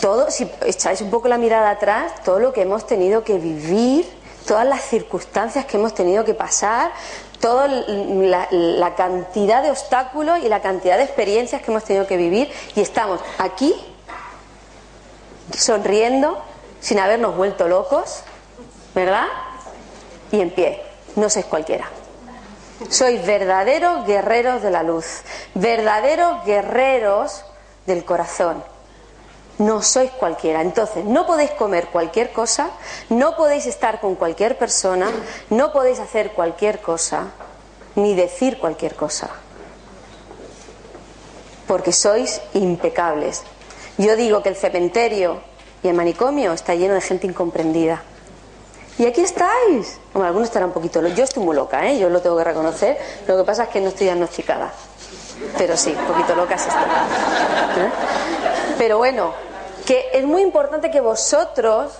Todo, 0.00 0.30
si 0.30 0.48
echáis 0.64 1.00
un 1.00 1.10
poco 1.10 1.26
la 1.26 1.38
mirada 1.38 1.70
atrás, 1.70 2.22
todo 2.22 2.38
lo 2.38 2.52
que 2.52 2.62
hemos 2.62 2.86
tenido 2.86 3.24
que 3.24 3.38
vivir, 3.38 4.06
todas 4.46 4.66
las 4.66 4.82
circunstancias 4.82 5.64
que 5.64 5.78
hemos 5.78 5.94
tenido 5.94 6.24
que 6.24 6.34
pasar, 6.34 6.92
toda 7.40 7.66
la, 7.66 8.94
cantidad 8.94 9.62
de 9.62 9.70
obstáculos 9.70 10.38
y 10.44 10.48
la 10.48 10.60
cantidad 10.60 10.98
de 10.98 11.04
experiencias 11.04 11.62
que 11.62 11.70
hemos 11.70 11.84
tenido 11.84 12.06
que 12.06 12.16
vivir 12.16 12.50
y 12.74 12.80
estamos 12.80 13.20
aquí 13.38 13.74
sonriendo 15.52 16.42
sin 16.80 16.98
habernos 16.98 17.36
vuelto 17.36 17.68
locos, 17.68 18.22
¿verdad? 18.94 19.26
Y 20.32 20.40
en 20.40 20.50
pie, 20.50 20.82
no 21.16 21.28
sois 21.28 21.46
cualquiera. 21.46 21.90
Sois 22.88 23.24
verdaderos 23.24 24.06
guerreros 24.06 24.62
de 24.62 24.70
la 24.70 24.82
luz, 24.82 25.22
verdaderos 25.54 26.44
guerreros 26.44 27.44
del 27.86 28.04
corazón 28.04 28.62
no 29.58 29.82
sois 29.82 30.10
cualquiera. 30.10 30.60
Entonces, 30.60 31.04
no 31.04 31.26
podéis 31.26 31.50
comer 31.52 31.88
cualquier 31.88 32.32
cosa, 32.32 32.70
no 33.08 33.36
podéis 33.36 33.66
estar 33.66 34.00
con 34.00 34.14
cualquier 34.14 34.58
persona, 34.58 35.10
no 35.50 35.72
podéis 35.72 35.98
hacer 35.98 36.32
cualquier 36.32 36.80
cosa, 36.80 37.28
ni 37.94 38.14
decir 38.14 38.58
cualquier 38.58 38.94
cosa. 38.94 39.30
Porque 41.66 41.92
sois 41.92 42.40
impecables. 42.54 43.42
Yo 43.98 44.16
digo 44.16 44.42
que 44.42 44.50
el 44.50 44.56
cementerio 44.56 45.40
y 45.82 45.88
el 45.88 45.94
manicomio 45.94 46.52
está 46.52 46.74
lleno 46.74 46.94
de 46.94 47.00
gente 47.00 47.26
incomprendida. 47.26 48.02
Y 48.98 49.06
aquí 49.06 49.20
estáis. 49.20 49.98
Bueno, 50.12 50.26
algunos 50.26 50.48
estarán 50.48 50.68
un 50.68 50.74
poquito 50.74 51.06
Yo 51.08 51.24
estoy 51.24 51.42
muy 51.42 51.54
loca, 51.54 51.86
¿eh? 51.86 51.98
yo 51.98 52.08
lo 52.08 52.20
tengo 52.20 52.36
que 52.36 52.44
reconocer. 52.44 52.98
Lo 53.26 53.36
que 53.36 53.44
pasa 53.44 53.64
es 53.64 53.68
que 53.68 53.80
no 53.80 53.88
estoy 53.88 54.06
diagnosticada. 54.06 54.72
Pero 55.58 55.76
sí, 55.76 55.94
un 55.98 56.06
poquito 56.06 56.34
loca 56.34 56.56
sí 56.56 56.68
estoy. 56.68 56.84
¿Eh? 56.84 57.90
Pero 58.78 58.98
bueno, 58.98 59.32
que 59.84 60.10
es 60.12 60.24
muy 60.24 60.42
importante 60.42 60.90
que 60.90 61.00
vosotros, 61.00 61.92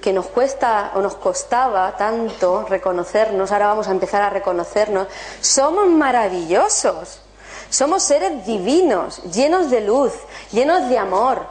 que 0.00 0.12
nos 0.12 0.26
cuesta 0.26 0.92
o 0.94 1.00
nos 1.00 1.14
costaba 1.16 1.96
tanto 1.96 2.64
reconocernos, 2.68 3.52
ahora 3.52 3.68
vamos 3.68 3.88
a 3.88 3.92
empezar 3.92 4.22
a 4.22 4.30
reconocernos, 4.30 5.08
somos 5.40 5.86
maravillosos, 5.88 7.20
somos 7.72 8.02
seres 8.02 8.44
divinos, 8.44 9.22
llenos 9.32 9.70
de 9.70 9.80
luz, 9.80 10.12
llenos 10.52 10.90
de 10.90 10.98
amor, 10.98 11.46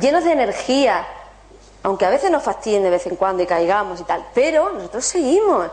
llenos 0.00 0.22
de 0.22 0.30
energía, 0.30 1.04
aunque 1.82 2.06
a 2.06 2.10
veces 2.10 2.30
nos 2.30 2.44
fastidien 2.44 2.84
de 2.84 2.90
vez 2.90 3.04
en 3.08 3.16
cuando 3.16 3.42
y 3.42 3.46
caigamos 3.46 4.00
y 4.00 4.04
tal, 4.04 4.24
pero 4.32 4.70
nosotros 4.70 5.04
seguimos, 5.04 5.68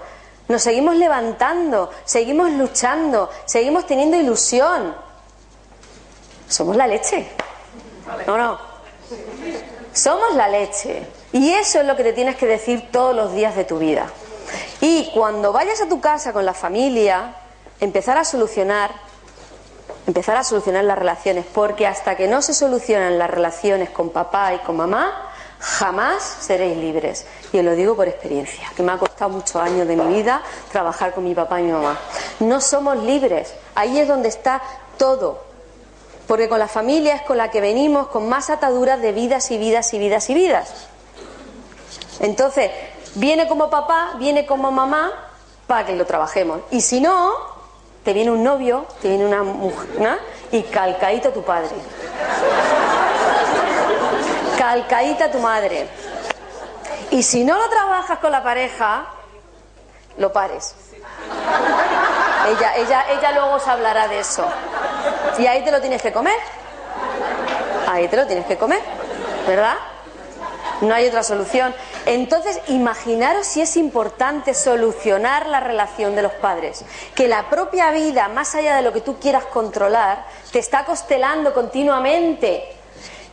nos 0.48 0.64
seguimos 0.64 0.96
levantando, 0.96 1.92
seguimos 2.04 2.50
luchando, 2.50 3.30
seguimos 3.46 3.86
teniendo 3.86 4.18
ilusión. 4.18 4.96
Somos 6.48 6.76
la 6.76 6.88
leche. 6.88 7.28
¿No, 8.26 8.40
no? 8.40 8.58
Somos 9.94 10.34
la 10.34 10.48
leche. 10.48 11.06
Y 11.32 11.52
eso 11.52 11.82
es 11.82 11.86
lo 11.86 11.96
que 11.96 12.04
te 12.04 12.14
tienes 12.14 12.38
que 12.38 12.48
decir 12.48 12.90
todos 12.92 13.16
los 13.16 13.34
días 13.34 13.56
de 13.56 13.66
tu 13.66 13.78
vida. 13.78 14.08
Y 14.82 15.12
cuando 15.14 15.54
vayas 15.54 15.80
a 15.80 15.88
tu 15.88 16.02
casa 16.02 16.34
con 16.34 16.44
la 16.44 16.56
familia, 16.56 17.36
empezar 17.80 18.18
a 18.18 18.26
solucionar, 18.26 19.09
empezar 20.08 20.38
a 20.38 20.44
solucionar 20.44 20.84
las 20.84 20.98
relaciones, 20.98 21.46
porque 21.54 21.88
hasta 21.88 22.16
que 22.16 22.28
no 22.28 22.42
se 22.42 22.54
solucionan 22.54 23.18
las 23.18 23.30
relaciones 23.30 23.90
con 23.90 24.10
papá 24.10 24.54
y 24.54 24.60
con 24.60 24.78
mamá, 24.78 25.32
jamás 25.60 26.24
seréis 26.24 26.78
libres. 26.78 27.26
Y 27.52 27.60
os 27.60 27.66
lo 27.66 27.76
digo 27.76 27.96
por 27.96 28.08
experiencia, 28.08 28.72
que 28.76 28.84
me 28.84 28.92
ha 28.92 28.98
costado 28.98 29.32
muchos 29.32 29.58
años 29.58 29.88
de 29.88 29.96
mi 29.96 30.14
vida 30.14 30.42
trabajar 30.72 31.14
con 31.14 31.24
mi 31.24 31.36
papá 31.36 31.60
y 31.60 31.64
mi 31.64 31.72
mamá. 31.72 31.98
No 32.40 32.62
somos 32.62 32.98
libres. 32.98 33.54
Ahí 33.76 34.00
es 34.00 34.08
donde 34.08 34.30
está 34.30 34.62
todo 34.98 35.50
porque 36.30 36.48
con 36.48 36.60
la 36.60 36.68
familia 36.68 37.16
es 37.16 37.24
con 37.24 37.38
la 37.38 37.50
que 37.50 37.60
venimos 37.60 38.10
con 38.10 38.30
más 38.30 38.52
ataduras 38.52 39.02
de 39.02 39.14
vidas 39.14 39.50
y 39.50 39.58
vidas 39.58 39.92
y 39.96 39.98
vidas 39.98 40.30
y 40.30 40.36
vidas. 40.36 40.72
Entonces, 42.20 42.70
viene 43.16 43.48
como 43.48 43.72
papá, 43.72 44.12
viene 44.20 44.46
como 44.46 44.70
mamá, 44.70 45.12
para 45.66 45.88
que 45.88 45.96
lo 45.96 46.06
trabajemos. 46.06 46.60
Y 46.70 46.82
si 46.82 47.02
no, 47.02 47.32
te 48.04 48.14
viene 48.14 48.32
un 48.32 48.44
novio, 48.44 48.86
te 49.02 49.10
viene 49.10 49.26
una 49.26 49.44
mujer, 49.44 50.20
y 50.52 50.64
calcaíta 50.64 51.32
tu 51.32 51.44
padre. 51.44 51.70
Calcaíta 54.58 55.32
tu 55.32 55.40
madre. 55.40 55.88
Y 57.12 57.24
si 57.24 57.44
no 57.44 57.58
lo 57.58 57.70
trabajas 57.70 58.20
con 58.20 58.32
la 58.32 58.44
pareja, 58.44 59.06
lo 60.18 60.32
pares. 60.32 60.76
Ella, 62.48 62.76
ella, 62.76 63.06
ella 63.10 63.32
luego 63.32 63.54
os 63.54 63.68
hablará 63.68 64.08
de 64.08 64.20
eso. 64.20 64.46
Y 65.38 65.48
ahí 65.48 65.64
te 65.64 65.72
lo 65.72 65.82
tienes 65.82 66.02
que 66.02 66.12
comer. 66.12 66.38
Ahí 67.88 68.08
te 68.08 68.18
lo 68.18 68.28
tienes 68.28 68.46
que 68.46 68.58
comer, 68.58 68.82
¿verdad? 69.48 69.76
No 70.82 70.94
hay 70.94 71.08
otra 71.08 71.24
solución. 71.24 71.74
Entonces, 72.06 72.60
imaginaros 72.68 73.48
si 73.48 73.62
es 73.62 73.78
importante 73.78 74.54
solucionar 74.54 75.48
la 75.48 75.60
relación 75.60 76.16
de 76.16 76.22
los 76.22 76.34
padres. 76.34 76.84
Que 77.16 77.28
la 77.28 77.50
propia 77.50 77.92
vida, 77.92 78.28
más 78.30 78.56
allá 78.56 78.76
de 78.76 78.82
lo 78.82 78.94
que 78.94 79.02
tú 79.02 79.20
quieras 79.20 79.46
controlar, 79.46 80.26
te 80.52 80.60
está 80.60 80.86
costelando 80.86 81.54
continuamente. 81.54 82.76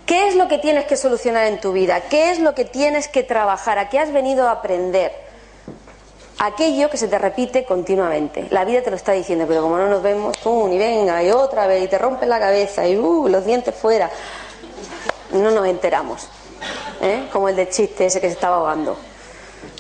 ¿Qué 0.07 0.29
es 0.29 0.37
lo 0.37 0.47
que 0.47 0.59
tienes 0.59 0.85
que 0.87 0.97
solucionar 0.97 1.47
en 1.47 1.61
tu 1.61 1.73
vida? 1.73 2.03
¿Qué 2.03 2.31
es 2.31 2.39
lo 2.39 2.55
que 2.55 2.65
tienes 2.65 3.09
que 3.09 3.25
trabajar? 3.25 3.79
¿A 3.79 3.89
qué 3.89 3.99
has 3.99 4.13
venido 4.13 4.47
a 4.49 4.53
aprender? 4.53 5.13
Aquello 6.39 6.91
que 6.91 6.97
se 6.97 7.09
te 7.09 7.19
repite 7.19 7.65
continuamente. 7.65 8.47
La 8.51 8.65
vida 8.65 8.83
te 8.83 8.91
lo 8.91 8.97
está 8.97 9.13
diciendo, 9.13 9.47
pero 9.49 9.63
como 9.63 9.79
no 9.79 9.89
nos 9.89 10.03
vemos, 10.03 10.39
tú, 10.39 10.69
y 10.69 10.79
venga, 10.79 11.23
y 11.25 11.31
otra 11.31 11.67
vez, 11.67 11.83
y 11.83 11.89
te 11.89 11.99
rompe 11.99 12.27
la 12.27 12.39
cabeza, 12.39 12.87
y 12.87 12.97
uh, 12.97 13.27
los 13.27 13.45
dientes 13.45 13.75
fuera, 13.75 14.11
no 15.33 15.51
nos 15.51 15.67
enteramos. 15.67 16.29
¿Eh? 17.01 17.29
como 17.33 17.49
el 17.49 17.57
de 17.57 17.69
chiste 17.69 18.07
ese 18.07 18.21
que 18.21 18.29
se 18.29 18.35
estaba 18.35 18.57
ahogando. 18.57 18.97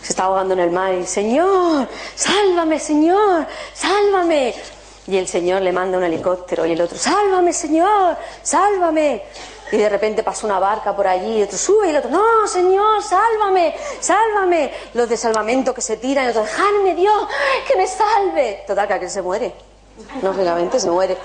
Se 0.02 0.12
estaba 0.12 0.28
ahogando 0.28 0.54
en 0.54 0.60
el 0.60 0.70
mar 0.70 0.94
y, 0.94 1.06
Señor, 1.06 1.88
sálvame, 2.14 2.78
Señor, 2.78 3.46
sálvame. 3.74 4.54
Y 5.08 5.16
el 5.16 5.28
Señor 5.28 5.62
le 5.62 5.72
manda 5.72 5.98
un 5.98 6.04
helicóptero 6.04 6.66
y 6.66 6.72
el 6.72 6.80
otro, 6.80 6.98
sálvame, 6.98 7.52
Señor, 7.52 8.16
sálvame. 8.42 9.22
Y 9.72 9.76
de 9.76 9.88
repente 9.88 10.22
pasa 10.22 10.46
una 10.46 10.60
barca 10.60 10.94
por 10.94 11.08
allí 11.08 11.38
y 11.38 11.42
otro 11.42 11.58
sube 11.58 11.88
y 11.88 11.90
el 11.90 11.96
otro, 11.96 12.10
no, 12.10 12.46
Señor, 12.46 13.02
sálvame, 13.02 13.74
sálvame. 14.00 14.72
Los 14.94 15.08
de 15.08 15.16
salvamento 15.16 15.74
que 15.74 15.80
se 15.80 15.96
tiran 15.96 16.26
y 16.26 16.28
otro, 16.28 16.42
dejadme 16.42 16.94
Dios, 16.94 17.28
que 17.66 17.76
me 17.76 17.86
salve. 17.86 18.64
Total, 18.66 18.86
que 18.86 18.94
aquel 18.94 19.10
se 19.10 19.22
muere. 19.22 19.52
Lógicamente 20.22 20.78
se 20.78 20.90
muere. 20.90 21.16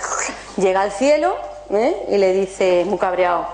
Llega 0.58 0.82
al 0.82 0.92
cielo 0.92 1.36
¿eh? 1.72 2.08
y 2.10 2.18
le 2.18 2.34
dice, 2.34 2.84
muy 2.86 2.98
cabreado, 2.98 3.48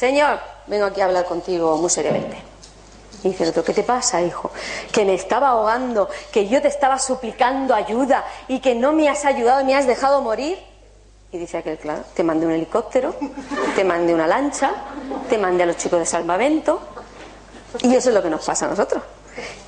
Señor, 0.00 0.40
vengo 0.66 0.86
aquí 0.86 1.02
a 1.02 1.04
hablar 1.04 1.26
contigo 1.26 1.76
muy 1.76 1.90
seriamente. 1.90 2.38
Y 3.22 3.28
dice 3.28 3.42
el 3.42 3.50
otro, 3.50 3.62
¿qué 3.62 3.74
te 3.74 3.82
pasa, 3.82 4.22
hijo? 4.22 4.50
Que 4.90 5.04
me 5.04 5.12
estaba 5.12 5.50
ahogando, 5.50 6.08
que 6.32 6.48
yo 6.48 6.62
te 6.62 6.68
estaba 6.68 6.98
suplicando 6.98 7.74
ayuda 7.74 8.24
y 8.48 8.60
que 8.60 8.74
no 8.74 8.92
me 8.92 9.10
has 9.10 9.26
ayudado 9.26 9.60
y 9.60 9.64
me 9.64 9.76
has 9.76 9.86
dejado 9.86 10.22
morir. 10.22 10.58
Y 11.30 11.36
dice 11.36 11.58
aquel, 11.58 11.76
claro, 11.76 12.04
te 12.14 12.24
mandé 12.24 12.46
un 12.46 12.52
helicóptero, 12.52 13.14
te 13.76 13.84
mandé 13.84 14.14
una 14.14 14.26
lancha, 14.26 14.72
te 15.28 15.36
mandé 15.36 15.64
a 15.64 15.66
los 15.66 15.76
chicos 15.76 15.98
de 15.98 16.06
salvamento. 16.06 16.80
Y 17.82 17.94
eso 17.94 18.08
es 18.08 18.14
lo 18.14 18.22
que 18.22 18.30
nos 18.30 18.42
pasa 18.42 18.64
a 18.64 18.68
nosotros. 18.70 19.02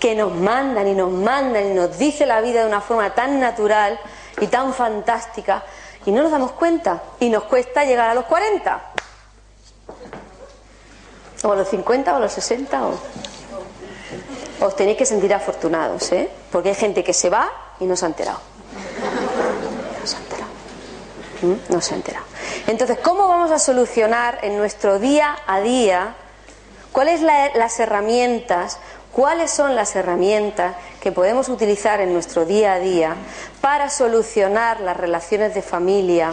Que 0.01 0.15
nos 0.15 0.35
mandan 0.35 0.89
y 0.89 0.95
nos 0.95 1.11
mandan 1.11 1.67
y 1.67 1.75
nos 1.75 1.99
dice 1.99 2.25
la 2.25 2.41
vida 2.41 2.63
de 2.63 2.67
una 2.69 2.81
forma 2.81 3.15
tan 3.15 3.39
natural 3.39 4.01
y 4.41 4.47
tan 4.47 4.73
fantástica 4.73 5.63
y 6.07 6.11
no 6.11 6.23
nos 6.23 6.33
damos 6.33 6.53
cuenta. 6.53 7.03
Y 7.21 7.29
nos 7.29 7.45
cuesta 7.45 7.85
llegar 7.85 8.09
a 8.09 8.15
los 8.15 8.25
40. 8.25 8.92
O 11.43 11.53
a 11.53 11.57
los 11.57 11.69
50 11.69 12.13
o 12.13 12.17
a 12.17 12.21
los 12.21 12.33
60 12.33 12.87
o... 12.87 12.99
Os 14.61 14.77
tenéis 14.77 14.97
que 14.97 15.07
sentir 15.07 15.35
afortunados, 15.35 16.13
¿eh? 16.13 16.31
Porque 16.53 16.69
hay 16.69 16.75
gente 16.77 17.03
que 17.03 17.13
se 17.13 17.29
va 17.29 17.51
y 17.81 17.85
no 17.85 17.97
se 17.97 18.05
ha 18.05 18.09
enterado. 18.09 18.39
No 20.01 20.07
se 20.07 20.17
ha 20.17 20.21
enterado. 20.21 20.51
¿Mm? 21.43 21.73
No 21.73 21.81
se 21.81 21.95
ha 21.95 21.97
enterado. 21.97 22.27
Entonces, 22.69 22.99
¿cómo 23.03 23.27
vamos 23.27 23.51
a 23.51 23.59
solucionar 23.59 24.39
en 24.43 24.57
nuestro 24.57 25.01
día 25.01 25.37
a 25.47 25.61
día? 25.61 26.15
¿Cuáles 26.93 27.21
son 27.21 27.29
las 27.57 27.81
herramientas? 27.81 28.79
¿Cuáles 29.11 29.51
son 29.51 29.75
las 29.75 29.97
herramientas 29.97 30.77
que 31.01 31.11
podemos 31.11 31.49
utilizar 31.49 32.01
en 32.01 32.13
nuestro 32.13 32.47
día 32.47 32.75
a 32.75 32.79
día 32.79 33.17
para 33.61 33.91
solucionar 33.91 34.81
las 34.81 34.97
relaciones 34.97 35.55
de 35.55 35.63
familia 35.63 36.33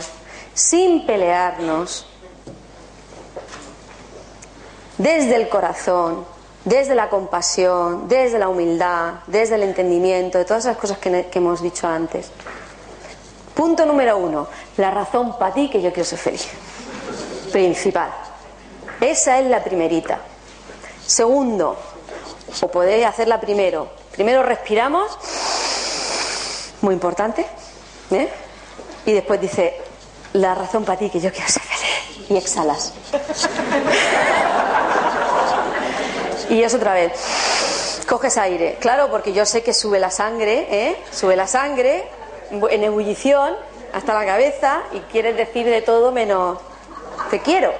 sin 0.53 1.05
pelearnos, 1.05 2.05
desde 4.99 5.35
el 5.37 5.49
corazón, 5.49 6.25
desde 6.65 6.93
la 6.93 7.09
compasión, 7.09 8.07
desde 8.07 8.37
la 8.37 8.49
humildad, 8.49 9.13
desde 9.27 9.55
el 9.55 9.63
entendimiento, 9.63 10.37
de 10.37 10.45
todas 10.45 10.65
esas 10.65 10.77
cosas 10.77 10.97
que, 10.99 11.29
hemos 11.33 11.63
dicho 11.63 11.87
antes. 11.87 12.29
Punto 13.55 13.85
número 13.85 14.17
uno, 14.17 14.47
la 14.77 14.91
razón 14.91 15.37
para 15.39 15.53
ti 15.53 15.69
que 15.69 15.81
yo 15.81 15.91
quiero 15.91 16.07
ser 16.07 16.19
feliz. 16.19 16.47
Principal. 17.51 18.11
Esa 18.99 19.39
es 19.39 19.45
la 19.47 19.63
primerita. 19.63 20.19
Segundo, 21.05 21.77
o 22.61 22.67
podéis 22.67 23.05
hacerla 23.05 23.39
primero. 23.39 23.87
Primero 24.11 24.43
respiramos, 24.43 25.17
muy 26.81 26.93
importante, 26.93 27.45
¿eh? 28.11 28.29
y 29.05 29.13
después 29.13 29.39
dice, 29.39 29.81
la 30.33 30.55
razón 30.55 30.83
para 30.83 30.99
ti 30.99 31.09
que 31.09 31.21
yo 31.21 31.31
quiero 31.31 31.47
ser 31.47 31.63
feliz. 31.63 32.29
Y 32.29 32.37
exhalas. 32.37 32.93
Y 36.49 36.63
es 36.63 36.73
otra 36.73 36.93
vez. 36.93 37.11
Coges 38.07 38.37
aire. 38.37 38.77
Claro, 38.79 39.09
porque 39.09 39.33
yo 39.33 39.45
sé 39.45 39.61
que 39.61 39.73
sube 39.73 39.99
la 39.99 40.09
sangre, 40.09 40.67
¿eh? 40.69 40.97
Sube 41.11 41.35
la 41.35 41.47
sangre 41.47 42.05
en 42.51 42.83
ebullición 42.83 43.55
hasta 43.93 44.13
la 44.13 44.25
cabeza 44.25 44.81
y 44.91 44.99
quieres 45.11 45.37
decir 45.37 45.65
de 45.65 45.81
todo 45.81 46.11
menos 46.11 46.59
te 47.29 47.39
quiero. 47.39 47.71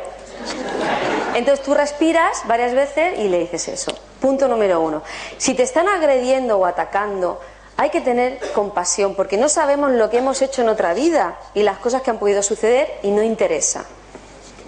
Entonces 1.33 1.63
tú 1.65 1.73
respiras 1.73 2.43
varias 2.47 2.73
veces 2.73 3.19
y 3.19 3.27
le 3.27 3.39
dices 3.39 3.67
eso. 3.67 3.91
Punto 4.19 4.47
número 4.47 4.81
uno. 4.81 5.01
Si 5.37 5.53
te 5.53 5.63
están 5.63 5.87
agrediendo 5.87 6.57
o 6.57 6.65
atacando, 6.65 7.39
hay 7.77 7.89
que 7.89 8.01
tener 8.01 8.39
compasión 8.53 9.15
porque 9.15 9.37
no 9.37 9.47
sabemos 9.47 9.91
lo 9.91 10.09
que 10.09 10.17
hemos 10.17 10.41
hecho 10.41 10.61
en 10.61 10.69
otra 10.69 10.93
vida 10.93 11.39
y 11.53 11.63
las 11.63 11.77
cosas 11.77 12.01
que 12.01 12.11
han 12.11 12.19
podido 12.19 12.43
suceder 12.43 12.99
y 13.03 13.11
no 13.11 13.23
interesa. 13.23 13.85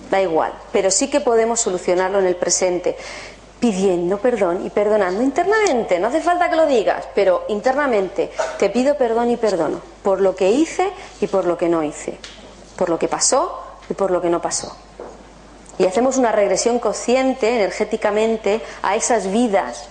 Da 0.10 0.22
igual, 0.22 0.54
pero 0.72 0.92
sí 0.92 1.10
que 1.10 1.22
podemos 1.22 1.60
solucionarlo 1.60 2.20
en 2.20 2.28
el 2.28 2.36
presente 2.36 2.98
pidiendo 3.62 4.18
perdón 4.18 4.66
y 4.66 4.72
perdonando 4.72 5.22
internamente. 5.22 6.00
No 6.00 6.08
hace 6.08 6.20
falta 6.20 6.50
que 6.50 6.56
lo 6.56 6.66
digas, 6.66 7.08
pero 7.14 7.46
internamente 7.48 8.32
te 8.58 8.72
pido 8.72 8.98
perdón 8.98 9.30
y 9.30 9.38
perdono 9.38 9.80
por 10.04 10.20
lo 10.20 10.36
que 10.36 10.50
hice 10.50 10.92
y 11.22 11.28
por 11.28 11.46
lo 11.46 11.58
que 11.58 11.70
no 11.70 11.84
hice, 11.84 12.18
por 12.76 12.90
lo 12.90 12.98
que 12.98 13.08
pasó 13.08 13.62
y 13.88 13.94
por 13.94 14.10
lo 14.10 14.20
que 14.20 14.32
no 14.32 14.42
pasó. 14.42 14.76
Y 15.78 15.86
hacemos 15.86 16.18
una 16.18 16.32
regresión 16.32 16.80
consciente, 16.80 17.56
energéticamente, 17.56 18.62
a 18.82 18.96
esas 18.96 19.32
vidas 19.32 19.86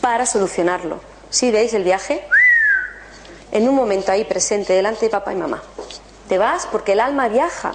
para 0.00 0.24
solucionarlo. 0.24 1.00
¿Sí 1.28 1.50
veis 1.50 1.74
el 1.74 1.82
viaje? 1.82 2.24
En 3.50 3.68
un 3.68 3.74
momento 3.74 4.12
ahí 4.12 4.24
presente, 4.24 4.72
delante 4.72 5.06
de 5.06 5.10
papá 5.10 5.32
y 5.32 5.36
mamá. 5.36 5.62
Te 6.28 6.38
vas 6.38 6.66
porque 6.70 6.92
el 6.92 7.00
alma 7.00 7.28
viaja 7.28 7.74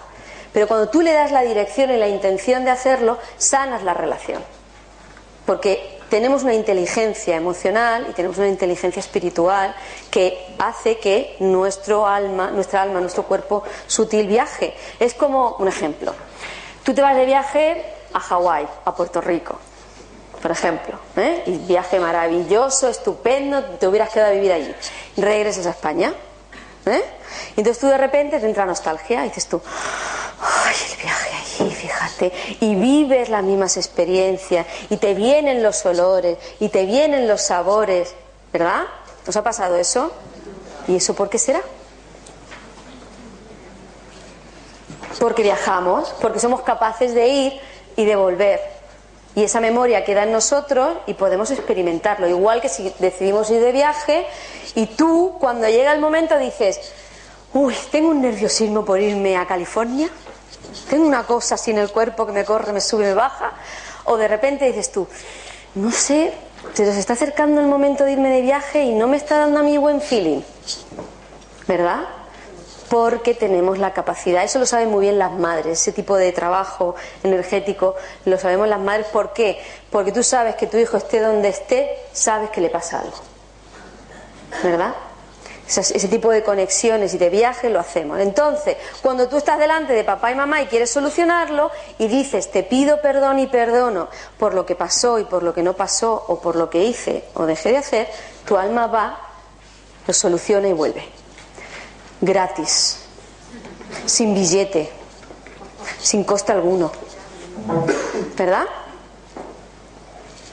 pero 0.53 0.67
cuando 0.67 0.89
tú 0.89 1.01
le 1.01 1.13
das 1.13 1.31
la 1.31 1.41
dirección 1.41 1.91
y 1.91 1.97
la 1.97 2.07
intención 2.07 2.65
de 2.65 2.71
hacerlo, 2.71 3.17
sanas 3.37 3.83
la 3.83 3.93
relación. 3.93 4.43
Porque 5.45 5.97
tenemos 6.09 6.43
una 6.43 6.53
inteligencia 6.53 7.35
emocional 7.35 8.07
y 8.09 8.13
tenemos 8.13 8.37
una 8.37 8.47
inteligencia 8.47 8.99
espiritual 8.99 9.75
que 10.09 10.55
hace 10.57 10.97
que 10.97 11.35
nuestro 11.39 12.07
alma, 12.07 12.51
nuestra 12.51 12.81
alma, 12.81 12.99
nuestro 12.99 13.23
cuerpo 13.23 13.63
sutil 13.87 14.27
viaje. 14.27 14.73
Es 14.99 15.13
como 15.13 15.55
un 15.59 15.67
ejemplo. 15.67 16.13
Tú 16.83 16.93
te 16.93 17.01
vas 17.01 17.15
de 17.15 17.25
viaje 17.25 17.85
a 18.13 18.19
Hawái, 18.19 18.67
a 18.85 18.95
Puerto 18.95 19.19
Rico, 19.19 19.57
por 20.41 20.51
ejemplo, 20.51 20.97
¿eh? 21.17 21.43
y 21.45 21.57
viaje 21.57 21.99
maravilloso, 21.99 22.87
estupendo, 22.87 23.63
te 23.63 23.87
hubieras 23.87 24.09
quedado 24.09 24.31
a 24.31 24.33
vivir 24.33 24.53
allí. 24.53 24.73
Regresas 25.17 25.65
a 25.65 25.71
España, 25.71 26.13
¿eh? 26.85 27.03
y 27.55 27.59
entonces 27.59 27.81
tú 27.81 27.87
de 27.87 27.97
repente 27.97 28.39
te 28.39 28.45
entra 28.45 28.65
nostalgia 28.65 29.25
y 29.25 29.29
dices 29.29 29.47
tú, 29.47 29.61
el 30.91 31.01
viaje 31.01 31.29
allí, 31.35 31.71
fíjate, 31.71 32.33
y 32.61 32.75
vives 32.75 33.29
las 33.29 33.43
mismas 33.43 33.77
experiencias, 33.77 34.65
y 34.89 34.97
te 34.97 35.13
vienen 35.13 35.63
los 35.63 35.85
olores, 35.85 36.37
y 36.59 36.69
te 36.69 36.85
vienen 36.85 37.27
los 37.27 37.41
sabores, 37.41 38.13
¿verdad? 38.51 38.83
¿Nos 39.25 39.35
ha 39.35 39.43
pasado 39.43 39.75
eso? 39.75 40.11
¿Y 40.87 40.95
eso 40.95 41.13
por 41.15 41.29
qué 41.29 41.37
será? 41.37 41.61
Porque 45.19 45.43
viajamos, 45.43 46.13
porque 46.21 46.39
somos 46.39 46.61
capaces 46.61 47.13
de 47.13 47.27
ir 47.27 47.59
y 47.95 48.05
de 48.05 48.15
volver. 48.15 48.61
Y 49.35 49.43
esa 49.43 49.59
memoria 49.59 50.03
queda 50.03 50.23
en 50.23 50.31
nosotros 50.31 50.97
y 51.05 51.13
podemos 51.13 51.51
experimentarlo. 51.51 52.27
Igual 52.27 52.61
que 52.61 52.69
si 52.69 52.93
decidimos 52.99 53.49
ir 53.51 53.61
de 53.61 53.71
viaje 53.71 54.25
y 54.75 54.85
tú, 54.87 55.35
cuando 55.39 55.67
llega 55.67 55.93
el 55.93 55.99
momento, 55.99 56.37
dices, 56.37 56.79
uy, 57.53 57.75
tengo 57.91 58.09
un 58.09 58.21
nerviosismo 58.21 58.85
por 58.85 58.99
irme 58.99 59.37
a 59.37 59.45
California 59.45 60.09
tengo 60.89 61.05
una 61.05 61.23
cosa 61.23 61.55
así 61.55 61.71
en 61.71 61.77
el 61.77 61.91
cuerpo 61.91 62.25
que 62.25 62.31
me 62.31 62.45
corre, 62.45 62.73
me 62.73 62.81
sube, 62.81 63.05
me 63.05 63.13
baja, 63.13 63.53
o 64.05 64.17
de 64.17 64.27
repente 64.27 64.65
dices 64.65 64.91
tú, 64.91 65.07
no 65.75 65.91
sé, 65.91 66.33
se 66.73 66.85
nos 66.85 66.95
está 66.95 67.13
acercando 67.13 67.61
el 67.61 67.67
momento 67.67 68.03
de 68.03 68.13
irme 68.13 68.29
de 68.29 68.41
viaje 68.41 68.83
y 68.83 68.93
no 68.93 69.07
me 69.07 69.17
está 69.17 69.37
dando 69.37 69.59
a 69.59 69.63
mí 69.63 69.77
buen 69.77 70.01
feeling, 70.01 70.41
¿verdad? 71.67 72.01
Porque 72.89 73.33
tenemos 73.33 73.77
la 73.79 73.93
capacidad, 73.93 74.43
eso 74.43 74.59
lo 74.59 74.65
saben 74.65 74.89
muy 74.89 75.01
bien 75.01 75.19
las 75.19 75.33
madres, 75.33 75.81
ese 75.81 75.91
tipo 75.91 76.15
de 76.15 76.31
trabajo 76.31 76.95
energético 77.23 77.95
lo 78.25 78.37
sabemos 78.37 78.67
las 78.67 78.79
madres, 78.79 79.07
¿por 79.07 79.33
qué? 79.33 79.61
Porque 79.91 80.11
tú 80.11 80.23
sabes 80.23 80.55
que 80.55 80.67
tu 80.67 80.77
hijo 80.77 80.97
esté 80.97 81.19
donde 81.19 81.49
esté, 81.49 81.89
sabes 82.13 82.49
que 82.49 82.61
le 82.61 82.69
pasa 82.69 83.01
algo. 83.01 83.17
¿Verdad? 84.63 84.93
Ese 85.67 86.07
tipo 86.07 86.31
de 86.31 86.43
conexiones 86.43 87.13
y 87.13 87.17
de 87.17 87.29
viajes 87.29 87.69
lo 87.69 87.79
hacemos. 87.79 88.19
Entonces, 88.19 88.77
cuando 89.01 89.27
tú 89.27 89.35
estás 89.35 89.59
delante 89.59 89.91
de 89.91 90.05
papá 90.05 90.31
y 90.31 90.35
mamá 90.35 90.61
y 90.61 90.67
quieres 90.67 90.89
solucionarlo 90.89 91.71
y 91.97 92.07
dices, 92.07 92.49
te 92.51 92.63
pido 92.63 93.01
perdón 93.01 93.39
y 93.39 93.47
perdono 93.47 94.07
por 94.39 94.53
lo 94.53 94.65
que 94.65 94.75
pasó 94.75 95.19
y 95.19 95.25
por 95.25 95.43
lo 95.43 95.53
que 95.53 95.63
no 95.63 95.73
pasó 95.73 96.23
o 96.27 96.39
por 96.39 96.55
lo 96.55 96.69
que 96.69 96.85
hice 96.85 97.25
o 97.33 97.45
dejé 97.45 97.71
de 97.71 97.77
hacer, 97.77 98.07
tu 98.45 98.55
alma 98.55 98.87
va, 98.87 99.19
lo 100.07 100.13
soluciona 100.13 100.69
y 100.69 100.73
vuelve. 100.73 101.03
Gratis, 102.21 102.99
sin 104.05 104.33
billete, 104.33 104.89
sin 106.01 106.23
coste 106.23 106.53
alguno. 106.53 106.93
¿Verdad? 108.37 108.65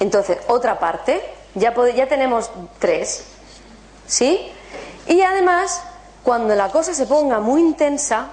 Entonces, 0.00 0.38
otra 0.48 0.80
parte, 0.80 1.22
ya, 1.54 1.72
ya 1.94 2.08
tenemos 2.08 2.50
tres. 2.80 3.26
¿Sí? 4.08 4.50
Y 5.06 5.20
además, 5.20 5.82
cuando 6.22 6.54
la 6.54 6.70
cosa 6.70 6.94
se 6.94 7.06
ponga 7.06 7.40
muy 7.40 7.60
intensa, 7.60 8.28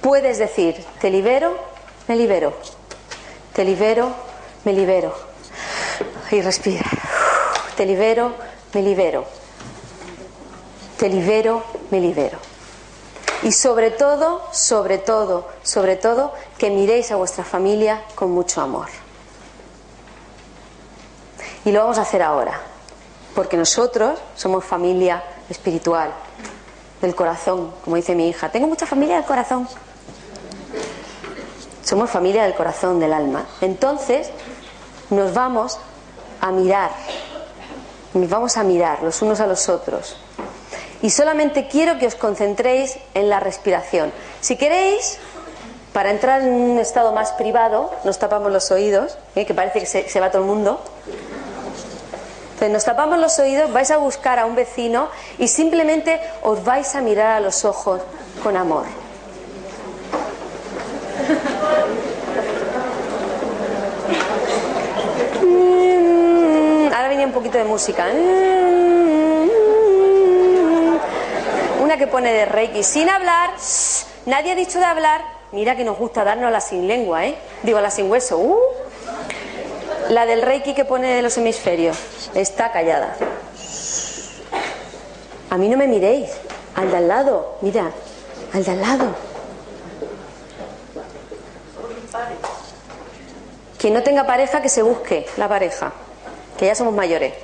puedes 0.00 0.38
decir, 0.38 0.84
te 1.00 1.10
libero, 1.10 1.56
me 2.06 2.14
libero, 2.14 2.54
te 3.52 3.64
libero, 3.64 4.14
me 4.64 4.72
libero. 4.72 5.14
Y 6.30 6.40
respira. 6.40 6.84
Te 7.76 7.84
libero, 7.84 8.34
me 8.72 8.82
libero. 8.82 9.24
Te 10.98 11.08
libero, 11.08 11.64
me 11.90 12.00
libero. 12.00 12.38
Y 13.42 13.52
sobre 13.52 13.90
todo, 13.90 14.42
sobre 14.52 14.98
todo, 14.98 15.48
sobre 15.62 15.96
todo, 15.96 16.32
que 16.58 16.70
miréis 16.70 17.10
a 17.10 17.16
vuestra 17.16 17.44
familia 17.44 18.02
con 18.14 18.30
mucho 18.30 18.60
amor. 18.60 18.88
Y 21.64 21.72
lo 21.72 21.80
vamos 21.80 21.98
a 21.98 22.02
hacer 22.02 22.22
ahora 22.22 22.75
porque 23.36 23.58
nosotros 23.58 24.18
somos 24.34 24.64
familia 24.64 25.22
espiritual, 25.50 26.10
del 27.02 27.14
corazón, 27.14 27.70
como 27.84 27.96
dice 27.96 28.14
mi 28.14 28.30
hija. 28.30 28.50
Tengo 28.50 28.66
mucha 28.66 28.86
familia 28.86 29.16
del 29.16 29.26
corazón. 29.26 29.68
Somos 31.84 32.10
familia 32.10 32.44
del 32.44 32.54
corazón, 32.54 32.98
del 32.98 33.12
alma. 33.12 33.46
Entonces, 33.60 34.30
nos 35.10 35.34
vamos 35.34 35.78
a 36.40 36.50
mirar, 36.50 36.90
nos 38.14 38.28
vamos 38.30 38.56
a 38.56 38.64
mirar 38.64 39.02
los 39.02 39.20
unos 39.20 39.38
a 39.40 39.46
los 39.46 39.68
otros. 39.68 40.16
Y 41.02 41.10
solamente 41.10 41.68
quiero 41.68 41.98
que 41.98 42.06
os 42.06 42.14
concentréis 42.14 42.98
en 43.12 43.28
la 43.28 43.38
respiración. 43.38 44.12
Si 44.40 44.56
queréis, 44.56 45.18
para 45.92 46.10
entrar 46.10 46.40
en 46.40 46.54
un 46.54 46.78
estado 46.78 47.12
más 47.12 47.32
privado, 47.32 47.90
nos 48.04 48.18
tapamos 48.18 48.50
los 48.50 48.70
oídos, 48.70 49.18
¿eh? 49.34 49.44
que 49.44 49.52
parece 49.52 49.80
que 49.80 50.08
se 50.08 50.20
va 50.20 50.30
todo 50.30 50.40
el 50.40 50.48
mundo. 50.48 50.80
Entonces 52.56 52.72
nos 52.72 52.84
tapamos 52.86 53.18
los 53.18 53.38
oídos, 53.38 53.70
vais 53.70 53.90
a 53.90 53.98
buscar 53.98 54.38
a 54.38 54.46
un 54.46 54.54
vecino 54.54 55.10
y 55.38 55.46
simplemente 55.46 56.18
os 56.42 56.64
vais 56.64 56.94
a 56.94 57.02
mirar 57.02 57.32
a 57.32 57.40
los 57.40 57.66
ojos 57.66 58.00
con 58.42 58.56
amor. 58.56 58.86
Ahora 66.94 67.08
viene 67.10 67.26
un 67.26 67.32
poquito 67.32 67.58
de 67.58 67.64
música. 67.64 68.06
Una 71.82 71.98
que 71.98 72.06
pone 72.06 72.32
de 72.32 72.46
Reiki. 72.46 72.82
Sin 72.82 73.10
hablar, 73.10 73.50
nadie 74.24 74.52
ha 74.52 74.54
dicho 74.54 74.78
de 74.78 74.86
hablar. 74.86 75.20
Mira 75.52 75.76
que 75.76 75.84
nos 75.84 75.98
gusta 75.98 76.24
darnos 76.24 76.50
la 76.50 76.62
sin 76.62 76.88
lengua, 76.88 77.26
¿eh? 77.26 77.36
Digo, 77.62 77.82
la 77.82 77.90
sin 77.90 78.10
hueso. 78.10 78.38
Uh. 78.38 78.58
La 80.08 80.24
del 80.24 80.40
Reiki 80.40 80.72
que 80.72 80.86
pone 80.86 81.16
de 81.16 81.20
los 81.20 81.36
hemisferios 81.36 82.15
está 82.40 82.70
callada. 82.72 83.16
A 85.50 85.56
mí 85.56 85.68
no 85.68 85.76
me 85.76 85.86
miréis, 85.86 86.30
al 86.74 86.90
de 86.90 86.96
al 86.96 87.08
lado, 87.08 87.56
mira, 87.62 87.90
al 88.52 88.64
de 88.64 88.70
al 88.70 88.80
lado. 88.80 89.06
Quien 93.78 93.94
no 93.94 94.02
tenga 94.02 94.26
pareja, 94.26 94.60
que 94.60 94.68
se 94.68 94.82
busque 94.82 95.26
la 95.36 95.48
pareja, 95.48 95.92
que 96.58 96.66
ya 96.66 96.74
somos 96.74 96.94
mayores. 96.94 97.34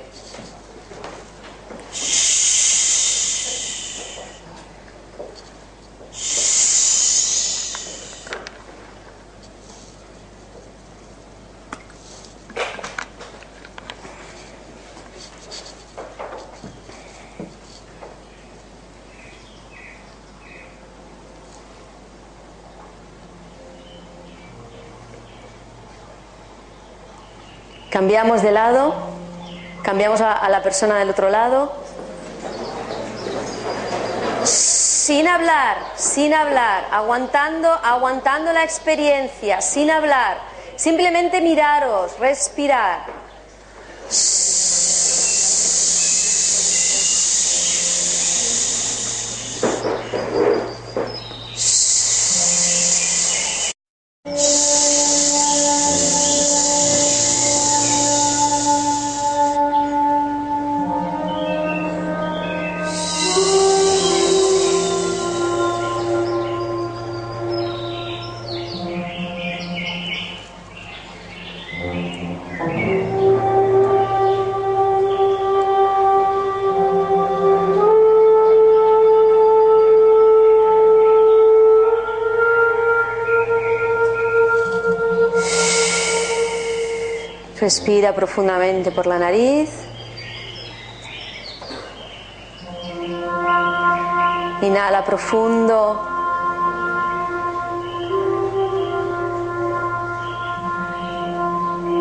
Cambiamos 28.13 28.43
de 28.43 28.51
lado, 28.51 28.93
cambiamos 29.81 30.21
a, 30.21 30.47
la 30.47 30.61
persona 30.61 30.99
del 30.99 31.09
otro 31.09 31.31
lado. 31.31 31.73
Sin 34.43 35.27
hablar, 35.27 35.77
sin 35.95 36.31
hablar, 36.31 36.85
aguantando, 36.91 37.69
aguantando 37.69 38.53
la 38.53 38.63
experiencia, 38.63 39.61
sin 39.61 39.89
hablar. 39.89 40.37
Simplemente 40.75 41.41
miraros, 41.41 42.19
respirar. 42.19 42.99
Respira 87.75 88.13
profundamente 88.13 88.91
por 88.91 89.07
la 89.07 89.17
nariz. 89.17 89.67
Inhala 94.61 95.03
profundo. 95.03 96.07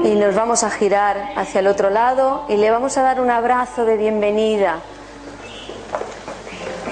Y 0.04 0.14
nos 0.14 0.34
vamos 0.34 0.62
a 0.62 0.68
girar 0.68 1.30
hacia 1.36 1.60
el 1.60 1.66
otro 1.66 1.88
lado 1.88 2.44
y 2.50 2.58
le 2.58 2.70
vamos 2.70 2.98
a 2.98 3.02
dar 3.02 3.18
un 3.18 3.30
abrazo 3.30 3.86
de 3.86 3.96
bienvenida. 3.96 4.76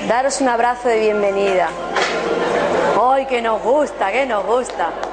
Daros 0.08 0.40
un 0.40 0.48
abrazo 0.48 0.88
de 0.88 1.00
bienvenida. 1.00 1.68
¡Ay, 2.98 3.26
que 3.26 3.42
nos 3.42 3.62
gusta, 3.62 4.10
que 4.10 4.24
nos 4.24 4.46
gusta! 4.46 5.09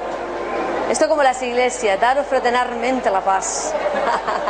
Esto 0.88 1.06
como 1.06 1.22
las 1.22 1.42
iglesias, 1.42 2.00
daros 2.00 2.26
fraternalmente 2.26 3.10
la 3.10 3.20
paz. 3.20 3.74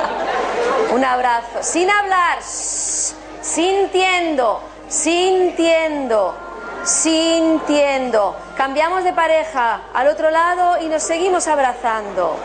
Un 0.93 1.05
abrazo, 1.05 1.63
sin 1.63 1.91
hablar, 1.91 2.39
sintiendo, 2.43 4.61
sintiendo, 4.89 6.37
sintiendo. 6.85 8.37
Cambiamos 8.57 9.03
de 9.03 9.13
pareja 9.13 9.81
al 9.93 10.07
otro 10.07 10.31
lado 10.31 10.81
y 10.81 10.87
nos 10.87 11.03
seguimos 11.03 11.49
abrazando. 11.49 12.37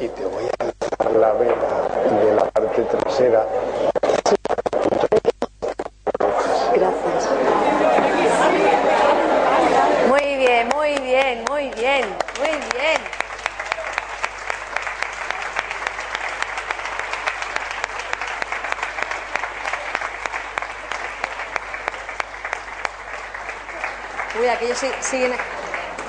y 0.00 0.08
te 0.08 0.24
voy 0.24 0.44
a 0.44 1.04
dar 1.04 1.12
la 1.12 1.32
vena 1.32 1.54
de 2.22 2.34
la 2.34 2.44
parte 2.50 2.82
trasera 2.82 3.46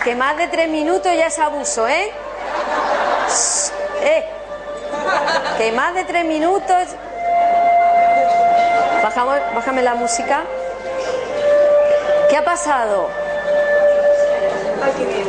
que 0.03 0.15
más 0.15 0.37
de 0.37 0.47
tres 0.47 0.69
minutos 0.69 1.11
ya 1.15 1.27
es 1.27 1.39
abuso, 1.39 1.87
¿eh? 1.87 2.11
¿Eh? 4.01 4.25
Que 5.57 5.71
más 5.71 5.93
de 5.93 6.03
tres 6.03 6.25
minutos. 6.25 6.87
Bajamos, 9.03 9.39
bájame 9.55 9.81
la 9.81 9.95
música. 9.95 10.43
¿Qué 12.29 12.37
ha 12.37 12.43
pasado? 12.43 13.09
Ay, 14.83 14.91
qué 14.97 15.05
bien. 15.05 15.27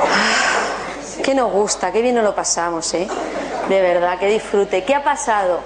Ah, 0.00 1.22
qué 1.22 1.34
nos 1.34 1.50
gusta, 1.50 1.92
qué 1.92 2.02
bien 2.02 2.14
nos 2.14 2.24
lo 2.24 2.34
pasamos, 2.34 2.92
¿eh? 2.94 3.08
De 3.68 3.80
verdad, 3.80 4.18
que 4.18 4.26
disfrute. 4.26 4.84
¿Qué 4.84 4.94
ha 4.94 5.02
pasado? 5.02 5.60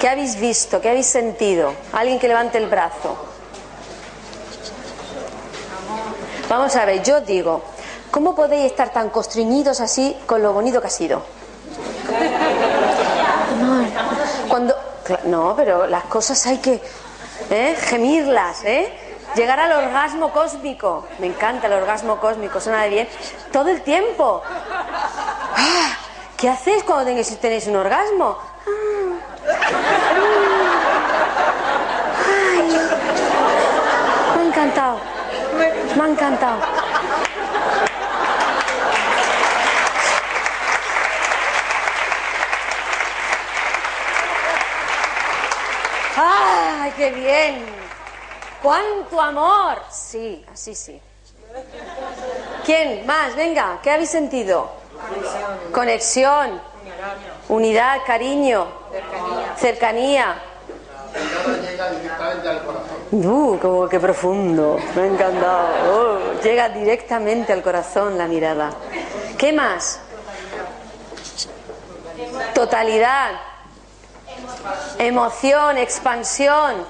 ¿Qué 0.00 0.08
habéis 0.08 0.38
visto? 0.38 0.80
¿Qué 0.80 0.90
habéis 0.90 1.06
sentido? 1.06 1.72
Alguien 1.92 2.18
que 2.18 2.28
levante 2.28 2.58
el 2.58 2.66
brazo. 2.66 3.33
Vamos 6.56 6.76
a 6.76 6.84
ver, 6.84 7.02
yo 7.02 7.20
digo, 7.20 7.62
¿cómo 8.12 8.32
podéis 8.32 8.66
estar 8.66 8.90
tan 8.90 9.10
constreñidos 9.10 9.80
así 9.80 10.16
con 10.24 10.40
lo 10.40 10.52
bonito 10.52 10.80
que 10.80 10.86
ha 10.86 10.90
sido? 10.90 11.20
Cuando, 14.48 14.72
no, 15.24 15.54
pero 15.56 15.88
las 15.88 16.04
cosas 16.04 16.46
hay 16.46 16.58
que 16.58 16.80
¿eh? 17.50 17.76
gemirlas, 17.76 18.62
¿eh? 18.62 18.88
Llegar 19.34 19.58
al 19.58 19.72
orgasmo 19.72 20.30
cósmico. 20.30 21.08
Me 21.18 21.26
encanta 21.26 21.66
el 21.66 21.72
orgasmo 21.72 22.20
cósmico, 22.20 22.60
suena 22.60 22.84
de 22.84 22.88
bien. 22.88 23.08
Todo 23.50 23.70
el 23.70 23.82
tiempo. 23.82 24.40
Ah, 24.46 25.96
¿Qué 26.36 26.48
hacéis 26.48 26.84
cuando 26.84 27.04
tenéis, 27.40 27.66
un 27.66 27.74
orgasmo? 27.74 28.38
Ay, 32.28 32.62
me 34.36 34.40
ha 34.40 34.46
encantado. 34.46 35.14
Me 35.96 36.02
ha 36.02 36.03
encantado. 36.14 36.60
¡Ay, 46.16 46.92
qué 46.96 47.10
bien! 47.10 47.66
¡Cuánto 48.62 49.20
amor! 49.20 49.82
Sí, 49.90 50.44
así 50.52 50.74
sí. 50.74 51.00
¿Quién 52.64 53.04
más? 53.06 53.34
Venga, 53.34 53.78
¿qué 53.82 53.90
habéis 53.90 54.10
sentido? 54.10 54.70
Conexión. 55.72 56.60
Unidad, 57.48 57.98
cariño. 58.06 58.66
Cercanía. 59.56 60.36
Uh, 63.12 63.58
como 63.60 63.88
que 63.88 64.00
profundo. 64.00 64.78
Me 64.94 65.02
ha 65.02 65.06
encantado. 65.06 65.68
Oh, 65.92 66.42
llega 66.42 66.68
directamente 66.68 67.52
al 67.52 67.62
corazón 67.62 68.18
la 68.18 68.26
mirada. 68.26 68.70
¿Qué 69.38 69.52
más? 69.52 70.00
Totalidad. 72.54 73.32
Emoción, 74.98 75.76
expansión. 75.78 76.86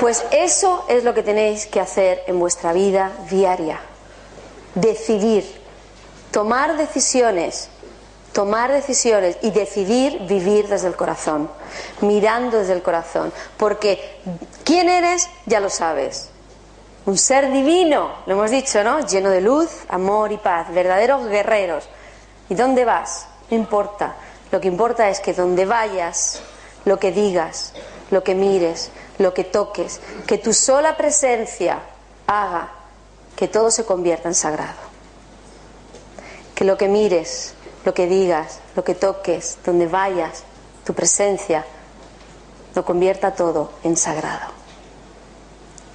Pues 0.00 0.24
eso 0.30 0.84
es 0.88 1.04
lo 1.04 1.14
que 1.14 1.22
tenéis 1.22 1.66
que 1.66 1.80
hacer 1.80 2.22
en 2.26 2.38
vuestra 2.38 2.72
vida 2.72 3.12
diaria. 3.28 3.80
Decidir, 4.74 5.44
tomar 6.30 6.76
decisiones, 6.76 7.68
tomar 8.32 8.72
decisiones 8.72 9.36
y 9.42 9.50
decidir 9.50 10.20
vivir 10.26 10.68
desde 10.68 10.88
el 10.88 10.96
corazón, 10.96 11.50
mirando 12.00 12.58
desde 12.58 12.74
el 12.74 12.82
corazón. 12.82 13.32
Porque 13.56 14.20
quién 14.64 14.88
eres 14.88 15.28
ya 15.46 15.60
lo 15.60 15.70
sabes. 15.70 16.30
Un 17.06 17.16
ser 17.16 17.50
divino, 17.50 18.12
lo 18.26 18.34
hemos 18.34 18.50
dicho, 18.50 18.84
¿no? 18.84 19.00
Lleno 19.00 19.30
de 19.30 19.40
luz, 19.40 19.70
amor 19.88 20.30
y 20.30 20.36
paz, 20.36 20.72
verdaderos 20.72 21.26
guerreros. 21.26 21.88
¿Y 22.48 22.54
dónde 22.54 22.84
vas? 22.84 23.26
No 23.50 23.56
importa. 23.56 24.16
Lo 24.50 24.60
que 24.60 24.68
importa 24.68 25.08
es 25.08 25.20
que 25.20 25.32
donde 25.32 25.64
vayas, 25.64 26.40
lo 26.84 26.98
que 26.98 27.12
digas, 27.12 27.72
lo 28.10 28.22
que 28.22 28.34
mires, 28.34 28.90
lo 29.18 29.34
que 29.34 29.44
toques, 29.44 30.00
que 30.26 30.38
tu 30.38 30.52
sola 30.52 30.96
presencia 30.96 31.80
haga 32.26 32.72
que 33.36 33.48
todo 33.48 33.70
se 33.70 33.84
convierta 33.84 34.28
en 34.28 34.34
sagrado. 34.34 34.88
Que 36.54 36.64
lo 36.64 36.76
que 36.76 36.88
mires, 36.88 37.54
lo 37.84 37.94
que 37.94 38.06
digas, 38.06 38.60
lo 38.74 38.84
que 38.84 38.94
toques, 38.94 39.58
donde 39.64 39.86
vayas, 39.86 40.44
tu 40.84 40.94
presencia, 40.94 41.64
lo 42.74 42.84
convierta 42.84 43.34
todo 43.34 43.72
en 43.84 43.96
sagrado. 43.96 44.58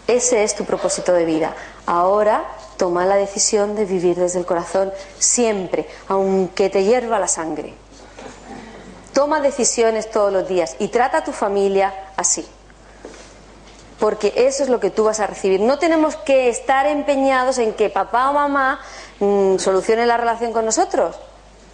Ese 0.08 0.44
es 0.44 0.56
tu 0.56 0.66
propósito 0.66 1.14
de 1.14 1.26
vida. 1.26 1.56
Ahora 1.86 2.46
toma 2.78 3.06
la 3.06 3.16
decisión 3.16 3.76
de 3.76 3.86
vivir 3.86 4.18
desde 4.18 4.40
el 4.40 4.46
corazón 4.46 4.92
siempre, 5.18 5.88
aunque 6.08 6.70
te 6.70 6.84
hierva 6.84 7.20
la 7.20 7.28
sangre. 7.28 7.74
Toma 9.14 9.40
decisiones 9.40 10.12
todos 10.12 10.34
los 10.34 10.48
días 10.48 10.76
y 10.80 10.90
trata 10.90 11.20
a 11.20 11.24
tu 11.24 11.32
familia 11.32 11.94
así. 12.18 12.46
Porque 14.00 14.34
eso 14.36 14.64
es 14.64 14.70
lo 14.70 14.80
que 14.80 14.90
tú 14.90 15.06
vas 15.06 15.20
a 15.22 15.28
recibir. 15.28 15.62
No 15.62 15.80
tenemos 15.80 16.16
que 16.18 16.50
estar 16.50 16.86
empeñados 16.88 17.58
en 17.60 17.74
que 17.74 17.90
papá 17.90 18.32
o 18.32 18.34
mamá 18.34 18.82
mm, 19.20 19.58
solucione 19.58 20.06
la 20.06 20.18
relación 20.18 20.52
con 20.52 20.66
nosotros. 20.66 21.16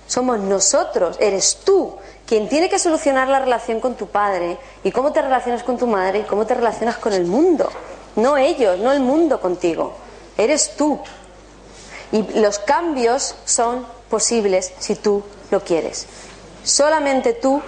Somos 0.10 0.40
nosotros, 0.40 1.18
eres 1.20 1.60
tú 1.64 1.96
quien 2.26 2.50
tiene 2.50 2.68
que 2.68 2.80
solucionar 2.80 3.28
la 3.28 3.38
relación 3.38 3.80
con 3.80 3.94
tu 3.94 4.08
padre 4.08 4.58
y 4.84 4.92
cómo 4.92 5.14
te 5.14 5.22
relacionas 5.22 5.62
con 5.62 5.78
tu 5.78 5.86
madre 5.86 6.22
y 6.22 6.24
cómo 6.24 6.48
te 6.48 6.56
relacionas 6.56 6.98
con 6.98 7.14
el 7.14 7.26
mundo. 7.26 7.70
No 8.16 8.36
ellos, 8.36 8.80
no 8.80 8.92
el 8.92 9.02
mundo 9.02 9.40
contigo. 9.40 9.94
Eres 10.36 10.76
tú. 10.76 11.00
Y 12.12 12.24
los 12.40 12.58
cambios 12.58 13.36
son 13.46 13.86
posibles 14.10 14.74
si 14.80 14.96
tú 14.96 15.22
lo 15.52 15.64
quieres. 15.64 16.08
Solamente 16.64 17.34
tú 17.34 17.62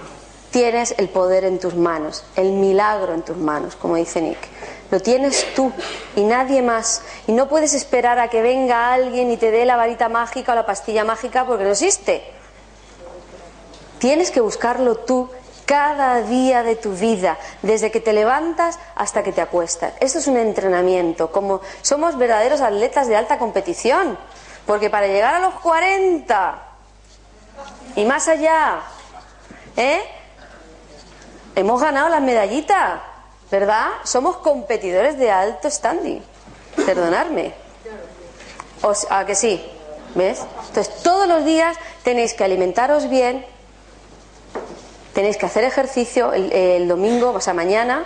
tienes 0.50 0.96
el 0.98 1.08
poder 1.10 1.44
en 1.44 1.60
tus 1.60 1.76
manos, 1.76 2.24
el 2.34 2.50
milagro 2.50 3.14
en 3.14 3.22
tus 3.22 3.36
manos, 3.36 3.76
como 3.76 3.94
dice 3.94 4.20
Nick. 4.20 4.51
Lo 4.92 5.00
tienes 5.00 5.54
tú 5.54 5.72
y 6.16 6.22
nadie 6.22 6.60
más. 6.60 7.00
Y 7.26 7.32
no 7.32 7.48
puedes 7.48 7.72
esperar 7.72 8.18
a 8.18 8.28
que 8.28 8.42
venga 8.42 8.92
alguien 8.92 9.30
y 9.30 9.38
te 9.38 9.50
dé 9.50 9.64
la 9.64 9.76
varita 9.76 10.10
mágica 10.10 10.52
o 10.52 10.54
la 10.54 10.66
pastilla 10.66 11.02
mágica 11.02 11.46
porque 11.46 11.64
no 11.64 11.70
existe. 11.70 12.22
Tienes 13.98 14.30
que 14.30 14.42
buscarlo 14.42 14.96
tú 14.96 15.30
cada 15.64 16.20
día 16.20 16.62
de 16.62 16.76
tu 16.76 16.92
vida, 16.92 17.38
desde 17.62 17.90
que 17.90 18.00
te 18.00 18.12
levantas 18.12 18.78
hasta 18.94 19.22
que 19.22 19.32
te 19.32 19.40
acuestas. 19.40 19.94
Esto 19.98 20.18
es 20.18 20.26
un 20.26 20.36
entrenamiento, 20.36 21.32
como 21.32 21.62
somos 21.80 22.18
verdaderos 22.18 22.60
atletas 22.60 23.08
de 23.08 23.16
alta 23.16 23.38
competición, 23.38 24.18
porque 24.66 24.90
para 24.90 25.06
llegar 25.06 25.34
a 25.34 25.38
los 25.38 25.54
40 25.54 26.62
y 27.96 28.04
más 28.04 28.28
allá, 28.28 28.80
¿eh? 29.78 30.02
Hemos 31.54 31.80
ganado 31.80 32.10
las 32.10 32.20
medallitas, 32.20 33.00
¿verdad? 33.52 33.88
Somos 34.04 34.38
competidores 34.38 35.18
de 35.18 35.30
alto 35.30 35.70
standing. 35.70 36.22
Perdonadme. 36.86 37.52
O 38.80 38.92
¿A 39.10 39.26
que 39.26 39.34
sí? 39.34 39.62
¿Ves? 40.14 40.40
Entonces, 40.68 41.02
todos 41.02 41.28
los 41.28 41.44
días 41.44 41.76
tenéis 42.02 42.32
que 42.32 42.44
alimentaros 42.44 43.10
bien, 43.10 43.44
tenéis 45.12 45.36
que 45.36 45.44
hacer 45.44 45.64
ejercicio 45.64 46.32
el, 46.32 46.50
el, 46.50 46.88
domingo, 46.88 47.30
o 47.30 47.40
sea, 47.42 47.52
mañana 47.52 48.04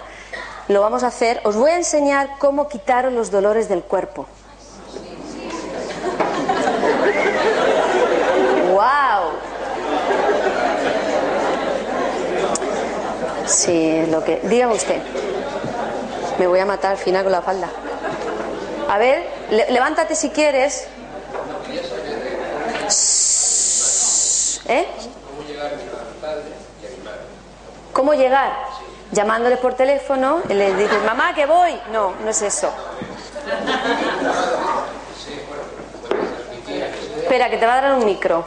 lo 0.66 0.80
vamos 0.80 1.04
a 1.04 1.06
hacer. 1.06 1.40
Os 1.44 1.54
voy 1.54 1.70
a 1.70 1.76
enseñar 1.76 2.38
cómo 2.38 2.68
quitaros 2.68 3.12
los 3.12 3.30
dolores 3.30 3.68
del 3.68 3.82
cuerpo. 3.82 4.26
¡Wow! 8.72 9.30
Sí, 13.46 14.04
lo 14.10 14.24
que. 14.24 14.40
Dígame 14.42 14.74
usted. 14.74 15.00
Me 16.38 16.46
voy 16.46 16.58
a 16.58 16.66
matar 16.66 16.92
al 16.92 16.98
final 16.98 17.22
con 17.22 17.32
la 17.32 17.42
falda. 17.42 17.68
A 18.88 18.98
ver, 18.98 19.26
levántate 19.70 20.14
si 20.14 20.30
quieres. 20.30 20.86
¿Eh? 24.68 24.86
¿Cómo 27.92 28.14
llegar? 28.14 28.52
Llamándoles 29.12 29.58
por 29.58 29.74
teléfono, 29.74 30.42
y 30.48 30.54
les 30.54 30.76
dices, 30.76 31.02
mamá, 31.04 31.34
que 31.34 31.46
voy. 31.46 31.80
No, 31.92 32.12
no 32.22 32.30
es 32.30 32.42
eso. 32.42 32.70
Espera, 37.22 37.48
que 37.48 37.56
te 37.56 37.66
va 37.66 37.78
a 37.78 37.80
dar 37.80 37.94
un 37.94 38.04
micro. 38.04 38.44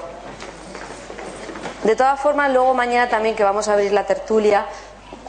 De 1.84 1.96
todas 1.96 2.20
formas, 2.20 2.52
luego 2.52 2.74
mañana 2.74 3.10
también 3.10 3.36
que 3.36 3.44
vamos 3.44 3.68
a 3.68 3.74
abrir 3.74 3.94
la 3.94 4.06
tertulia, 4.06 4.66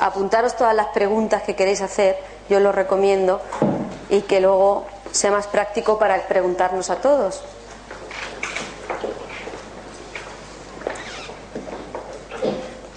apuntaros 0.01 0.57
todas 0.57 0.75
las 0.75 0.89
preguntas 0.89 1.43
que 1.43 1.55
queréis 1.55 1.81
hacer, 1.81 2.19
yo 2.51 2.61
lo 2.61 2.73
recomiendo, 2.73 3.41
y 4.11 4.21
que 4.23 4.41
luego 4.41 4.85
sea 5.13 5.31
más 5.31 5.47
práctico 5.47 5.99
para 5.99 6.21
preguntarnos 6.29 6.91
a 6.91 6.97
todos. 6.97 7.43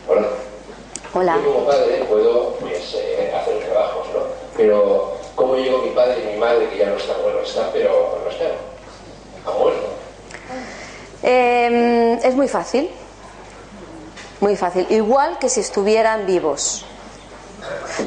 Hola. 0.10 0.28
Hola. 1.14 1.38
Yo 1.38 1.54
como 1.54 1.66
padre 1.66 2.04
puedo 2.10 2.56
pues, 2.56 2.96
eh, 2.96 3.34
hacer 3.34 3.60
trabajos, 3.60 4.08
¿no? 4.14 4.20
Pero 4.58 5.14
¿Cómo 5.36 5.56
llegó 5.56 5.80
mi 5.80 5.90
padre 5.90 6.24
y 6.24 6.34
mi 6.34 6.38
madre, 6.38 6.70
que 6.70 6.78
ya 6.78 6.86
no 6.86 6.96
está, 6.96 7.18
bueno, 7.18 7.40
está, 7.40 7.72
pero 7.72 8.20
no 8.24 8.30
está, 8.30 8.46
ha 9.46 9.58
muerto? 9.58 9.88
Eh, 11.24 12.20
es 12.24 12.36
muy 12.36 12.48
fácil. 12.48 12.90
Muy 14.40 14.56
fácil. 14.56 14.86
Igual 14.90 15.40
que 15.40 15.50
si 15.50 15.62
estuvieran 15.62 16.26
vivos. 16.28 16.86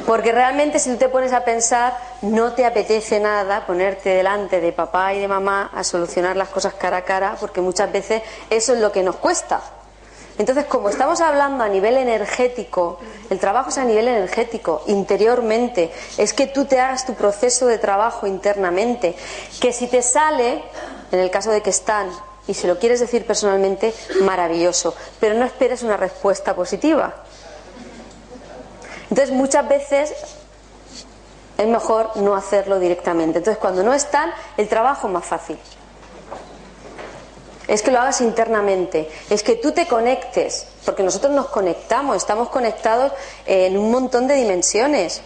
Porque 0.05 0.31
realmente 0.31 0.79
si 0.79 0.91
tú 0.91 0.97
te 0.97 1.09
pones 1.09 1.33
a 1.33 1.43
pensar, 1.43 1.97
no 2.21 2.53
te 2.53 2.65
apetece 2.65 3.19
nada 3.19 3.65
ponerte 3.65 4.09
delante 4.09 4.61
de 4.61 4.71
papá 4.71 5.13
y 5.13 5.19
de 5.19 5.27
mamá 5.27 5.71
a 5.73 5.83
solucionar 5.83 6.35
las 6.35 6.49
cosas 6.49 6.73
cara 6.73 6.97
a 6.97 7.01
cara, 7.03 7.37
porque 7.39 7.61
muchas 7.61 7.91
veces 7.91 8.21
eso 8.49 8.73
es 8.73 8.79
lo 8.79 8.91
que 8.91 9.03
nos 9.03 9.15
cuesta. 9.17 9.61
Entonces, 10.37 10.65
como 10.65 10.89
estamos 10.89 11.19
hablando 11.19 11.63
a 11.63 11.67
nivel 11.67 11.97
energético, 11.97 12.99
el 13.29 13.39
trabajo 13.39 13.69
es 13.69 13.77
a 13.79 13.85
nivel 13.85 14.07
energético, 14.07 14.83
interiormente, 14.85 15.91
es 16.17 16.33
que 16.33 16.45
tú 16.45 16.65
te 16.65 16.79
hagas 16.79 17.07
tu 17.07 17.15
proceso 17.15 17.65
de 17.65 17.79
trabajo 17.79 18.27
internamente, 18.27 19.15
que 19.59 19.73
si 19.73 19.87
te 19.87 20.03
sale, 20.03 20.63
en 21.11 21.19
el 21.19 21.31
caso 21.31 21.49
de 21.49 21.61
que 21.61 21.71
están, 21.71 22.11
y 22.47 22.53
si 22.53 22.67
lo 22.67 22.77
quieres 22.77 22.99
decir 22.99 23.25
personalmente, 23.25 23.93
maravilloso, 24.21 24.95
pero 25.19 25.33
no 25.33 25.43
esperes 25.43 25.81
una 25.81 25.97
respuesta 25.97 26.55
positiva. 26.55 27.15
Entonces, 29.09 29.31
muchas 29.31 29.67
veces 29.67 30.13
es 31.57 31.67
mejor 31.67 32.15
no 32.17 32.35
hacerlo 32.35 32.79
directamente. 32.79 33.39
Entonces, 33.39 33.59
cuando 33.59 33.83
no 33.83 33.93
están, 33.93 34.31
el 34.57 34.67
trabajo 34.67 35.07
es 35.07 35.13
más 35.13 35.25
fácil 35.25 35.57
es 37.67 37.81
que 37.81 37.91
lo 37.91 37.99
hagas 37.99 38.21
internamente, 38.21 39.09
es 39.29 39.43
que 39.43 39.55
tú 39.55 39.71
te 39.71 39.85
conectes, 39.87 40.67
porque 40.85 41.03
nosotros 41.03 41.33
nos 41.33 41.47
conectamos, 41.47 42.15
estamos 42.15 42.49
conectados 42.49 43.11
en 43.45 43.77
un 43.77 43.91
montón 43.91 44.27
de 44.27 44.35
dimensiones. 44.35 45.21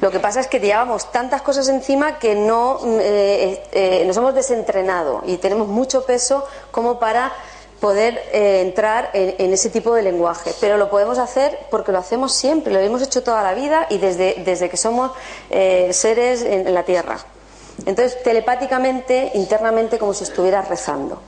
Lo 0.00 0.10
que 0.10 0.18
pasa 0.18 0.40
es 0.40 0.48
que 0.48 0.58
llevamos 0.58 1.12
tantas 1.12 1.42
cosas 1.42 1.68
encima 1.68 2.18
que 2.18 2.34
no 2.34 2.80
eh, 2.98 3.62
eh, 3.72 4.04
nos 4.06 4.16
hemos 4.16 4.34
desentrenado 4.34 5.22
y 5.26 5.36
tenemos 5.36 5.68
mucho 5.68 6.06
peso 6.06 6.46
como 6.70 6.98
para 6.98 7.30
poder 7.80 8.20
eh, 8.32 8.62
entrar 8.62 9.10
en, 9.12 9.52
ese 9.52 9.70
tipo 9.70 9.94
de 9.94 10.02
lenguaje. 10.02 10.52
Pero 10.60 10.76
lo 10.76 10.90
podemos 10.90 11.18
hacer 11.18 11.58
porque 11.70 11.92
lo 11.92 11.98
hacemos 11.98 12.32
siempre, 12.32 12.72
lo 12.72 12.78
hemos 12.80 13.02
hecho 13.02 13.22
toda 13.22 13.42
la 13.42 13.54
vida 13.54 13.86
y 13.90 13.98
desde, 13.98 14.42
desde 14.44 14.68
que 14.68 14.76
somos 14.76 15.12
seres 15.50 16.42
en 16.42 16.72
la 16.72 16.82
Tierra. 16.84 17.18
Entonces, 17.84 18.22
telepáticamente, 18.22 19.32
internamente, 19.34 19.98
como 19.98 20.14
si 20.14 20.24
estuvieras 20.24 20.68
rezando 20.68 21.20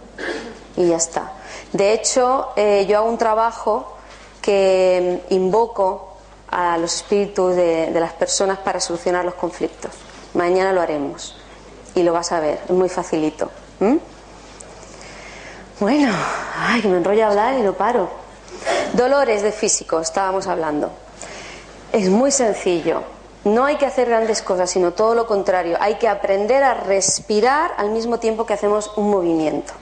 y 0.77 0.89
ya 0.89 0.97
está. 0.97 1.33
De 1.73 1.93
hecho, 1.93 2.49
eh, 2.57 2.87
yo 2.89 2.99
hago 2.99 3.09
un 3.09 3.19
trabajo 3.19 3.97
que 4.41 5.23
invoco 5.31 6.17
a 6.51 6.79
los 6.79 6.95
espíritus 6.95 7.55
de, 7.55 7.91
las 7.93 8.15
personas 8.15 8.59
para 8.59 8.81
solucionar 8.81 9.25
los 9.25 9.35
conflictos. 9.35 9.91
Mañana 10.35 10.73
lo 10.73 10.81
haremos 10.81 11.37
y 11.95 12.03
lo 12.03 12.13
vas 12.13 12.33
a 12.33 12.41
ver, 12.41 12.61
es 12.65 12.71
muy 12.71 12.89
facilito. 12.89 13.51
Bueno, 15.81 16.13
ay, 16.57 16.83
que 16.83 16.89
me 16.89 16.97
enrollo 16.97 17.25
a 17.25 17.29
hablar 17.29 17.55
y 17.55 17.63
lo 17.63 17.75
paro. 17.77 18.09
Dolores 18.95 19.43
de 19.43 19.53
físico, 19.53 20.01
estábamos 20.01 20.49
hablando. 20.49 20.91
Es 21.93 22.09
muy 22.09 22.33
sencillo. 22.33 23.03
No 23.45 23.65
hay 23.65 23.77
que 23.77 23.87
hacer 23.87 24.09
grandes 24.09 24.43
cosas, 24.43 24.71
sino 24.71 24.93
todo 24.93 25.15
lo 25.15 25.29
contrario. 25.29 25.79
Hay 25.81 25.95
que 25.95 26.09
aprender 26.09 26.65
a 26.65 26.75
respirar 26.75 27.71
al 27.77 27.91
mismo 27.91 28.19
tiempo 28.19 28.45
que 28.45 28.55
hacemos 28.55 28.91
un 28.97 29.09
movimiento 29.09 29.73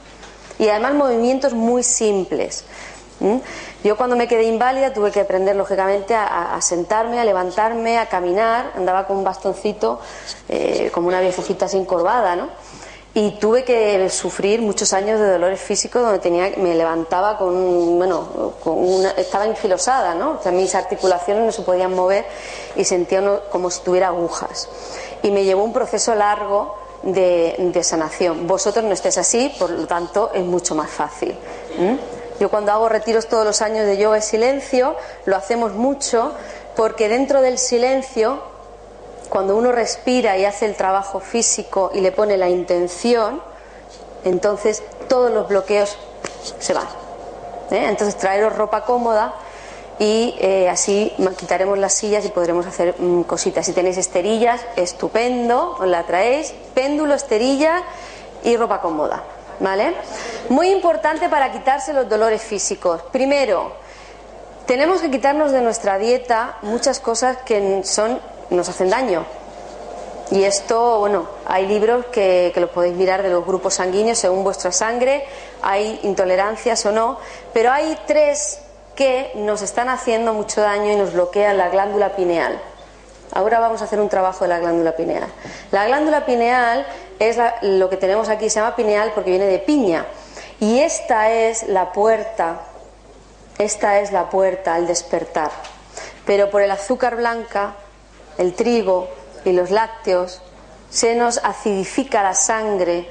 y 0.59 0.69
además 0.69 0.95
movimientos 0.95 1.55
muy 1.55 1.83
simples. 1.83 2.65
Yo 3.83 3.97
cuando 3.97 4.15
me 4.15 4.29
quedé 4.29 4.45
inválida 4.45 4.93
tuve 4.93 5.11
que 5.11 5.21
aprender 5.21 5.57
lógicamente 5.57 6.15
a, 6.15 6.59
sentarme, 6.61 7.19
a 7.19 7.25
levantarme, 7.25 7.99
a 7.99 8.07
caminar, 8.07 8.73
andaba 8.77 9.07
con 9.07 9.17
un 9.17 9.25
bastoncito 9.25 10.01
eh, 10.51 10.91
como 10.93 11.09
una 11.09 11.21
viejecita 11.21 11.67
sin 11.67 11.87
corbada, 11.87 12.37
¿no? 12.37 12.49
Y 13.17 13.31
tuve 13.31 13.65
que 13.65 14.11
sufrir 14.11 14.61
muchos 14.61 14.93
años 14.93 15.19
de 15.19 15.31
dolores 15.31 15.59
físicos 15.59 16.03
donde 16.03 16.19
tenía, 16.19 16.53
me 16.59 16.75
levantaba 16.75 17.39
con, 17.39 17.97
bueno, 17.97 18.53
estaba 19.17 19.47
infilosada, 19.47 20.15
¿no? 20.15 20.33
O 20.33 20.43
sea, 20.43 20.53
mis 20.53 20.75
articulaciones 20.75 21.43
no 21.43 21.51
se 21.51 21.63
podían 21.63 21.95
mover 21.95 22.27
y 22.77 22.85
sentía 22.85 23.41
como 23.51 23.71
si 23.71 23.81
tuviera 23.81 24.09
agujas. 24.09 24.69
Y 25.23 25.31
me 25.31 25.45
llevó 25.45 25.65
un 25.65 25.73
proceso 25.73 26.15
largo 26.15 26.77
de, 27.05 27.81
sanación. 27.83 28.47
Vosotros 28.47 28.85
no 28.85 28.93
estés 28.93 29.17
así, 29.17 29.51
por 29.59 29.71
lo 29.71 29.87
tanto 29.87 30.31
es 30.35 30.45
mucho 30.45 30.75
más 30.75 30.91
fácil. 30.91 31.35
Yo 32.39 32.51
cuando 32.51 32.71
hago 32.73 32.87
retiros 32.87 33.29
todos 33.29 33.47
los 33.47 33.63
años 33.63 33.87
de 33.87 33.97
yoga 33.97 34.19
y 34.19 34.23
silencio, 34.23 34.95
lo 35.25 35.37
hacemos 35.37 35.73
mucho 35.73 36.33
porque 36.77 37.09
dentro 37.09 37.41
del 37.41 37.57
silencio, 37.57 38.43
cuando 39.29 39.57
uno 39.57 39.73
respira 39.73 40.37
y 40.37 40.45
hace 40.45 40.67
el 40.67 40.75
trabajo 40.75 41.21
físico 41.21 41.91
y 41.95 42.01
le 42.01 42.13
pone 42.13 42.37
la 42.37 42.49
intención, 42.49 43.43
entonces 44.25 44.83
todos 45.09 45.33
los 45.33 45.49
bloqueos 45.49 45.97
se 46.59 46.75
van. 46.75 46.87
¿eh? 47.71 47.87
Entonces 47.89 48.17
traeros 48.17 48.57
ropa 48.57 48.85
cómoda 48.85 49.35
y 49.99 50.35
eh, 50.39 50.69
así 50.69 51.13
quitaremos 51.37 51.79
las 51.79 51.95
sillas 51.95 52.25
y 52.25 52.29
podremos 52.29 52.67
hacer 52.67 52.95
mm, 52.99 53.23
cositas. 53.23 53.67
Si 53.67 53.73
tenéis 53.73 53.97
esterillas, 53.97 54.61
estupendo, 54.77 55.77
os 55.79 55.87
la 55.87 56.05
traéis, 56.05 56.55
péndulo, 56.75 57.15
esterilla 57.15 57.83
y 58.45 58.57
ropa 58.57 58.81
cómoda. 58.81 59.23
¿Vale? 59.59 59.95
Muy 60.51 60.69
importante 60.69 61.31
para 61.31 61.51
quitarse 61.51 61.95
los 61.95 62.07
dolores 62.11 62.43
físicos. 62.43 63.01
Primero, 63.11 63.73
tenemos 64.67 65.01
que 65.01 65.11
quitarnos 65.11 65.51
de 65.51 65.63
nuestra 65.63 65.97
dieta 65.97 66.59
muchas 66.61 67.01
cosas 67.01 67.39
que 67.39 67.83
son, 67.85 68.21
nos 68.51 68.69
hacen 68.69 68.91
daño. 68.91 69.25
Y 70.31 70.43
esto, 70.43 70.99
bueno, 70.99 71.29
hay 71.47 71.67
libros 71.67 72.07
que, 72.07 72.53
los 72.57 72.71
podéis 72.71 72.95
mirar 72.95 73.23
de 73.23 73.31
los 73.31 73.47
grupos 73.47 73.75
sanguíneos 73.75 74.19
según 74.19 74.43
vuestra 74.43 74.73
sangre, 74.73 75.25
hay 75.63 76.01
intolerancias 76.03 76.85
o 76.87 76.93
no, 76.93 77.19
pero 77.53 77.71
hay 77.71 77.97
tres 78.07 78.61
que 78.97 79.31
nos 79.37 79.63
están 79.63 79.89
haciendo 79.89 80.33
mucho 80.33 80.63
daño 80.63 80.93
y 80.93 80.97
nos 80.97 81.13
bloquean 81.13 81.57
la 81.57 81.69
glándula 81.69 82.17
pineal. 82.17 82.61
Ahora 83.33 83.61
vamos 83.61 83.83
a 83.83 83.85
hacer 83.85 84.01
un 84.01 84.09
trabajo 84.09 84.45
de 84.45 84.49
la 84.49 84.59
glándula 84.59 84.97
pineal. 84.97 85.29
La 85.71 85.87
glándula 85.87 86.27
pineal 86.27 86.87
es 87.19 87.39
lo 87.63 87.89
que 87.89 87.97
tenemos 87.97 88.29
aquí, 88.29 88.51
se 88.51 88.61
llama 88.61 88.75
pineal 88.75 89.13
porque 89.15 89.31
viene 89.31 89.47
de 89.47 89.59
piña. 89.59 90.07
Y 90.59 90.81
esta 90.81 91.31
es 91.31 91.69
la 91.69 91.93
puerta, 91.93 92.63
esta 93.59 94.01
es 94.01 94.11
la 94.11 94.31
puerta 94.31 94.75
al 94.75 94.87
despertar. 94.87 95.51
Pero 96.25 96.51
por 96.51 96.63
el 96.63 96.71
azúcar 96.71 97.17
blanca, 97.17 97.75
el 98.39 98.55
trigo 98.55 99.09
y 99.45 99.53
los 99.53 99.71
lácteos, 99.71 100.41
se 100.91 101.15
nos 101.15 101.39
acidifica 101.39 102.23
la 102.23 102.35
sangre 102.35 103.09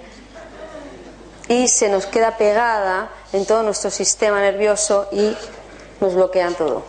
y 1.48 1.68
se 1.68 1.90
nos 1.90 2.06
queda 2.06 2.38
pegada 2.38 3.10
en 3.34 3.46
todo 3.46 3.64
nuestro 3.64 3.92
sistema 3.92 4.40
nervioso 4.40 5.08
y 5.12 5.36
nos 6.00 6.16
bloquean 6.16 6.56
todo. 6.56 6.84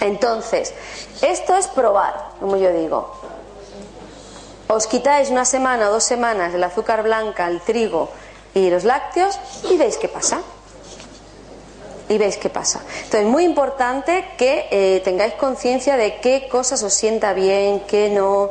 Entonces, 0.00 0.74
esto 1.20 1.56
es 1.56 1.68
probar, 1.68 2.30
como 2.40 2.56
yo 2.56 2.72
digo. 2.72 3.14
Os 4.68 4.86
quitáis 4.86 5.30
una 5.30 5.44
semana 5.44 5.88
o 5.88 5.92
dos 5.92 6.04
semanas 6.04 6.54
el 6.54 6.64
azúcar 6.64 7.02
blanca, 7.02 7.46
el 7.46 7.60
trigo 7.60 8.08
y 8.54 8.70
los 8.70 8.84
lácteos 8.84 9.38
y 9.70 9.76
veis 9.76 9.98
qué 9.98 10.08
pasa. 10.08 10.40
Y 12.08 12.18
veis 12.18 12.36
qué 12.36 12.50
pasa. 12.50 12.82
Entonces, 13.04 13.24
muy 13.24 13.44
importante 13.44 14.28
que 14.36 14.66
eh, 14.70 15.00
tengáis 15.04 15.34
conciencia 15.34 15.96
de 15.96 16.16
qué 16.16 16.48
cosas 16.48 16.82
os 16.82 16.92
sienta 16.92 17.32
bien, 17.32 17.80
qué 17.86 18.10
no, 18.10 18.50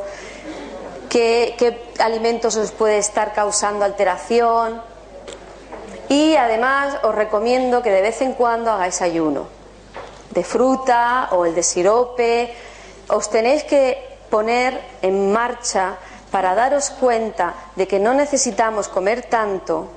qué, 1.10 1.56
qué 1.58 1.92
alimentos 2.00 2.56
os 2.56 2.72
puede 2.72 2.98
estar 2.98 3.34
causando 3.34 3.86
alteración. 3.86 4.82
Y 6.10 6.36
además 6.36 6.98
os 7.04 7.14
recomiendo 7.14 7.82
que 7.82 7.92
de 7.92 8.02
vez 8.02 8.22
en 8.22 8.34
cuando 8.34 8.72
hagáis 8.72 9.02
ayuno 9.02 9.62
de 10.32 10.44
fruta 10.44 11.30
o 11.32 11.46
el 11.46 11.56
de 11.56 11.64
sirope. 11.64 12.54
Os 13.08 13.30
tenéis 13.30 13.64
que 13.64 14.00
poner 14.30 14.80
en 15.02 15.32
marcha 15.32 15.98
para 16.32 16.56
daros 16.56 16.90
cuenta 16.90 17.54
de 17.76 17.88
que 17.88 18.00
no 18.00 18.14
necesitamos 18.14 18.88
comer 18.88 19.24
tanto, 19.24 19.90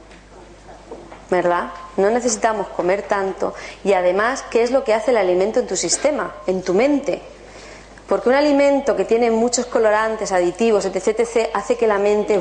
No 1.97 2.11
necesitamos 2.11 2.69
comer 2.69 3.03
tanto. 3.03 3.55
Y 3.85 3.93
además, 3.93 4.45
¿qué 4.51 4.63
es 4.63 4.71
lo 4.71 4.85
que 4.85 4.95
hace 4.95 5.11
el 5.11 5.17
alimento 5.17 5.61
en 5.61 5.67
tu 5.67 5.77
sistema, 5.77 6.35
en 6.47 6.63
tu 6.63 6.75
mente? 6.75 7.23
Porque 8.09 8.29
un 8.29 8.35
alimento 8.35 8.97
que 8.97 9.05
tiene 9.05 9.31
muchos 9.31 9.67
colorantes, 9.67 10.33
aditivos, 10.33 10.85
etc., 10.85 11.21
etc., 11.21 11.51
hace 11.55 11.77
que 11.77 11.87
la 11.87 11.99
mente 11.99 12.41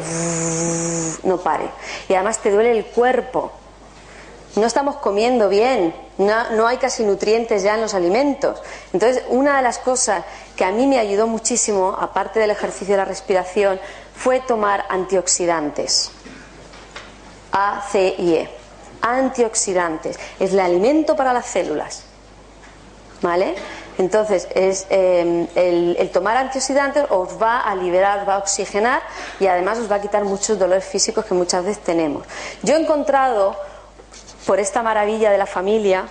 no 1.24 1.38
pare. 1.38 1.70
Y 2.10 2.14
además 2.14 2.40
te 2.40 2.52
duele 2.52 2.72
el 2.72 2.86
cuerpo 2.86 3.52
no 4.56 4.68
estamos 4.68 4.98
comiendo 4.98 5.50
bien, 5.50 5.96
no, 6.18 6.68
hay 6.68 6.78
casi 6.78 7.04
nutrientes 7.04 7.64
ya 7.64 7.76
en 7.76 7.82
los 7.82 7.94
alimentos. 7.94 8.62
Entonces, 8.92 9.24
una 9.30 9.58
de 9.58 9.64
las 9.64 9.80
cosas 9.80 10.24
que 10.56 10.64
a 10.64 10.72
mí 10.72 10.86
me 10.86 11.00
ayudó 11.00 11.26
muchísimo, 11.28 11.96
aparte 12.00 12.40
del 12.40 12.52
ejercicio 12.52 12.94
de 12.94 12.98
la 12.98 13.06
respiración, 13.06 13.80
fue 14.16 14.40
tomar 14.42 14.86
antioxidantes. 14.90 16.12
A, 17.52 17.84
C 17.92 18.16
y 18.18 18.34
E. 18.36 18.50
Antioxidantes. 19.04 20.18
Es 20.40 20.54
el 20.54 20.60
alimento 20.60 21.16
para 21.16 21.34
las 21.34 21.46
células. 21.46 22.04
¿Vale? 23.22 23.56
Entonces, 23.98 24.48
es, 24.56 24.88
em, 24.90 25.48
el, 25.56 26.10
tomar 26.12 26.36
antioxidantes 26.38 27.06
os 27.10 27.42
va 27.42 27.60
a 27.60 27.76
liberar, 27.76 28.28
va 28.28 28.36
a 28.36 28.38
oxigenar 28.40 29.02
y 29.40 29.48
además 29.48 29.78
os 29.78 29.92
va 29.92 29.98
a 29.98 30.02
quitar 30.02 30.24
muchos 30.26 30.58
dolores 30.58 30.84
físicos 30.84 31.26
que 31.26 31.34
muchas 31.34 31.64
veces 31.64 31.84
tenemos. 31.84 32.26
Yo 32.64 32.76
he 32.76 32.82
encontrado, 32.82 33.56
por 34.46 34.60
esta 34.60 34.82
maravilla 34.84 35.32
de 35.32 35.38
la 35.38 35.46
familia, 35.46 36.06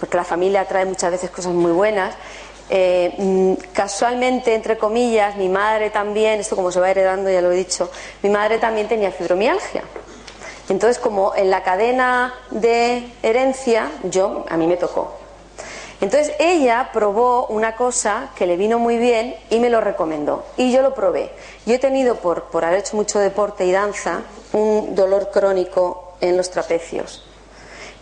porque 0.00 0.16
la 0.16 0.24
familia 0.24 0.64
trae 0.66 0.84
muchas 0.84 1.10
veces 1.10 1.30
cosas 1.30 1.52
muy 1.52 1.72
buenas, 1.72 2.14
eh, 2.70 3.14
mm, 3.18 3.54
casualmente, 3.72 4.54
entre 4.54 4.78
comillas, 4.78 5.36
mi 5.36 5.48
madre 5.48 5.90
también, 5.90 6.40
esto 6.40 6.56
como 6.56 6.72
se 6.72 6.80
va 6.80 6.90
heredando, 6.90 7.30
ya 7.30 7.42
lo 7.42 7.52
he 7.52 7.56
dicho, 7.56 7.90
mi 8.22 8.30
madre 8.30 8.58
también 8.58 8.88
tenía 8.88 9.10
fibromialgia. 9.10 9.82
Entonces, 10.68 10.98
como 10.98 11.34
en 11.34 11.50
la 11.50 11.62
cadena 11.62 12.34
de 12.50 13.12
herencia, 13.22 13.90
yo, 14.04 14.44
a 14.48 14.56
mí 14.56 14.66
me 14.66 14.76
tocó. 14.76 15.12
Entonces 16.00 16.34
ella 16.38 16.90
probó 16.92 17.46
una 17.46 17.76
cosa 17.76 18.30
que 18.34 18.46
le 18.46 18.56
vino 18.56 18.78
muy 18.78 18.98
bien 18.98 19.36
y 19.50 19.58
me 19.58 19.70
lo 19.70 19.80
recomendó. 19.80 20.44
Y 20.56 20.72
yo 20.72 20.82
lo 20.82 20.94
probé. 20.94 21.30
Yo 21.66 21.74
he 21.74 21.78
tenido, 21.78 22.16
por, 22.16 22.44
por 22.44 22.64
haber 22.64 22.80
hecho 22.80 22.96
mucho 22.96 23.18
deporte 23.18 23.64
y 23.64 23.72
danza, 23.72 24.22
un 24.52 24.94
dolor 24.94 25.30
crónico 25.30 26.16
en 26.20 26.36
los 26.36 26.50
trapecios. 26.50 27.24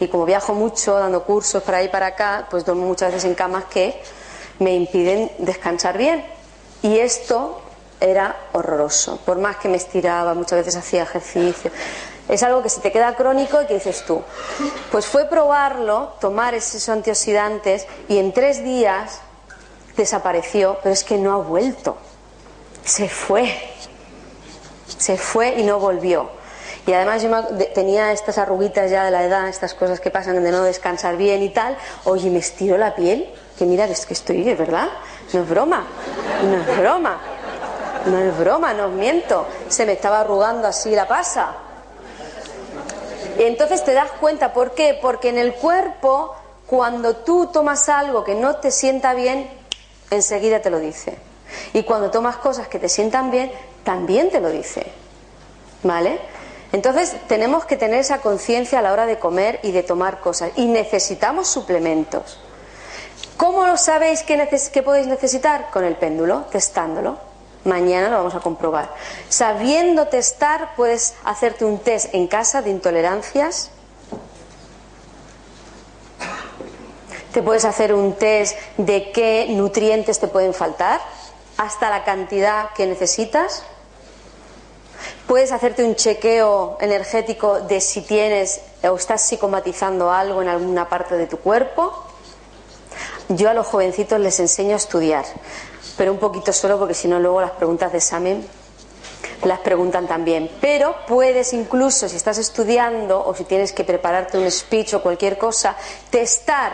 Y 0.00 0.08
como 0.08 0.24
viajo 0.24 0.54
mucho 0.54 0.98
dando 0.98 1.22
cursos 1.22 1.62
para 1.62 1.78
ahí 1.78 1.86
y 1.86 1.90
para 1.90 2.06
acá, 2.06 2.46
pues 2.50 2.64
duermo 2.64 2.86
muchas 2.86 3.12
veces 3.12 3.24
en 3.24 3.34
camas 3.34 3.64
que 3.66 4.00
me 4.58 4.74
impiden 4.74 5.30
descansar 5.38 5.96
bien. 5.96 6.24
Y 6.82 6.98
esto 6.98 7.60
era 8.00 8.34
horroroso. 8.52 9.18
Por 9.24 9.38
más 9.38 9.58
que 9.58 9.68
me 9.68 9.76
estiraba, 9.76 10.34
muchas 10.34 10.58
veces 10.58 10.76
hacía 10.76 11.04
ejercicio. 11.04 11.70
Es 12.32 12.42
algo 12.42 12.62
que 12.62 12.70
se 12.70 12.80
te 12.80 12.90
queda 12.90 13.14
crónico 13.14 13.60
y 13.60 13.66
que 13.66 13.74
dices 13.74 14.04
tú. 14.06 14.22
Pues 14.90 15.04
fue 15.04 15.26
probarlo, 15.26 16.14
tomar 16.18 16.54
esos 16.54 16.88
antioxidantes 16.88 17.86
y 18.08 18.16
en 18.16 18.32
tres 18.32 18.64
días 18.64 19.20
desapareció, 19.98 20.78
pero 20.82 20.94
es 20.94 21.04
que 21.04 21.18
no 21.18 21.34
ha 21.34 21.36
vuelto. 21.36 21.98
Se 22.86 23.10
fue. 23.10 23.54
Se 24.96 25.18
fue 25.18 25.60
y 25.60 25.62
no 25.62 25.78
volvió. 25.78 26.30
Y 26.86 26.94
además 26.94 27.22
yo 27.22 27.28
tenía 27.74 28.12
estas 28.12 28.38
arruguitas 28.38 28.90
ya 28.90 29.04
de 29.04 29.10
la 29.10 29.24
edad, 29.24 29.46
estas 29.46 29.74
cosas 29.74 30.00
que 30.00 30.10
pasan 30.10 30.42
de 30.42 30.50
no 30.50 30.64
descansar 30.64 31.18
bien 31.18 31.42
y 31.42 31.50
tal. 31.50 31.76
Oye, 32.04 32.30
me 32.30 32.38
estiró 32.38 32.78
la 32.78 32.94
piel, 32.94 33.30
que 33.58 33.66
mira 33.66 33.84
es 33.84 34.06
que 34.06 34.14
estoy, 34.14 34.42
de 34.42 34.54
verdad, 34.54 34.88
no 35.34 35.42
es 35.42 35.48
broma, 35.50 35.86
no 36.44 36.56
es 36.56 36.78
broma, 36.78 37.20
no 38.06 38.18
es 38.18 38.38
broma, 38.38 38.72
no 38.72 38.86
os 38.86 38.92
miento. 38.92 39.46
Se 39.68 39.84
me 39.84 39.92
estaba 39.92 40.20
arrugando 40.20 40.66
así 40.66 40.92
la 40.92 41.06
pasa. 41.06 41.56
Entonces 43.46 43.84
te 43.84 43.92
das 43.92 44.10
cuenta, 44.12 44.52
¿por 44.52 44.72
qué? 44.72 44.98
Porque 45.00 45.28
en 45.28 45.38
el 45.38 45.54
cuerpo, 45.54 46.34
cuando 46.66 47.16
tú 47.16 47.46
tomas 47.52 47.88
algo 47.88 48.24
que 48.24 48.34
no 48.34 48.56
te 48.56 48.70
sienta 48.70 49.14
bien, 49.14 49.50
enseguida 50.10 50.60
te 50.60 50.70
lo 50.70 50.78
dice. 50.78 51.16
Y 51.72 51.82
cuando 51.82 52.10
tomas 52.10 52.36
cosas 52.36 52.68
que 52.68 52.78
te 52.78 52.88
sientan 52.88 53.30
bien, 53.30 53.52
también 53.84 54.30
te 54.30 54.40
lo 54.40 54.50
dice. 54.50 54.86
¿Vale? 55.82 56.18
Entonces 56.72 57.16
tenemos 57.28 57.66
que 57.66 57.76
tener 57.76 58.00
esa 58.00 58.18
conciencia 58.18 58.78
a 58.78 58.82
la 58.82 58.92
hora 58.92 59.06
de 59.06 59.18
comer 59.18 59.60
y 59.62 59.72
de 59.72 59.82
tomar 59.82 60.20
cosas. 60.20 60.52
Y 60.56 60.66
necesitamos 60.66 61.48
suplementos. 61.48 62.38
¿Cómo 63.36 63.66
lo 63.66 63.76
sabéis 63.76 64.22
que, 64.22 64.48
que 64.72 64.82
podéis 64.82 65.06
necesitar? 65.06 65.70
Con 65.70 65.84
el 65.84 65.96
péndulo, 65.96 66.44
testándolo. 66.50 67.31
Mañana 67.64 68.08
lo 68.08 68.16
vamos 68.16 68.34
a 68.34 68.40
comprobar. 68.40 68.90
Sabiendo 69.28 70.08
testar, 70.08 70.74
puedes 70.74 71.14
hacerte 71.24 71.64
un 71.64 71.78
test 71.78 72.12
en 72.12 72.26
casa 72.26 72.60
de 72.60 72.70
intolerancias. 72.70 73.70
Te 77.32 77.40
puedes 77.40 77.64
hacer 77.64 77.94
un 77.94 78.14
test 78.14 78.58
de 78.76 79.12
qué 79.12 79.46
nutrientes 79.48 80.18
te 80.18 80.26
pueden 80.26 80.52
faltar, 80.52 81.00
hasta 81.56 81.88
la 81.88 82.04
cantidad 82.04 82.70
que 82.74 82.86
necesitas. 82.86 83.62
Puedes 85.28 85.52
hacerte 85.52 85.84
un 85.84 85.94
chequeo 85.94 86.76
energético 86.80 87.60
de 87.60 87.80
si 87.80 88.02
tienes 88.02 88.60
o 88.82 88.96
estás 88.96 89.22
psicomatizando 89.22 90.10
algo 90.10 90.42
en 90.42 90.48
alguna 90.48 90.88
parte 90.88 91.16
de 91.16 91.26
tu 91.28 91.38
cuerpo. 91.38 92.06
Yo 93.28 93.48
a 93.48 93.54
los 93.54 93.66
jovencitos 93.68 94.18
les 94.20 94.40
enseño 94.40 94.74
a 94.74 94.76
estudiar 94.76 95.24
pero 95.96 96.12
un 96.12 96.18
poquito 96.18 96.52
solo 96.52 96.78
porque 96.78 96.94
si 96.94 97.08
no 97.08 97.20
luego 97.20 97.40
las 97.40 97.52
preguntas 97.52 97.92
de 97.92 97.98
examen 97.98 98.46
las 99.44 99.60
preguntan 99.60 100.06
también. 100.06 100.50
Pero 100.60 100.94
puedes 101.06 101.52
incluso, 101.52 102.08
si 102.08 102.16
estás 102.16 102.38
estudiando 102.38 103.24
o 103.24 103.34
si 103.34 103.44
tienes 103.44 103.72
que 103.72 103.84
prepararte 103.84 104.38
un 104.38 104.50
speech 104.50 104.94
o 104.94 105.02
cualquier 105.02 105.38
cosa, 105.38 105.76
testar 106.10 106.72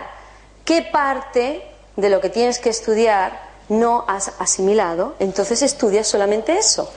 qué 0.64 0.82
parte 0.82 1.62
de 1.96 2.10
lo 2.10 2.20
que 2.20 2.28
tienes 2.28 2.58
que 2.58 2.70
estudiar 2.70 3.48
no 3.68 4.04
has 4.08 4.32
asimilado, 4.38 5.14
entonces 5.18 5.62
estudias 5.62 6.06
solamente 6.06 6.56
eso. 6.56 6.90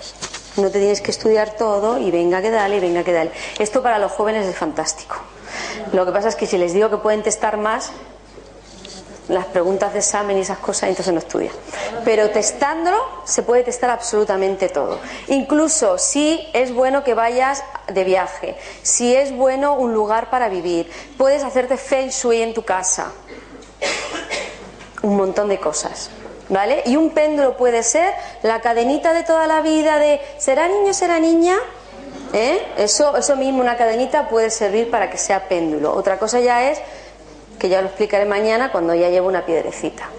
No 0.57 0.69
te 0.69 0.79
tienes 0.79 1.01
que 1.01 1.11
estudiar 1.11 1.55
todo 1.55 1.97
y 1.97 2.11
venga 2.11 2.41
que 2.41 2.51
dale 2.51 2.77
y 2.77 2.79
venga 2.79 3.03
que 3.03 3.13
dale. 3.13 3.31
Esto 3.57 3.81
para 3.81 3.99
los 3.99 4.11
jóvenes 4.11 4.45
es 4.47 4.55
fantástico. 4.55 5.15
Lo 5.93 6.05
que 6.05 6.11
pasa 6.11 6.29
es 6.29 6.35
que 6.35 6.45
si 6.45 6.57
les 6.57 6.73
digo 6.73 6.89
que 6.89 6.97
pueden 6.97 7.23
testar 7.23 7.57
más, 7.57 7.91
las 9.27 9.45
preguntas 9.45 9.93
de 9.93 9.99
examen 9.99 10.37
y 10.37 10.41
esas 10.41 10.57
cosas, 10.57 10.89
entonces 10.89 11.13
no 11.13 11.19
estudia. 11.19 11.51
Pero 12.03 12.29
testándolo 12.29 12.97
se 13.25 13.43
puede 13.43 13.63
testar 13.63 13.89
absolutamente 13.89 14.69
todo. 14.69 14.99
Incluso 15.27 15.97
si 15.97 16.47
es 16.53 16.73
bueno 16.73 17.03
que 17.03 17.13
vayas 17.13 17.63
de 17.87 18.03
viaje, 18.03 18.57
si 18.81 19.15
es 19.15 19.35
bueno 19.35 19.75
un 19.75 19.93
lugar 19.93 20.29
para 20.29 20.49
vivir, 20.49 20.91
puedes 21.17 21.43
hacerte 21.43 21.77
feng 21.77 22.09
shui 22.09 22.41
en 22.41 22.53
tu 22.53 22.63
casa. 22.63 23.11
Un 25.03 25.15
montón 25.15 25.49
de 25.49 25.59
cosas. 25.59 26.09
¿Vale? 26.49 26.83
Y 26.85 26.97
un 26.97 27.11
péndulo 27.11 27.55
puede 27.55 27.81
ser 27.81 28.13
la 28.43 28.59
cadenita 28.59 29.13
de 29.13 29.23
toda 29.23 29.47
la 29.47 29.61
vida 29.61 29.99
de 29.99 30.19
¿será 30.37 30.67
niño, 30.67 30.93
será 30.93 31.17
niña? 31.17 31.55
¿Eh? 32.33 32.61
Eso, 32.77 33.15
eso 33.15 33.37
mismo, 33.37 33.61
una 33.61 33.77
cadenita 33.77 34.27
puede 34.27 34.49
servir 34.49 34.91
para 34.91 35.09
que 35.09 35.17
sea 35.17 35.47
péndulo. 35.47 35.93
Otra 35.93 36.19
cosa 36.19 36.41
ya 36.41 36.69
es 36.69 36.81
que 37.61 37.69
ya 37.69 37.79
lo 37.79 37.89
explicaré 37.89 38.25
mañana 38.25 38.71
cuando 38.71 38.95
ya 38.95 39.09
llevo 39.09 39.27
una 39.27 39.45
piedrecita. 39.45 40.09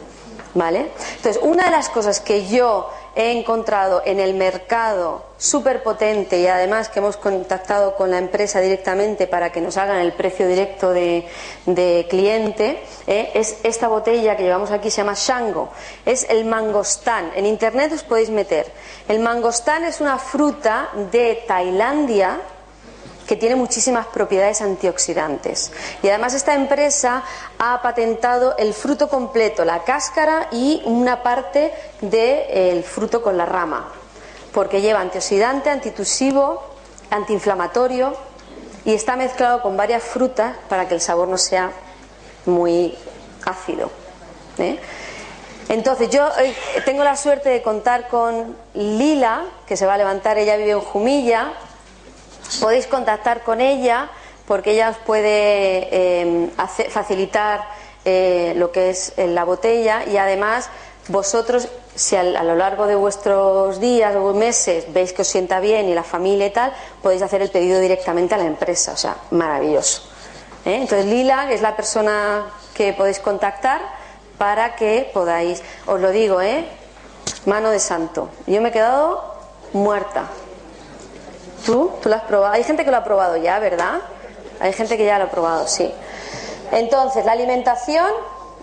¿Vale? 0.54 0.90
Entonces, 1.16 1.42
una 1.42 1.64
de 1.64 1.70
las 1.72 1.88
cosas 1.88 2.20
que 2.20 2.46
yo 2.46 2.88
he 3.16 3.32
encontrado 3.32 4.02
en 4.04 4.20
el 4.20 4.34
mercado 4.34 5.24
súper 5.38 5.82
potente 5.82 6.38
y 6.38 6.46
además 6.46 6.88
que 6.88 7.00
hemos 7.00 7.16
contactado 7.16 7.96
con 7.96 8.12
la 8.12 8.18
empresa 8.18 8.60
directamente 8.60 9.26
para 9.26 9.50
que 9.50 9.60
nos 9.60 9.76
hagan 9.76 9.98
el 9.98 10.12
precio 10.12 10.46
directo 10.46 10.92
de, 10.92 11.26
cliente, 12.08 12.80
¿eh? 13.08 13.32
es 13.34 13.56
esta 13.64 13.88
botella 13.88 14.36
que 14.36 14.44
llevamos 14.44 14.70
aquí, 14.70 14.88
se 14.90 14.98
llama 14.98 15.14
Shango. 15.16 15.70
Es 16.06 16.28
el 16.30 16.44
mangostán. 16.44 17.32
En 17.34 17.46
internet 17.46 17.92
os 17.92 18.04
podéis 18.04 18.30
meter. 18.30 18.70
El 19.08 19.18
mangostán 19.18 19.82
es 19.84 20.00
una 20.00 20.18
fruta 20.18 20.90
de 21.10 21.42
Tailandia 21.48 22.38
que 23.32 23.38
tiene 23.38 23.56
muchísimas 23.56 24.08
propiedades 24.08 24.60
antioxidantes. 24.60 25.72
Y 26.02 26.08
además 26.10 26.34
esta 26.34 26.52
empresa 26.52 27.22
ha 27.58 27.80
patentado 27.80 28.54
el 28.58 28.74
fruto 28.74 29.08
completo, 29.08 29.64
la 29.64 29.84
cáscara 29.84 30.48
y 30.52 30.82
una 30.84 31.22
parte 31.22 31.72
del 32.02 32.84
fruto 32.84 33.22
con 33.22 33.38
la 33.38 33.46
rama, 33.46 33.88
porque 34.52 34.82
lleva 34.82 35.00
antioxidante, 35.00 35.70
antitusivo, 35.70 36.62
antiinflamatorio 37.08 38.14
y 38.84 38.92
está 38.92 39.16
mezclado 39.16 39.62
con 39.62 39.78
varias 39.78 40.02
frutas 40.02 40.54
para 40.68 40.86
que 40.86 40.96
el 40.96 41.00
sabor 41.00 41.26
no 41.26 41.38
sea 41.38 41.72
muy 42.44 42.94
ácido. 43.46 43.90
¿eh? 44.58 44.78
Entonces, 45.70 46.10
yo 46.10 46.28
eh, 46.38 46.54
tengo 46.84 47.02
la 47.02 47.16
suerte 47.16 47.48
de 47.48 47.62
contar 47.62 48.08
con 48.08 48.54
Lila, 48.74 49.44
que 49.66 49.78
se 49.78 49.86
va 49.86 49.94
a 49.94 49.96
levantar, 49.96 50.36
ella 50.36 50.58
vive 50.58 50.72
en 50.72 50.80
Jumilla, 50.80 51.54
Podéis 52.60 52.86
contactar 52.86 53.42
con 53.42 53.60
ella 53.60 54.10
porque 54.46 54.72
ella 54.72 54.90
os 54.90 54.98
puede 54.98 55.88
eh, 55.90 56.50
facilitar 56.90 57.64
eh, 58.04 58.52
lo 58.56 58.72
que 58.72 58.90
es 58.90 59.12
eh, 59.16 59.26
la 59.26 59.44
botella 59.44 60.04
y 60.04 60.16
además 60.16 60.68
vosotros 61.08 61.68
si 61.94 62.16
a, 62.16 62.22
lo 62.22 62.54
largo 62.54 62.86
de 62.86 62.94
vuestros 62.94 63.80
días 63.80 64.14
o 64.16 64.32
meses 64.32 64.86
veis 64.92 65.12
que 65.12 65.22
os 65.22 65.28
sienta 65.28 65.60
bien 65.60 65.88
y 65.88 65.94
la 65.94 66.02
familia 66.02 66.46
y 66.46 66.50
tal, 66.50 66.72
podéis 67.02 67.22
hacer 67.22 67.42
el 67.42 67.50
pedido 67.50 67.80
directamente 67.80 68.34
a 68.34 68.38
la 68.38 68.44
empresa, 68.44 68.92
o 68.92 68.96
sea, 68.96 69.16
maravilloso. 69.30 70.02
Entonces 70.64 71.06
Lila 71.06 71.52
es 71.52 71.60
la 71.60 71.76
persona 71.76 72.46
que 72.74 72.92
podéis 72.92 73.18
contactar 73.18 73.80
para 74.38 74.74
que 74.74 75.10
podáis, 75.12 75.62
os 75.86 76.00
lo 76.00 76.10
digo, 76.10 76.40
¿eh? 76.40 76.66
Mano 77.46 77.70
de 77.70 77.78
santo. 77.78 78.30
Yo 78.46 78.60
me 78.60 78.70
he 78.70 78.72
quedado 78.72 79.34
muerta. 79.72 80.28
¿Tú? 81.64 81.92
¿Tú 82.02 82.08
lo 82.08 82.16
has 82.16 82.22
probado? 82.22 82.52
Hay 82.54 82.64
gente 82.64 82.84
que 82.84 82.90
lo 82.90 82.96
ha 82.96 83.04
probado 83.04 83.36
ya, 83.36 83.58
¿verdad? 83.58 84.00
Hay 84.60 84.72
gente 84.72 84.96
que 84.96 85.04
ya 85.04 85.18
lo 85.18 85.24
ha 85.24 85.30
probado, 85.30 85.66
sí. 85.66 85.92
Entonces, 86.72 87.24
la 87.24 87.32
alimentación, 87.32 88.10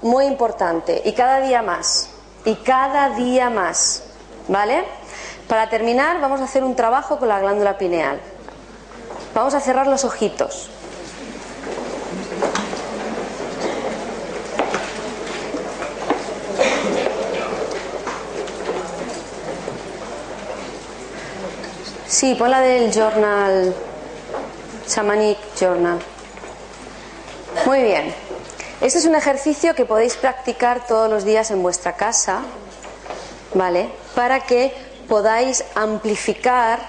muy 0.01 0.25
importante. 0.25 1.01
Y 1.05 1.13
cada 1.13 1.41
día 1.41 1.61
más. 1.61 2.09
Y 2.45 2.55
cada 2.55 3.11
día 3.11 3.49
más. 3.49 4.03
¿Vale? 4.47 4.83
Para 5.47 5.69
terminar, 5.69 6.19
vamos 6.19 6.41
a 6.41 6.45
hacer 6.45 6.63
un 6.63 6.75
trabajo 6.75 7.19
con 7.19 7.27
la 7.27 7.39
glándula 7.39 7.77
pineal. 7.77 8.19
Vamos 9.33 9.53
a 9.53 9.59
cerrar 9.59 9.87
los 9.87 10.03
ojitos. 10.05 10.69
Sí, 22.19 22.35
pon 22.35 22.51
la 22.51 22.59
del 22.59 22.91
journal, 22.91 23.73
Shamanic 24.85 25.37
Journal. 25.57 25.99
Muy 27.65 27.81
bien. 27.81 28.13
Este 28.81 28.99
es 28.99 29.05
un 29.05 29.15
ejercicio 29.15 29.73
que 29.73 29.85
podéis 29.85 30.17
practicar 30.17 30.85
todos 30.85 31.09
los 31.09 31.23
días 31.23 31.49
en 31.49 31.63
vuestra 31.63 31.93
casa, 31.95 32.41
¿vale? 33.53 33.89
Para 34.15 34.41
que 34.41 34.73
podáis 35.07 35.63
amplificar 35.75 36.81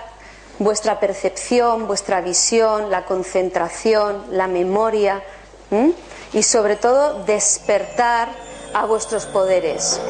vuestra 0.58 0.98
percepción, 0.98 1.86
vuestra 1.86 2.20
visión, 2.22 2.90
la 2.90 3.04
concentración, 3.04 4.24
la 4.32 4.48
memoria 4.48 5.22
y 6.32 6.42
sobre 6.42 6.74
todo 6.74 7.22
despertar 7.22 8.30
a 8.74 8.84
vuestros 8.84 9.26
poderes. 9.26 10.00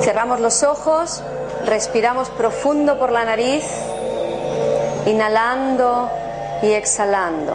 Cerramos 0.00 0.40
los 0.40 0.62
ojos, 0.62 1.22
respiramos 1.66 2.30
profundo 2.30 2.98
por 2.98 3.12
la 3.12 3.26
nariz, 3.26 3.64
inhalando 5.06 6.10
y 6.62 6.72
exhalando. 6.72 7.54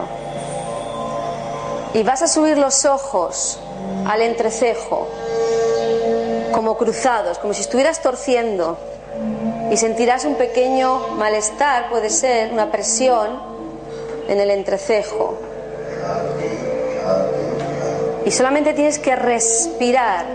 Y 1.94 2.02
vas 2.02 2.22
a 2.22 2.28
subir 2.28 2.58
los 2.58 2.84
ojos 2.84 3.58
al 4.06 4.22
entrecejo, 4.22 5.08
como 6.52 6.76
cruzados, 6.76 7.38
como 7.38 7.54
si 7.54 7.62
estuvieras 7.62 8.00
torciendo. 8.00 8.78
Y 9.70 9.76
sentirás 9.76 10.24
un 10.24 10.36
pequeño 10.36 11.08
malestar, 11.16 11.90
puede 11.90 12.10
ser 12.10 12.52
una 12.52 12.70
presión 12.70 13.40
en 14.28 14.40
el 14.40 14.50
entrecejo. 14.50 15.38
Y 18.24 18.30
solamente 18.30 18.74
tienes 18.74 18.98
que 18.98 19.16
respirar. 19.16 20.26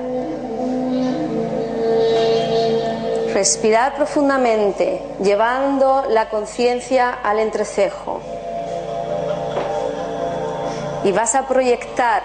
Respirar 3.34 3.96
profundamente, 3.96 5.02
llevando 5.20 6.06
la 6.08 6.30
conciencia 6.30 7.18
al 7.24 7.40
entrecejo. 7.40 8.20
Y 11.04 11.12
vas 11.12 11.34
a 11.34 11.48
proyectar 11.48 12.22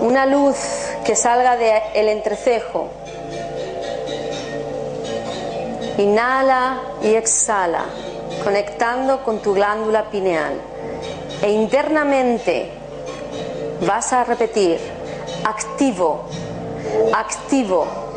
una 0.00 0.26
luz 0.26 0.56
que 1.04 1.14
salga 1.14 1.56
del 1.56 2.08
entrecejo. 2.08 2.88
Inhala 5.98 6.80
y 7.00 7.14
exhala, 7.14 7.84
conectando 8.42 9.22
con 9.22 9.38
tu 9.38 9.54
glándula 9.54 10.10
pineal. 10.10 10.54
E 11.40 11.50
internamente 11.52 12.72
vas 13.86 14.12
a 14.12 14.24
repetir, 14.24 14.80
activo, 15.44 16.22
activo, 17.12 18.07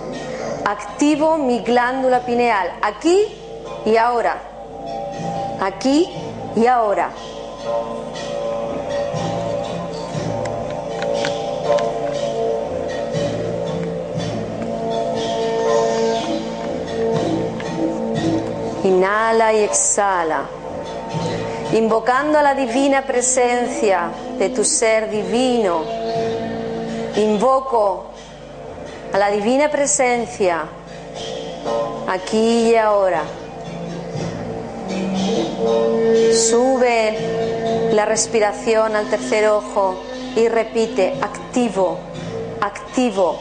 activo 0.71 1.37
mi 1.37 1.59
glándula 1.59 2.21
pineal, 2.21 2.71
aquí 2.81 3.25
y 3.85 3.97
ahora, 3.97 4.37
aquí 5.59 6.09
y 6.55 6.65
ahora. 6.65 7.11
Inhala 18.83 19.53
y 19.53 19.59
exhala 19.59 20.45
invocando 21.73 22.37
a 22.37 22.41
la 22.41 22.53
divina 22.53 23.03
presencia 23.03 24.09
de 24.37 24.49
tu 24.49 24.63
ser 24.63 25.09
divino. 25.09 25.83
Invoco 27.15 28.10
a 29.13 29.17
la 29.17 29.29
divina 29.29 29.69
presencia 29.69 30.63
aquí 32.07 32.71
y 32.71 32.75
ahora. 32.75 33.23
Sube 36.33 37.89
la 37.93 38.05
respiración 38.05 38.95
al 38.95 39.09
tercer 39.09 39.47
ojo 39.47 40.01
y 40.35 40.47
repite, 40.47 41.13
activo, 41.21 41.99
activo, 42.61 43.37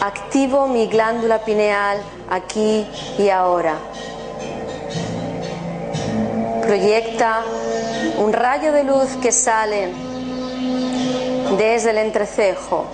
activo 0.00 0.66
mi 0.66 0.86
glándula 0.86 1.44
pineal 1.44 1.98
aquí 2.28 2.86
y 3.18 3.28
ahora 3.28 3.76
proyecta 6.70 7.42
un 8.18 8.32
rayo 8.32 8.70
de 8.70 8.84
luz 8.84 9.08
que 9.20 9.32
sale 9.32 9.88
desde 11.58 11.90
el 11.90 11.98
entrecejo. 11.98 12.86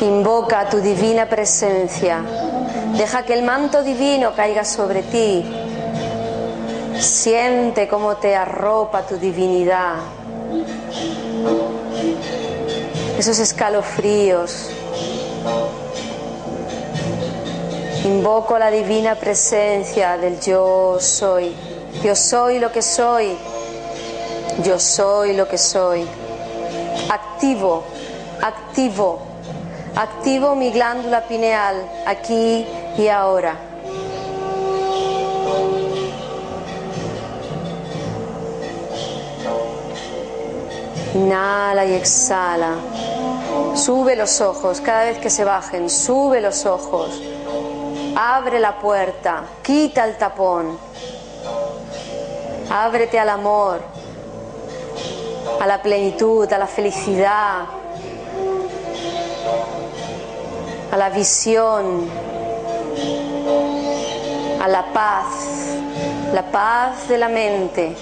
Invoca 0.00 0.68
tu 0.68 0.80
divina 0.80 1.26
presencia. 1.26 2.22
Deja 2.96 3.22
que 3.22 3.34
el 3.34 3.42
manto 3.42 3.82
divino 3.82 4.34
caiga 4.34 4.64
sobre 4.64 5.02
ti 5.02 5.44
Siente 7.00 7.88
cómo 7.88 8.16
te 8.16 8.36
arropa 8.36 9.06
tu 9.06 9.16
divinidad. 9.16 9.94
Esos 13.18 13.38
escalofríos. 13.38 14.68
Invoco 18.10 18.58
la 18.58 18.72
divina 18.72 19.14
presencia 19.14 20.16
del 20.16 20.40
yo 20.40 20.98
soy. 20.98 21.54
Yo 22.02 22.16
soy 22.16 22.58
lo 22.58 22.72
que 22.72 22.82
soy. 22.82 23.36
Yo 24.64 24.80
soy 24.80 25.32
lo 25.32 25.46
que 25.46 25.56
soy. 25.56 26.04
Activo, 27.08 27.84
activo, 28.42 29.20
activo 29.94 30.56
mi 30.56 30.72
glándula 30.72 31.22
pineal 31.28 31.88
aquí 32.04 32.66
y 32.98 33.06
ahora. 33.06 33.56
Inhala 41.14 41.86
y 41.86 41.94
exhala. 41.94 42.74
Sube 43.76 44.16
los 44.16 44.40
ojos 44.40 44.80
cada 44.80 45.04
vez 45.04 45.18
que 45.18 45.30
se 45.30 45.44
bajen. 45.44 45.88
Sube 45.88 46.40
los 46.40 46.66
ojos. 46.66 47.22
Abre 48.16 48.60
la 48.60 48.78
puerta. 48.78 49.42
Quita 49.62 50.04
el 50.04 50.16
tapón. 50.16 50.78
Ábrete 52.70 53.18
al 53.18 53.28
amor, 53.28 53.80
a 55.60 55.66
la 55.66 55.82
plenitud, 55.82 56.50
a 56.52 56.58
la 56.58 56.68
felicidad, 56.68 57.64
a 60.92 60.96
la 60.96 61.10
visión, 61.10 62.08
a 64.62 64.68
la 64.68 64.92
paz, 64.92 65.26
la 66.32 66.42
paz 66.52 67.08
de 67.08 67.18
la 67.18 67.28
mente 67.28 67.96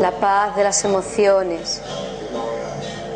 la 0.00 0.12
paz 0.12 0.54
de 0.56 0.64
las 0.64 0.84
emociones, 0.84 1.80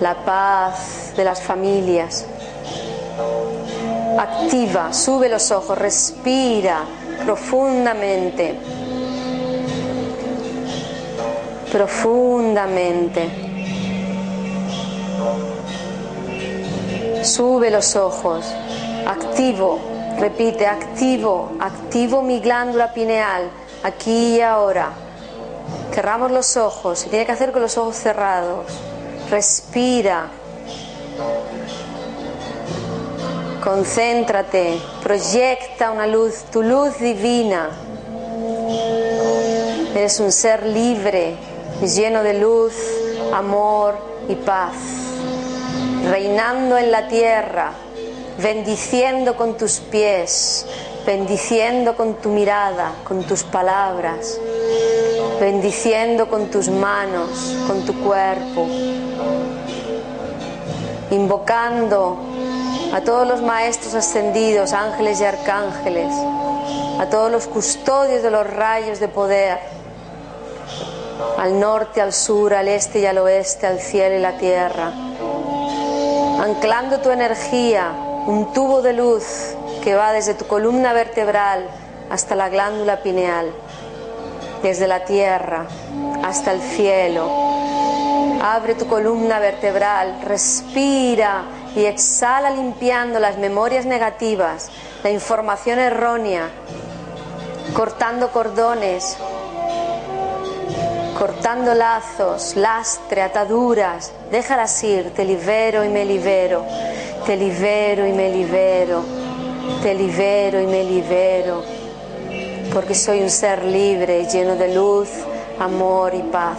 la 0.01 0.14
paz 0.24 1.12
de 1.16 1.24
las 1.24 1.41
familias. 1.41 2.26
Activa, 4.18 4.92
sube 4.92 5.28
los 5.28 5.50
ojos, 5.50 5.76
respira 5.76 6.80
profundamente, 7.24 8.58
profundamente. 11.70 13.28
Sube 17.22 17.70
los 17.70 17.94
ojos, 17.96 18.44
activo, 19.06 19.78
repite, 20.18 20.66
activo, 20.66 21.52
activo 21.60 22.22
mi 22.22 22.40
glándula 22.40 22.92
pineal, 22.92 23.48
aquí 23.84 24.36
y 24.36 24.40
ahora 24.40 24.92
Cerramos 25.92 26.30
los 26.30 26.56
ojos, 26.56 27.00
se 27.00 27.10
tiene 27.10 27.26
que 27.26 27.32
hacer 27.32 27.52
con 27.52 27.60
los 27.60 27.76
ojos 27.76 27.96
cerrados. 27.96 28.64
Respira. 29.30 30.28
Concéntrate, 33.62 34.80
proyecta 35.02 35.92
una 35.92 36.06
luz, 36.06 36.44
tu 36.50 36.62
luz 36.62 36.98
divina. 36.98 37.70
Eres 39.94 40.18
un 40.18 40.32
ser 40.32 40.66
libre, 40.66 41.36
lleno 41.80 42.24
de 42.24 42.34
luz, 42.34 42.74
amor 43.32 43.94
y 44.28 44.34
paz, 44.34 44.74
reinando 46.10 46.76
en 46.76 46.90
la 46.90 47.06
tierra, 47.06 47.72
bendiciendo 48.38 49.36
con 49.36 49.56
tus 49.56 49.78
pies, 49.78 50.66
bendiciendo 51.06 51.94
con 51.96 52.14
tu 52.14 52.30
mirada, 52.30 52.92
con 53.04 53.22
tus 53.22 53.44
palabras 53.44 54.40
bendiciendo 55.42 56.28
con 56.28 56.52
tus 56.52 56.68
manos, 56.68 57.56
con 57.66 57.84
tu 57.84 57.94
cuerpo, 58.04 58.64
invocando 61.10 62.32
a 62.93 63.01
todos 63.01 63.26
los 63.26 63.40
maestros 63.40 63.95
ascendidos, 63.95 64.72
ángeles 64.72 65.20
y 65.20 65.24
arcángeles, 65.24 66.14
a 67.01 67.07
todos 67.07 67.30
los 67.30 67.47
custodios 67.47 68.22
de 68.22 68.30
los 68.30 68.47
rayos 68.47 69.01
de 69.01 69.09
poder, 69.09 69.59
al 71.38 71.59
norte, 71.59 72.03
al 72.03 72.12
sur, 72.12 72.53
al 72.53 72.68
este 72.68 73.01
y 73.01 73.07
al 73.07 73.18
oeste, 73.18 73.66
al 73.66 73.80
cielo 73.80 74.16
y 74.16 74.20
la 74.20 74.36
tierra, 74.36 74.93
anclando 76.40 77.01
tu 77.01 77.11
energía, 77.11 77.93
un 78.26 78.53
tubo 78.53 78.82
de 78.82 78.93
luz 78.93 79.24
que 79.82 79.95
va 79.95 80.12
desde 80.12 80.34
tu 80.34 80.47
columna 80.47 80.93
vertebral 80.93 81.66
hasta 82.11 82.34
la 82.34 82.51
glándula 82.51 82.99
pineal, 82.99 83.51
desde 84.62 84.86
la 84.86 85.05
tierra 85.05 85.66
hasta 86.22 86.53
el 86.53 86.61
cielo. 86.61 87.26
Abre 88.43 88.74
tu 88.74 88.86
columna 88.86 89.38
vertebral, 89.38 90.20
respira 90.24 91.43
y 91.74 91.86
exhala 91.86 92.50
limpiando 92.50 93.18
las 93.18 93.38
memorias 93.38 93.86
negativas, 93.86 94.68
la 95.02 95.10
información 95.10 95.78
errónea, 95.78 96.48
cortando 97.74 98.30
cordones, 98.30 99.16
cortando 101.18 101.74
lazos, 101.74 102.56
lastre, 102.56 103.22
ataduras. 103.22 104.12
Déjalas 104.30 104.82
ir, 104.84 105.10
te 105.14 105.24
libero 105.24 105.84
y 105.84 105.88
me 105.88 106.04
libero, 106.04 106.64
te 107.24 107.36
libero 107.36 108.06
y 108.06 108.12
me 108.12 108.28
libero, 108.28 109.02
te 109.82 109.94
libero 109.94 110.60
y 110.60 110.66
me 110.66 110.84
libero, 110.84 111.62
porque 112.72 112.94
soy 112.94 113.22
un 113.22 113.30
ser 113.30 113.64
libre, 113.64 114.26
lleno 114.26 114.56
de 114.56 114.74
luz, 114.74 115.08
amor 115.58 116.14
y 116.14 116.22
paz. 116.22 116.58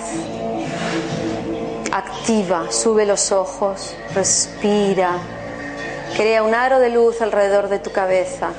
Activa, 1.96 2.72
sube 2.72 3.06
los 3.06 3.32
ojos, 3.32 3.96
respira, 4.16 5.12
crea 6.18 6.42
un 6.42 6.56
aro 6.56 6.80
de 6.80 6.90
luz 6.90 7.22
alrededor 7.22 7.70
de 7.70 7.78
tu 7.78 7.92
cabeza. 7.92 8.50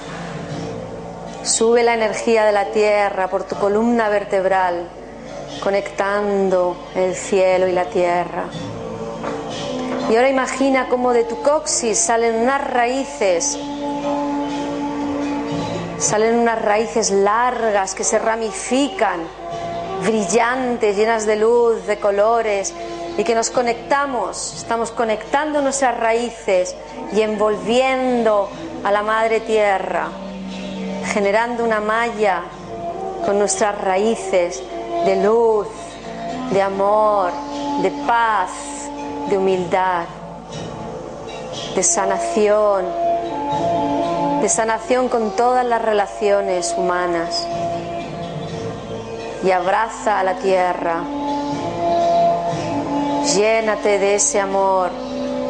Sube 1.42 1.82
la 1.82 1.94
energía 1.94 2.44
de 2.44 2.52
la 2.52 2.66
tierra 2.66 3.26
por 3.26 3.42
tu 3.42 3.56
columna 3.56 4.08
vertebral, 4.08 4.86
conectando 5.60 6.76
el 6.94 7.16
cielo 7.16 7.66
y 7.66 7.72
la 7.72 7.86
tierra. 7.86 8.44
Y 10.08 10.14
ahora 10.14 10.28
imagina 10.28 10.86
cómo 10.88 11.12
de 11.12 11.24
tu 11.24 11.42
coxis 11.42 11.98
salen 11.98 12.36
unas 12.36 12.64
raíces, 12.64 13.58
salen 15.98 16.36
unas 16.36 16.62
raíces 16.62 17.10
largas 17.10 17.96
que 17.96 18.04
se 18.04 18.20
ramifican, 18.20 19.22
brillantes, 20.04 20.96
llenas 20.96 21.26
de 21.26 21.34
luz, 21.34 21.84
de 21.88 21.98
colores, 21.98 22.72
y 23.16 23.22
que 23.22 23.34
nos 23.34 23.50
conectamos, 23.50 24.54
estamos 24.56 24.90
conectando 24.90 25.60
nuestras 25.62 25.96
raíces 25.98 26.74
y 27.12 27.20
envolviendo 27.20 28.48
a 28.82 28.90
la 28.90 29.02
Madre 29.02 29.40
Tierra, 29.40 30.08
generando 31.12 31.64
una 31.64 31.80
malla 31.80 32.42
con 33.24 33.38
nuestras 33.38 33.80
raíces 33.80 34.62
de 35.04 35.22
luz, 35.22 35.68
de 36.52 36.60
amor, 36.60 37.30
de 37.82 37.90
paz, 38.06 38.50
de 39.28 39.38
humildad, 39.38 40.04
de 41.76 41.82
sanación, 41.82 42.84
de 44.42 44.48
sanación 44.48 45.08
con 45.08 45.36
todas 45.36 45.64
las 45.64 45.80
relaciones 45.82 46.74
humanas. 46.76 47.46
Y 49.44 49.50
abraza 49.50 50.20
a 50.20 50.24
la 50.24 50.36
tierra 50.36 51.04
Llénate 53.32 53.98
de 53.98 54.16
ese 54.16 54.38
amor, 54.38 54.90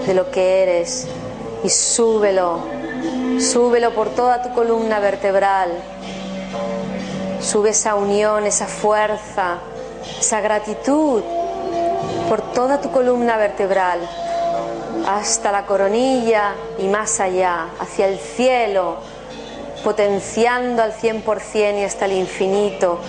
de 0.07 0.15
lo 0.15 0.31
que 0.31 0.63
eres, 0.63 1.09
y 1.65 1.69
súbelo, 1.69 2.61
súbelo 3.41 3.93
por 3.93 4.11
toda 4.11 4.43
tu 4.43 4.55
columna 4.55 5.01
vertebral. 5.01 5.71
Sube 7.41 7.71
esa 7.71 7.97
unión, 7.97 8.47
esa 8.47 8.67
fuerza, 8.67 9.59
esa 10.21 10.41
gratitud 10.41 11.23
por 12.29 12.41
toda 12.53 12.81
tu 12.81 12.93
columna 12.93 13.37
vertebral, 13.37 13.99
hasta 15.07 15.51
la 15.51 15.67
coronilla 15.67 16.55
y 16.79 16.87
más 16.87 17.19
allá, 17.19 17.71
hacia 17.81 18.07
el 18.07 18.19
cielo, 18.19 18.99
potenciando 19.83 20.81
al 20.81 20.93
100% 20.93 21.81
y 21.81 21.85
hasta 21.85 22.05
el 22.05 22.13
infinito 22.13 23.01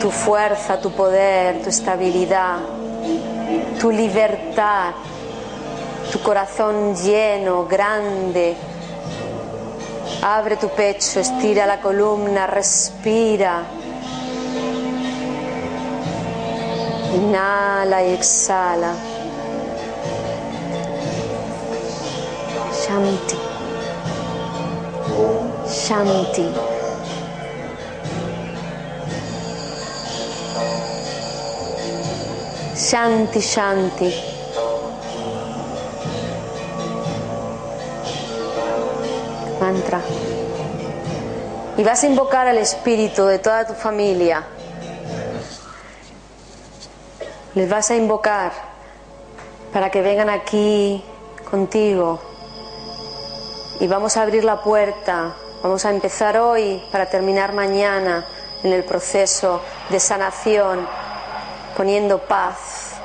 tu 0.00 0.10
fuerza, 0.10 0.80
tu 0.80 0.90
poder, 0.92 1.62
tu 1.62 1.68
estabilidad 1.68 2.75
tu 3.78 3.90
libertad, 3.90 4.92
tu 6.10 6.20
corazón 6.20 6.94
lleno, 6.94 7.66
grande. 7.66 8.56
Abre 10.22 10.56
tu 10.56 10.68
pecho, 10.68 11.20
estira 11.20 11.66
la 11.66 11.80
columna, 11.80 12.46
respira. 12.46 13.62
Inhala 17.14 18.02
y 18.02 18.12
exhala. 18.12 18.92
Shanti. 22.72 23.36
Shanti. 25.66 26.75
Shanti 32.76 33.40
Shanti. 33.40 34.14
Mantra. 39.58 40.00
Y 41.78 41.82
vas 41.82 42.02
a 42.02 42.06
invocar 42.06 42.46
al 42.46 42.58
espíritu 42.58 43.24
de 43.24 43.38
toda 43.38 43.66
tu 43.66 43.72
familia. 43.72 44.44
Les 47.54 47.66
vas 47.66 47.90
a 47.90 47.96
invocar 47.96 48.52
para 49.72 49.90
que 49.90 50.02
vengan 50.02 50.28
aquí 50.28 51.02
contigo. 51.50 52.20
Y 53.80 53.86
vamos 53.86 54.18
a 54.18 54.22
abrir 54.22 54.44
la 54.44 54.62
puerta. 54.62 55.34
Vamos 55.62 55.86
a 55.86 55.90
empezar 55.90 56.36
hoy 56.36 56.82
para 56.92 57.06
terminar 57.06 57.54
mañana 57.54 58.26
en 58.62 58.72
el 58.74 58.84
proceso 58.84 59.62
de 59.88 59.98
sanación, 59.98 60.86
poniendo 61.76 62.18
paz 62.18 62.96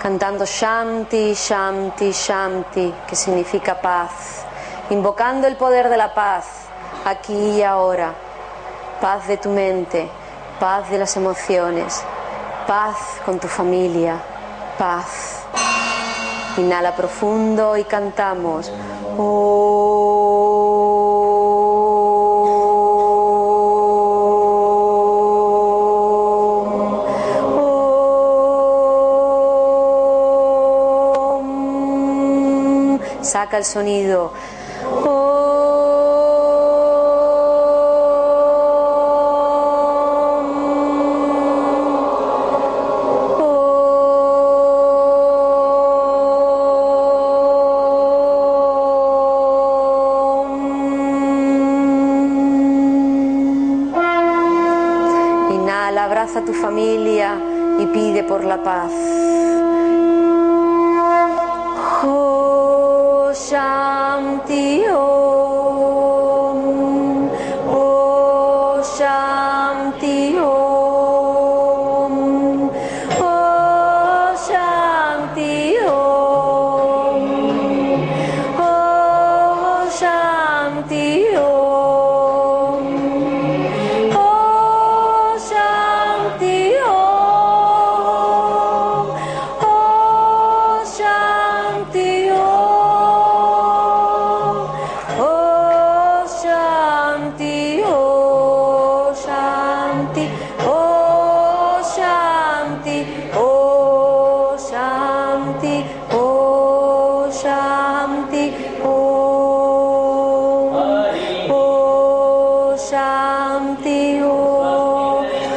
cantando 0.00 0.44
Shanti, 0.44 1.34
Shanti, 1.34 2.12
Shanti, 2.12 2.94
que 3.08 3.16
significa 3.16 3.80
paz, 3.80 4.44
invocando 4.90 5.48
el 5.48 5.56
poder 5.56 5.88
de 5.88 5.96
la 5.96 6.14
paz 6.14 6.46
aquí 7.04 7.34
y 7.34 7.62
ahora, 7.62 8.12
paz 9.00 9.26
de 9.26 9.36
tu 9.36 9.48
mente, 9.48 10.08
paz 10.60 10.88
de 10.90 10.98
las 10.98 11.16
emociones, 11.16 12.04
paz 12.66 12.96
con 13.24 13.40
tu 13.40 13.48
familia, 13.48 14.16
paz. 14.78 15.42
Inhala 16.56 16.94
profundo 16.94 17.76
y 17.76 17.84
cantamos. 17.84 18.70
Saca 33.56 33.58
el 33.58 33.64
sonido. 33.64 34.32
Inhala, 55.50 56.04
abraza 56.04 56.40
a 56.40 56.44
tu 56.44 56.52
familia 56.52 57.38
y 57.78 57.86
pide 57.86 58.22
por 58.24 58.44
la 58.44 58.62
paz. 58.62 59.25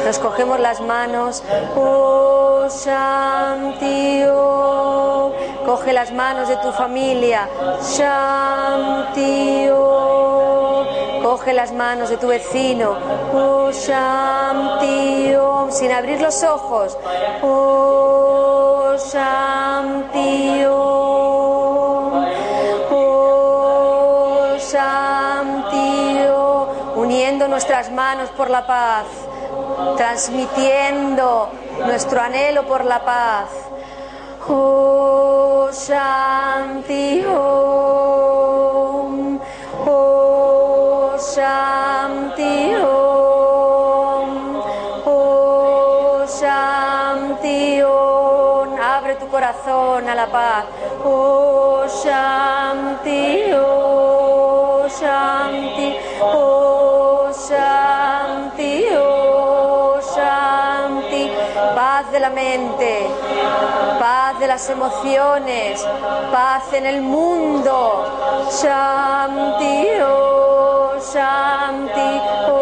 Nos 0.06 0.18
cogemos 0.18 0.58
las 0.58 0.80
manos, 0.80 1.42
oh 1.76 2.66
Shanti, 2.68 4.24
oh. 4.28 5.32
Coge 5.66 5.92
las 5.92 6.10
manos 6.12 6.48
de 6.48 6.56
tu 6.56 6.72
familia, 6.72 7.46
Shanti, 7.82 9.68
oh. 9.72 10.84
Coge 11.22 11.52
las 11.52 11.72
manos 11.72 12.08
de 12.08 12.16
tu 12.16 12.28
vecino, 12.28 12.96
oh 13.34 13.70
Shanti, 13.70 15.34
oh. 15.34 15.68
Sin 15.70 15.92
abrir 15.92 16.20
los 16.20 16.42
ojos, 16.42 16.96
oh 17.42 18.94
Shanti, 18.96 20.64
oh. 20.66 20.99
Nuestras 27.60 27.92
manos 27.92 28.30
por 28.30 28.48
la 28.48 28.66
paz. 28.66 29.04
Transmitiendo 29.98 31.50
nuestro 31.84 32.22
anhelo 32.22 32.66
por 32.66 32.86
la 32.86 33.04
paz. 33.04 33.50
Oh 34.48 35.68
Shanti 35.70 37.22
Om. 37.26 37.38
Oh 39.86 41.18
Shanti 41.18 42.74
Om. 42.76 44.30
Oh 45.04 46.24
Shanti 46.26 47.82
Om. 47.82 48.80
Abre 48.80 49.16
tu 49.16 49.28
corazón 49.28 50.08
a 50.08 50.14
la 50.14 50.28
paz. 50.28 50.64
Oh 51.04 51.84
Shanti 52.02 53.52
Oh 53.52 54.88
Shanti 54.88 55.94
Oh 56.22 56.79
Shanti 57.50 58.84
Oh 58.94 59.98
Shanti 60.00 61.30
Paz 61.74 62.12
de 62.12 62.20
la 62.20 62.30
mente, 62.30 63.08
paz 63.98 64.38
de 64.38 64.46
las 64.46 64.70
emociones, 64.70 65.84
paz 66.32 66.72
en 66.72 66.86
el 66.86 67.02
mundo. 67.02 68.46
Shanti 68.50 69.88
Oh 70.00 70.92
Shanti 71.12 72.20
Oh 72.48 72.59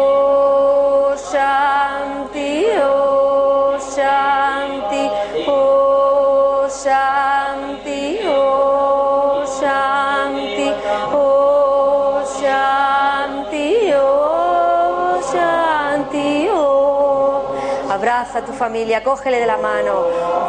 a 18.39 18.45
tu 18.45 18.53
familia, 18.53 19.03
cógele 19.03 19.39
de 19.39 19.45
la 19.45 19.57
mano. 19.57 20.05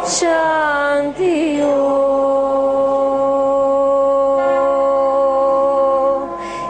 Shanti. 0.07 1.61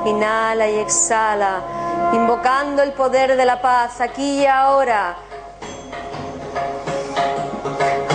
Inhala 0.07 0.69
y 0.69 0.79
exhala, 0.79 1.63
invocando 2.13 2.83
el 2.83 2.93
poder 2.93 3.37
de 3.37 3.45
la 3.45 3.61
paz 3.61 4.01
aquí 4.01 4.41
y 4.43 4.47
ahora. 4.47 5.17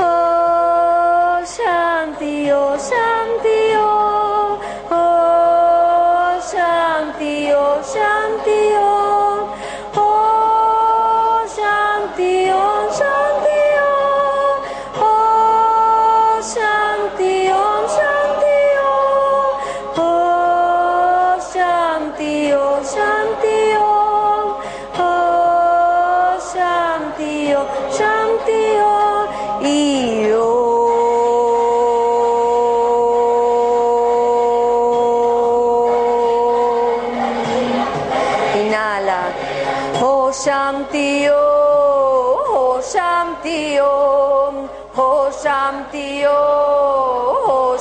Oh 0.01 1.39
Shanti, 1.45 2.51
oh 2.51 2.75
Shanti, 2.75 3.75
oh, 3.77 4.59
oh 4.89 6.39
Shanti, 6.51 7.51
oh 7.53 7.81
Shanti, 7.83 8.64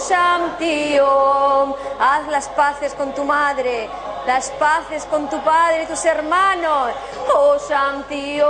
Shanti 0.08 0.98
Om. 1.00 1.74
Haz 1.98 2.26
las 2.28 2.48
paces 2.48 2.94
con 2.94 3.14
tu 3.14 3.24
madre, 3.24 3.88
las 4.26 4.50
paces 4.52 5.04
con 5.06 5.28
tu 5.30 5.40
padre 5.42 5.84
y 5.84 5.86
tus 5.86 6.04
hermanos. 6.04 6.90
Oh 7.34 7.56
Shanti 7.68 8.40
Om, 8.40 8.48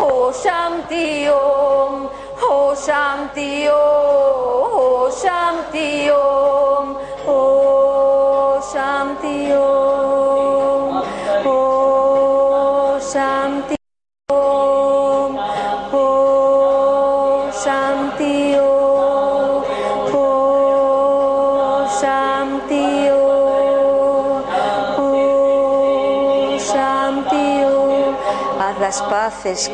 oh 0.00 0.32
Shanti 0.32 1.28
Om, 1.28 2.08
oh 2.42 2.74
Shanti 2.76 3.68
Om, 3.68 4.56
oh 4.76 5.10
Shanti 5.10 6.10
Om, 6.10 6.96
oh 7.26 8.60
Shanti 8.72 9.52
Om, 9.52 9.95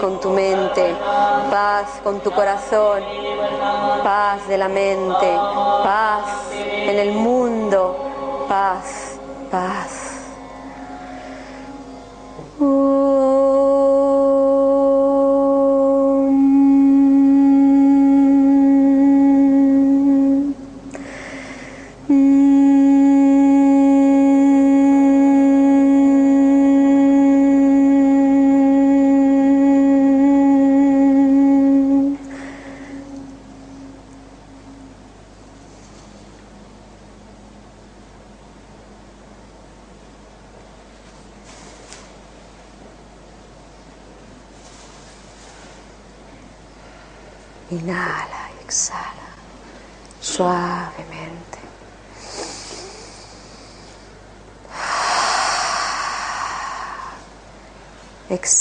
con 0.01 0.21
tu 0.21 0.31
mente, 0.31 0.95
paz 1.51 2.01
con 2.05 2.21
tu 2.21 2.31
corazón, 2.31 3.03
paz 4.05 4.47
de 4.47 4.57
la 4.57 4.69
mente, 4.69 5.37
paz 5.83 6.25
en 6.53 6.99
el 6.99 7.13
mundo, 7.13 8.47
paz, 8.49 9.19
paz. 9.51 10.02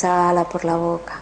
Exhala 0.02 0.45
por 0.45 0.66
la 0.66 0.78
boca. 0.78 1.20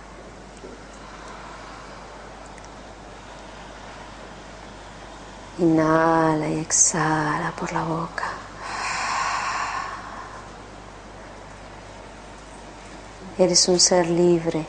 Inhala 5.58 6.48
y 6.48 6.60
exhala 6.60 7.52
por 7.60 7.74
la 7.74 7.84
boca. 7.84 8.24
Eres 13.38 13.68
un 13.68 13.82
ser 13.82 14.08
libre, 14.08 14.66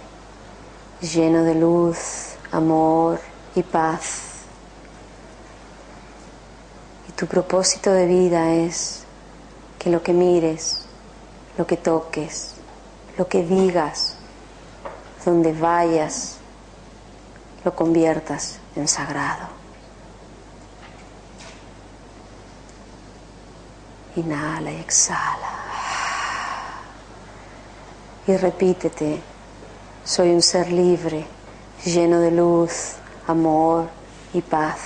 lleno 1.01 1.45
de 1.45 1.55
luz, 1.55 2.35
amor 2.51 3.21
y 3.55 3.63
paz. 3.63 4.41
Y 7.09 7.13
tu 7.13 7.29
propósito 7.29 7.93
de 7.93 8.07
vida 8.07 8.55
es 8.55 9.05
que 9.79 9.89
lo 9.89 10.03
que 10.03 10.13
mires, 10.13 10.85
lo 11.57 11.65
que 11.65 11.77
toques, 11.77 12.60
lo 13.21 13.29
que 13.29 13.43
digas, 13.43 14.15
donde 15.27 15.53
vayas, 15.53 16.39
lo 17.63 17.77
conviertas 17.77 18.59
en 18.75 18.89
sagrado. 18.89 19.47
Inhala 24.17 24.73
y 24.73 24.77
exhala. 24.77 25.51
Y 28.27 28.39
repítete, 28.39 29.21
Soy 30.03 30.31
un 30.31 30.41
ser 30.41 30.73
libre, 30.73 31.27
lleno 31.85 32.21
de 32.21 32.31
luz, 32.31 32.95
amor 33.27 33.91
y 34.33 34.41
paz. 34.41 34.79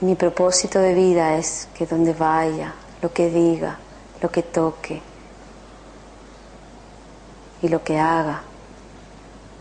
mi 0.00 0.14
propósito 0.14 0.78
de 0.78 0.94
vida 0.94 1.36
es 1.38 1.68
que 1.74 1.86
donde 1.86 2.12
vaya, 2.12 2.72
lo 3.00 3.12
que 3.12 3.30
diga, 3.30 3.78
lo 4.22 4.30
que 4.30 4.42
toque 4.42 5.02
y 7.60 7.68
lo 7.68 7.82
que 7.82 7.98
haga, 7.98 8.42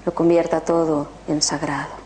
lo 0.06 0.14
convierta 0.14 0.62
todo 0.62 1.08
en 1.28 1.42
sagrado. 1.42 2.00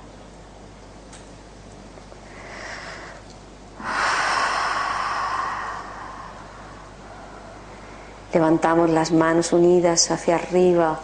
Levantamos 8.33 8.89
las 8.89 9.11
manos 9.11 9.53
unidas 9.53 10.11
hacia 10.11 10.35
arriba 10.35 10.99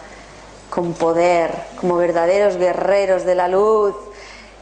con 0.69 0.93
poder, 0.93 1.53
como 1.79 1.97
verdaderos 1.97 2.57
guerreros 2.57 3.23
de 3.23 3.35
la 3.35 3.47
luz, 3.47 3.95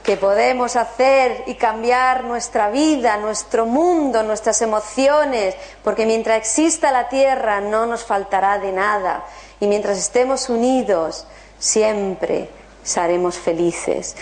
que 0.03 0.17
podemos 0.17 0.75
hacer 0.75 1.43
y 1.47 1.55
cambiar 1.55 2.23
nuestra 2.23 2.69
vida, 2.69 3.17
nuestro 3.17 3.65
mundo, 3.65 4.23
nuestras 4.23 4.61
emociones, 4.61 5.55
porque 5.83 6.05
mientras 6.05 6.37
exista 6.37 6.91
la 6.91 7.09
tierra 7.09 7.61
no 7.61 7.85
nos 7.85 8.03
faltará 8.03 8.59
de 8.59 8.71
nada 8.71 9.25
y 9.59 9.67
mientras 9.67 9.97
estemos 9.97 10.49
unidos 10.49 11.27
siempre 11.59 12.49
seremos 12.83 13.37
felices. 13.37 14.15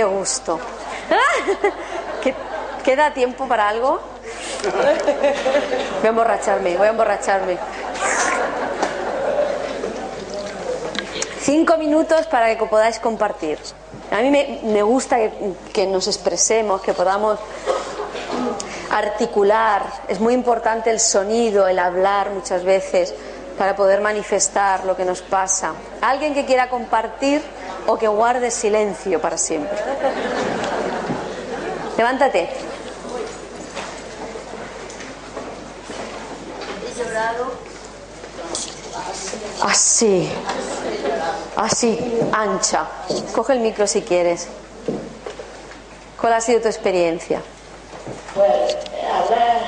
Qué 0.00 0.04
gusto. 0.06 0.58
¿Queda 2.84 3.12
tiempo 3.12 3.46
para 3.46 3.68
algo? 3.68 4.00
Voy 4.62 6.06
a 6.06 6.08
emborracharme, 6.08 6.78
voy 6.78 6.86
a 6.86 6.90
emborracharme. 6.90 7.58
Cinco 11.42 11.76
minutos 11.76 12.26
para 12.28 12.56
que 12.56 12.64
podáis 12.64 12.98
compartir. 12.98 13.58
A 14.10 14.22
mí 14.22 14.30
me, 14.30 14.82
gusta 14.82 15.18
que, 15.70 15.86
nos 15.86 16.06
expresemos, 16.06 16.80
que 16.80 16.94
podamos 16.94 17.38
articular. 18.90 19.84
Es 20.08 20.18
muy 20.18 20.32
importante 20.32 20.88
el 20.88 21.00
sonido, 21.00 21.68
el 21.68 21.78
hablar 21.78 22.30
muchas 22.30 22.64
veces 22.64 23.14
para 23.58 23.76
poder 23.76 24.00
manifestar 24.00 24.86
lo 24.86 24.96
que 24.96 25.04
nos 25.04 25.20
pasa. 25.20 25.74
¿Alguien 26.00 26.32
que 26.32 26.46
quiera 26.46 26.70
compartir? 26.70 27.42
O 27.90 27.98
que 27.98 28.06
guardes 28.06 28.54
silencio 28.54 29.20
para 29.20 29.36
siempre. 29.36 29.76
Levántate. 31.96 32.48
Así. 39.62 40.30
Así, 41.56 42.20
ancha. 42.32 42.86
Coge 43.34 43.54
el 43.54 43.60
micro 43.60 43.88
si 43.88 44.02
quieres. 44.02 44.46
¿Cuál 46.20 46.34
ha 46.34 46.40
sido 46.40 46.60
tu 46.60 46.68
experiencia? 46.68 47.42
Pues 48.34 48.76
hablar, 49.02 49.66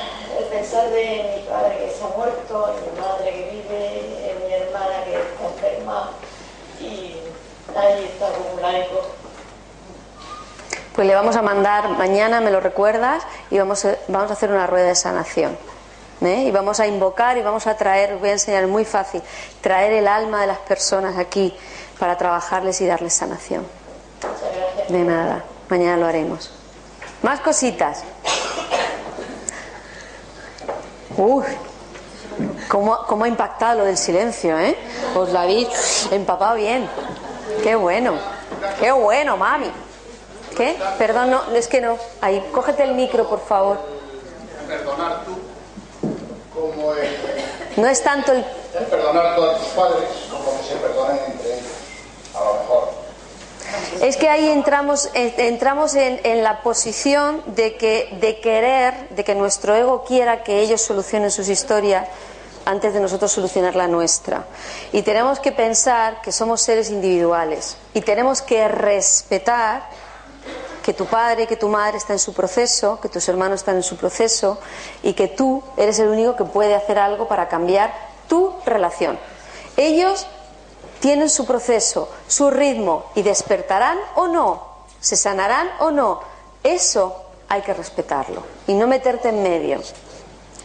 pensar 0.52 0.88
de 0.90 1.36
mi 1.36 1.48
padre 1.48 1.78
que 1.78 1.90
se 1.90 2.04
ha 2.04 2.16
muerto, 2.16 2.74
mi 2.86 3.00
madre 3.00 3.30
que 3.32 3.50
vive, 3.50 4.36
mi 4.46 4.52
hermana 4.54 5.04
que 5.04 5.14
está 5.14 5.44
enferma 5.48 6.12
y 6.80 7.16
Pues 10.94 11.06
le 11.06 11.14
vamos 11.14 11.36
a 11.36 11.42
mandar, 11.42 11.88
mañana 11.90 12.40
me 12.40 12.50
lo 12.50 12.60
recuerdas, 12.60 13.22
y 13.50 13.58
vamos 13.58 13.84
a, 13.84 13.96
vamos 14.08 14.30
a 14.30 14.34
hacer 14.34 14.50
una 14.50 14.66
rueda 14.66 14.88
de 14.88 14.94
sanación. 14.94 15.56
¿eh? 16.20 16.44
Y 16.46 16.50
vamos 16.50 16.80
a 16.80 16.86
invocar 16.86 17.36
y 17.38 17.42
vamos 17.42 17.66
a 17.66 17.76
traer, 17.76 18.16
voy 18.16 18.30
a 18.30 18.32
enseñar 18.32 18.66
muy 18.66 18.84
fácil, 18.84 19.22
traer 19.60 19.92
el 19.92 20.06
alma 20.06 20.42
de 20.42 20.46
las 20.48 20.58
personas 20.58 21.18
aquí 21.18 21.54
para 21.98 22.16
trabajarles 22.18 22.80
y 22.80 22.86
darles 22.86 23.14
sanación. 23.14 23.66
De 24.88 24.98
nada, 24.98 25.44
mañana 25.68 25.96
lo 25.96 26.06
haremos. 26.06 26.52
Más 27.22 27.40
cositas. 27.40 28.02
Uy, 31.16 31.44
cómo, 32.68 32.98
cómo 33.06 33.24
ha 33.24 33.28
impactado 33.28 33.80
lo 33.80 33.84
del 33.84 33.98
silencio, 33.98 34.58
¿eh? 34.58 34.76
Os 35.14 35.30
la 35.30 35.42
habéis 35.42 36.08
empapado 36.10 36.56
bien. 36.56 36.88
Qué 37.62 37.74
bueno, 37.74 38.14
qué 38.80 38.92
bueno, 38.92 39.36
mami. 39.36 39.70
¿Qué? 40.56 40.76
Perdón, 40.98 41.30
no, 41.30 41.42
es 41.54 41.68
que 41.68 41.80
no. 41.80 41.96
Ahí, 42.20 42.44
cógete 42.52 42.84
el 42.84 42.94
micro, 42.94 43.28
por 43.28 43.44
favor. 43.44 43.78
Perdonar 44.68 45.24
tú, 45.24 45.38
como 46.52 46.92
el... 46.94 47.08
No 47.76 47.88
es 47.88 48.02
tanto 48.02 48.32
el... 48.32 48.44
Perdonar 48.90 49.26
a 49.26 49.36
tus 49.58 49.68
padres, 49.68 50.08
como 50.30 50.58
que 50.58 50.64
se 50.64 50.76
perdonen 50.76 51.18
entre 51.26 51.54
ellos, 51.54 51.72
a 52.34 52.44
lo 52.44 52.54
mejor. 52.54 53.02
Es 54.02 54.16
que 54.16 54.28
ahí 54.28 54.48
entramos, 54.50 55.08
eh, 55.14 55.34
entramos 55.38 55.94
en, 55.94 56.20
en, 56.24 56.42
la 56.42 56.62
posición 56.62 57.42
de, 57.46 57.76
que, 57.76 58.16
de 58.20 58.40
querer, 58.40 59.08
de 59.10 59.24
que 59.24 59.34
nuestro 59.34 59.74
ego 59.74 60.04
quiera 60.04 60.42
que 60.42 60.60
ellos 60.60 60.82
solucionen 60.82 61.30
sus 61.30 61.48
historias 61.48 62.08
antes 62.64 62.94
de 62.94 63.00
nosotros 63.00 63.32
solucionar 63.32 63.76
la 63.76 63.88
nuestra. 63.88 64.44
Y 64.92 65.02
tenemos 65.02 65.40
que 65.40 65.52
pensar 65.52 66.20
que 66.22 66.32
somos 66.32 66.60
seres 66.60 66.90
individuales 66.90 67.76
y 67.94 68.00
tenemos 68.00 68.42
que 68.42 68.68
respetar 68.68 69.82
que 70.82 70.92
tu 70.92 71.06
padre, 71.06 71.46
que 71.46 71.56
tu 71.56 71.68
madre 71.68 71.96
está 71.96 72.12
en 72.12 72.18
su 72.18 72.34
proceso, 72.34 72.98
que 73.00 73.08
tus 73.08 73.28
hermanos 73.28 73.60
están 73.60 73.76
en 73.76 73.82
su 73.82 73.96
proceso 73.96 74.58
y 75.02 75.12
que 75.14 75.28
tú 75.28 75.62
eres 75.76 75.98
el 75.98 76.08
único 76.08 76.36
que 76.36 76.44
puede 76.44 76.74
hacer 76.74 76.98
algo 76.98 77.28
para 77.28 77.48
cambiar 77.48 77.94
tu 78.28 78.52
relación. 78.66 79.18
Ellos 79.76 80.26
tienen 81.00 81.30
su 81.30 81.46
proceso, 81.46 82.08
su 82.26 82.50
ritmo 82.50 83.06
y 83.14 83.22
despertarán 83.22 83.98
o 84.16 84.28
no, 84.28 84.62
se 85.00 85.16
sanarán 85.16 85.70
o 85.78 85.90
no. 85.90 86.20
Eso 86.62 87.24
hay 87.48 87.62
que 87.62 87.74
respetarlo 87.74 88.42
y 88.66 88.74
no 88.74 88.86
meterte 88.86 89.28
en 89.28 89.42
medio. 89.42 89.80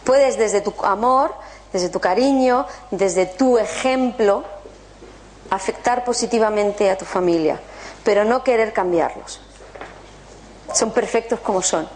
Puedes 0.04 0.38
desde 0.38 0.60
tu 0.60 0.74
amor 0.84 1.34
desde 1.72 1.88
tu 1.88 2.00
cariño, 2.00 2.66
desde 2.90 3.26
tu 3.26 3.58
ejemplo, 3.58 4.44
afectar 5.50 6.04
positivamente 6.04 6.90
a 6.90 6.96
tu 6.96 7.04
familia, 7.04 7.60
pero 8.04 8.24
no 8.24 8.44
querer 8.44 8.72
cambiarlos. 8.72 9.40
Son 10.74 10.90
perfectos 10.90 11.40
como 11.40 11.62
son. 11.62 11.88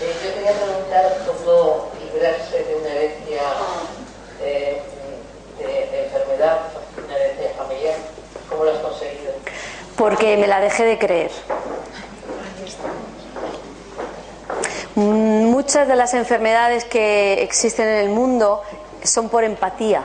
Eh, 0.00 0.12
yo 0.24 0.34
quería 0.34 0.52
preguntar 0.52 1.24
cómo 1.26 1.88
librarse 2.02 2.64
de 2.64 2.74
una 2.76 2.88
herencia 2.88 3.42
eh, 4.42 4.82
de, 5.58 6.04
enfermedad, 6.04 6.60
una 7.04 7.16
herencia 7.16 7.50
familiar. 7.56 7.94
¿Cómo 8.48 8.64
lo 8.64 8.72
has 8.72 8.78
conseguido? 8.78 9.32
Porque 9.96 10.36
me 10.36 10.46
la 10.46 10.60
dejé 10.60 10.84
de 10.84 10.98
creer. 10.98 11.30
Muchas 14.94 15.88
de 15.88 15.96
las 15.96 16.12
enfermedades 16.12 16.84
que 16.84 17.42
existen 17.42 17.88
en 17.88 17.96
el 17.96 18.10
mundo 18.10 18.62
son 19.02 19.30
por 19.30 19.42
empatía. 19.42 20.04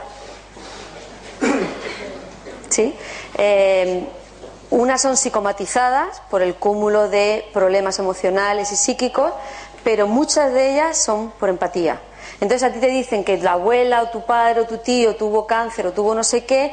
¿Sí? 2.70 2.96
Eh, 3.36 4.06
unas 4.70 5.02
son 5.02 5.18
psicomatizadas 5.18 6.22
por 6.30 6.40
el 6.40 6.54
cúmulo 6.54 7.08
de 7.08 7.46
problemas 7.52 7.98
emocionales 7.98 8.72
y 8.72 8.76
psíquicos, 8.76 9.32
pero 9.84 10.06
muchas 10.06 10.54
de 10.54 10.72
ellas 10.72 10.96
son 10.96 11.32
por 11.32 11.50
empatía. 11.50 12.00
Entonces 12.40 12.62
a 12.62 12.72
ti 12.72 12.80
te 12.80 12.88
dicen 12.88 13.24
que 13.24 13.36
la 13.36 13.52
abuela 13.52 14.02
o 14.02 14.08
tu 14.08 14.24
padre 14.24 14.62
o 14.62 14.66
tu 14.66 14.78
tío 14.78 15.16
tuvo 15.16 15.46
cáncer 15.46 15.86
o 15.86 15.92
tuvo 15.92 16.14
no 16.14 16.24
sé 16.24 16.44
qué 16.46 16.72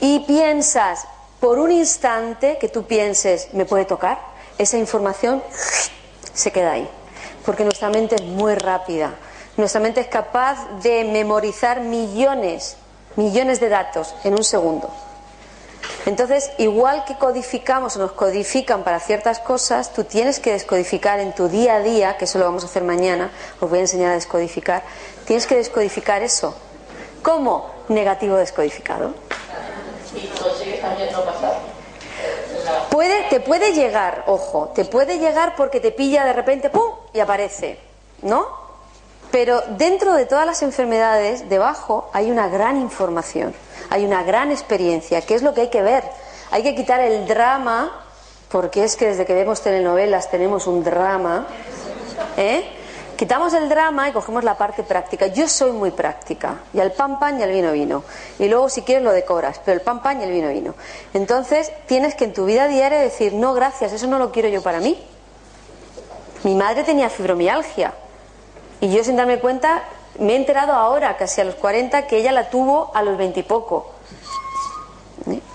y 0.00 0.20
piensas 0.20 1.06
por 1.40 1.58
un 1.58 1.72
instante 1.72 2.58
que 2.58 2.68
tú 2.68 2.84
pienses, 2.84 3.48
¿me 3.54 3.64
puede 3.64 3.86
tocar? 3.86 4.18
Esa 4.58 4.76
información 4.76 5.42
se 6.34 6.52
queda 6.52 6.72
ahí 6.72 6.88
porque 7.44 7.64
nuestra 7.64 7.90
mente 7.90 8.16
es 8.16 8.22
muy 8.22 8.54
rápida. 8.54 9.14
Nuestra 9.56 9.80
mente 9.80 10.00
es 10.00 10.08
capaz 10.08 10.58
de 10.82 11.04
memorizar 11.04 11.80
millones, 11.80 12.76
millones 13.16 13.60
de 13.60 13.68
datos 13.68 14.14
en 14.24 14.32
un 14.34 14.44
segundo. 14.44 14.90
Entonces, 16.06 16.50
igual 16.58 17.04
que 17.04 17.16
codificamos 17.16 17.96
o 17.96 17.98
nos 17.98 18.12
codifican 18.12 18.84
para 18.84 19.00
ciertas 19.00 19.38
cosas, 19.38 19.92
tú 19.92 20.04
tienes 20.04 20.38
que 20.38 20.52
descodificar 20.52 21.20
en 21.20 21.34
tu 21.34 21.48
día 21.48 21.76
a 21.76 21.80
día, 21.80 22.16
que 22.16 22.26
eso 22.26 22.38
lo 22.38 22.44
vamos 22.44 22.62
a 22.64 22.66
hacer 22.66 22.82
mañana, 22.82 23.30
os 23.60 23.70
voy 23.70 23.78
a 23.78 23.82
enseñar 23.82 24.10
a 24.10 24.14
descodificar, 24.14 24.82
tienes 25.24 25.46
que 25.46 25.56
descodificar 25.56 26.22
eso. 26.22 26.54
¿Cómo? 27.22 27.70
Negativo 27.88 28.36
descodificado. 28.36 29.14
Te 33.34 33.40
puede 33.40 33.72
llegar, 33.72 34.22
ojo, 34.28 34.70
te 34.74 34.84
puede 34.84 35.18
llegar 35.18 35.56
porque 35.56 35.80
te 35.80 35.90
pilla 35.90 36.24
de 36.24 36.32
repente, 36.32 36.70
¡pum! 36.70 36.92
y 37.12 37.18
aparece, 37.18 37.78
¿no? 38.22 38.46
Pero 39.32 39.60
dentro 39.70 40.14
de 40.14 40.26
todas 40.26 40.46
las 40.46 40.62
enfermedades, 40.62 41.48
debajo 41.48 42.08
hay 42.12 42.30
una 42.30 42.46
gran 42.46 42.76
información, 42.80 43.52
hay 43.90 44.04
una 44.04 44.22
gran 44.22 44.52
experiencia, 44.52 45.20
que 45.22 45.34
es 45.34 45.42
lo 45.42 45.52
que 45.54 45.62
hay 45.62 45.70
que 45.70 45.82
ver. 45.82 46.04
Hay 46.52 46.62
que 46.62 46.76
quitar 46.76 47.00
el 47.00 47.26
drama, 47.26 47.90
porque 48.48 48.84
es 48.84 48.94
que 48.94 49.06
desde 49.06 49.26
que 49.26 49.34
vemos 49.34 49.60
telenovelas 49.60 50.30
tenemos 50.30 50.68
un 50.68 50.84
drama, 50.84 51.48
¿eh? 52.36 52.64
Quitamos 53.16 53.54
el 53.54 53.68
drama 53.68 54.08
y 54.08 54.12
cogemos 54.12 54.42
la 54.42 54.56
parte 54.56 54.82
práctica. 54.82 55.28
Yo 55.28 55.46
soy 55.46 55.72
muy 55.72 55.90
práctica. 55.90 56.60
Y 56.72 56.80
el 56.80 56.92
pan 56.92 57.18
pan 57.18 57.38
y 57.38 57.42
el 57.42 57.50
vino 57.50 57.72
vino. 57.72 58.02
Y 58.38 58.48
luego 58.48 58.68
si 58.68 58.82
quieres 58.82 59.04
lo 59.04 59.12
decoras, 59.12 59.60
pero 59.64 59.76
el 59.76 59.82
pan 59.82 60.02
pan 60.02 60.20
y 60.20 60.24
el 60.24 60.32
vino 60.32 60.48
vino. 60.48 60.74
Entonces 61.12 61.70
tienes 61.86 62.14
que 62.14 62.24
en 62.24 62.32
tu 62.32 62.44
vida 62.44 62.66
diaria 62.66 62.98
decir, 62.98 63.32
no, 63.32 63.54
gracias, 63.54 63.92
eso 63.92 64.06
no 64.06 64.18
lo 64.18 64.32
quiero 64.32 64.48
yo 64.48 64.62
para 64.62 64.80
mí. 64.80 65.00
Mi 66.42 66.54
madre 66.54 66.82
tenía 66.82 67.08
fibromialgia. 67.08 67.94
Y 68.80 68.92
yo 68.92 69.04
sin 69.04 69.16
darme 69.16 69.38
cuenta 69.38 69.84
me 70.18 70.34
he 70.34 70.36
enterado 70.36 70.72
ahora, 70.72 71.16
casi 71.16 71.40
a 71.40 71.44
los 71.44 71.54
40, 71.56 72.06
que 72.06 72.18
ella 72.18 72.32
la 72.32 72.50
tuvo 72.50 72.90
a 72.94 73.02
los 73.02 73.16
20 73.16 73.40
y 73.40 73.42
poco. 73.42 73.92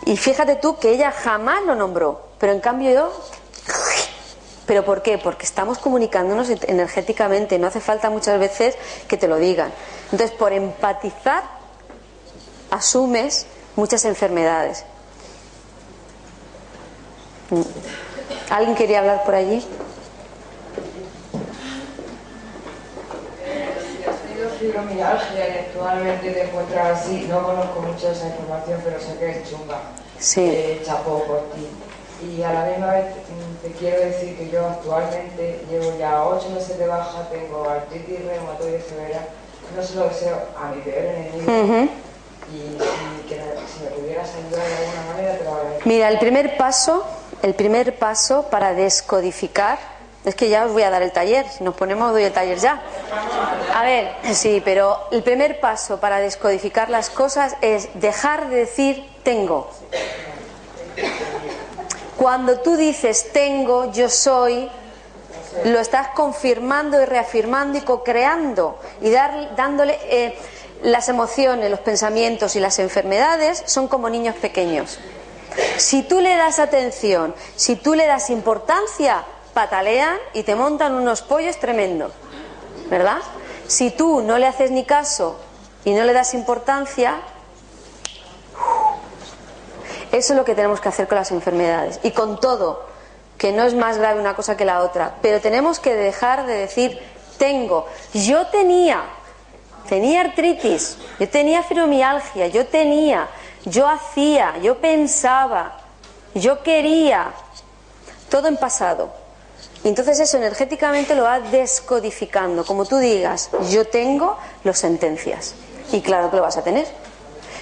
Y 0.06 0.18
fíjate 0.18 0.56
tú 0.56 0.77
que 0.77 0.91
ella 0.91 1.11
jamás 1.11 1.64
lo 1.64 1.76
nombró. 1.76 2.22
Pero 2.40 2.53
en 2.53 2.60
cambio 2.60 2.91
yo 2.91 3.11
¿Pero 4.70 4.86
por 4.86 5.02
qué? 5.02 5.18
Porque 5.18 5.48
estamos 5.48 5.80
comunicándonos 5.80 6.48
energéticamente, 6.48 7.58
no 7.58 7.66
hace 7.66 7.80
falta 7.80 8.12
muchas 8.12 8.40
veces 8.40 8.76
que 9.08 9.18
te 9.18 9.28
lo 9.28 9.38
digan. 9.38 9.74
Entonces, 10.12 10.30
por 10.30 10.54
empatizar, 10.54 11.41
asumes 12.70 13.48
muchas 13.76 14.06
enfermedades. 14.06 14.86
¿Alguien 18.52 18.76
quería 18.76 19.00
hablar 19.00 19.24
por 19.24 19.34
allí? 19.34 19.66
fibromialgia 24.60 25.48
y 25.48 25.58
actualmente 25.60 26.32
te 26.32 26.44
encuentras 26.44 27.00
así, 27.00 27.26
no 27.30 27.41
conozco 27.41 27.82
mucho 27.82 28.12
esa 28.12 28.28
información, 28.28 28.82
pero 28.84 29.00
sé 29.00 29.18
que 29.18 29.30
es 29.32 29.50
chunga. 29.50 29.80
Sí. 30.20 30.41
Eh, 30.41 30.84
chapo 30.86 31.24
por 31.24 31.50
ti. 31.54 31.66
Y 32.22 32.44
a 32.44 32.52
la 32.52 32.66
misma 32.66 32.91
vez 32.91 33.06
te 33.62 33.72
quiero 33.72 34.02
decir 34.02 34.38
que 34.38 34.50
yo 34.50 34.66
actualmente 34.68 35.64
llevo 35.70 35.98
ya 35.98 36.24
ocho 36.24 36.50
meses 36.50 36.78
de 36.78 36.88
baja, 36.88 37.28
tengo 37.30 37.70
artritis 37.70 38.26
reumatoide 38.26 38.82
severa, 38.82 39.26
no 39.76 39.84
se 39.84 39.96
lo 39.96 40.08
deseo 40.10 40.38
a 40.58 40.72
mi 40.72 40.82
peor 40.82 41.06
enemigo. 41.06 41.90
y, 42.52 43.28
que 43.28 43.36
si 43.36 43.84
me 43.84 43.90
pudieras 43.91 44.30
ayudar 44.36 44.68
de 44.68 44.76
alguna 44.76 45.14
manera 45.14 45.38
te 45.38 45.44
lo 45.44 45.54
agradezco. 45.54 45.90
Mira, 45.90 46.10
el 46.10 46.20
primer 46.20 46.58
paso, 46.58 47.06
el 47.44 47.54
primer 47.54 47.98
paso 47.98 48.48
para 48.50 48.74
descodificar 48.74 49.78
es 50.26 50.36
que 50.36 50.50
ya 50.50 50.66
os 50.66 50.74
voy 50.74 50.84
a 50.84 50.90
dar 50.90 51.02
el 51.02 51.12
taller, 51.12 51.48
si 51.48 51.64
nos 51.64 51.76
ponemos 51.76 52.12
doy 52.12 52.24
el 52.24 52.34
taller 52.34 52.58
ya. 52.58 52.82
A 53.74 53.84
ver, 53.84 54.16
sí, 54.34 54.62
pero 54.64 54.98
el 55.12 55.24
primer 55.24 55.60
paso 55.60 56.00
para 56.00 56.20
descodificar 56.20 56.90
las 56.90 57.10
cosas 57.10 57.56
es 57.62 57.90
dejar 57.94 58.50
de 58.50 58.58
decir 58.58 59.10
tengo. 59.24 59.70
Cuando 62.20 62.60
tú 62.60 62.76
dices 62.76 63.32
tengo, 63.32 63.94
yo 63.94 64.10
soy, 64.10 64.70
lo 65.64 65.80
estás 65.80 66.10
confirmando 66.10 67.02
y 67.02 67.06
reafirmando 67.06 67.78
y 67.78 67.82
co-creando 67.82 68.78
y 69.02 69.10
dar, 69.10 69.56
dándole 69.56 69.98
eh, 70.04 70.38
las 70.84 71.08
emociones, 71.08 71.72
los 71.72 71.80
pensamientos 71.80 72.58
y 72.58 72.60
las 72.60 72.78
enfermedades 72.80 73.64
son 73.68 73.88
como 73.88 74.10
niños 74.10 74.36
pequeños. 74.36 75.00
Si 75.78 76.04
tú 76.04 76.20
le 76.20 76.36
das 76.36 76.60
atención, 76.60 77.34
si 77.56 77.78
tú 77.78 77.96
le 77.96 78.06
das 78.06 78.30
importancia, 78.30 79.24
patalean 79.54 80.18
y 80.34 80.44
te 80.44 80.56
montan 80.56 80.96
unos 80.96 81.22
pollos 81.22 81.58
tremendos, 81.58 82.12
¿verdad? 82.90 83.20
Si 83.68 83.91
tú 83.91 84.20
no 84.24 84.38
le 84.38 84.46
haces 84.46 84.72
ni 84.72 84.84
caso 84.84 85.40
y 85.86 85.94
no 85.94 86.04
le 86.04 86.12
das 86.12 86.34
importancia, 86.34 87.22
eso 90.11 90.34
es 90.34 90.38
lo 90.38 90.45
que 90.45 90.56
tenemos 90.56 90.81
que 90.81 90.90
hacer 90.90 91.07
con 91.07 91.18
las 91.18 91.31
enfermedades 91.31 91.99
y 92.03 92.11
con 92.11 92.40
todo, 92.40 92.86
que 93.38 93.52
no 93.52 93.64
es 93.64 93.73
más 93.73 93.98
grave 93.98 94.19
una 94.19 94.36
cosa 94.36 94.57
que 94.57 94.65
la 94.65 94.81
otra. 94.81 95.15
Pero 95.22 95.40
tenemos 95.40 95.80
que 95.80 95.95
dejar 95.95 96.45
de 96.45 96.53
decir, 96.53 96.99
tengo, 97.38 97.88
yo 98.14 98.48
tenía, 98.48 99.03
tenía 99.88 100.22
artritis, 100.22 100.98
yo 101.19 101.30
tenía 101.30 101.64
fibromialgia, 101.64 102.48
yo 102.48 102.68
tenía, 102.68 103.27
yo 103.65 103.88
hacía, 103.88 104.57
yo 104.61 104.80
pensaba, 104.80 105.80
yo 106.34 106.64
quería, 106.64 107.31
todo 108.30 108.48
en 108.48 108.57
pasado. 108.57 109.11
Entonces 109.84 110.19
eso 110.19 110.38
energéticamente 110.38 111.15
lo 111.15 111.23
va 111.23 111.40
descodificando. 111.40 112.65
Como 112.65 112.86
tú 112.86 112.98
digas, 112.98 113.49
yo 113.69 113.88
tengo, 113.88 114.38
lo 114.64 114.73
sentencias. 114.73 115.56
Y 115.91 116.02
claro 116.02 116.30
que 116.30 116.38
lo 116.38 116.44
vas 116.44 116.57
a 116.57 116.64
tener. 116.64 116.86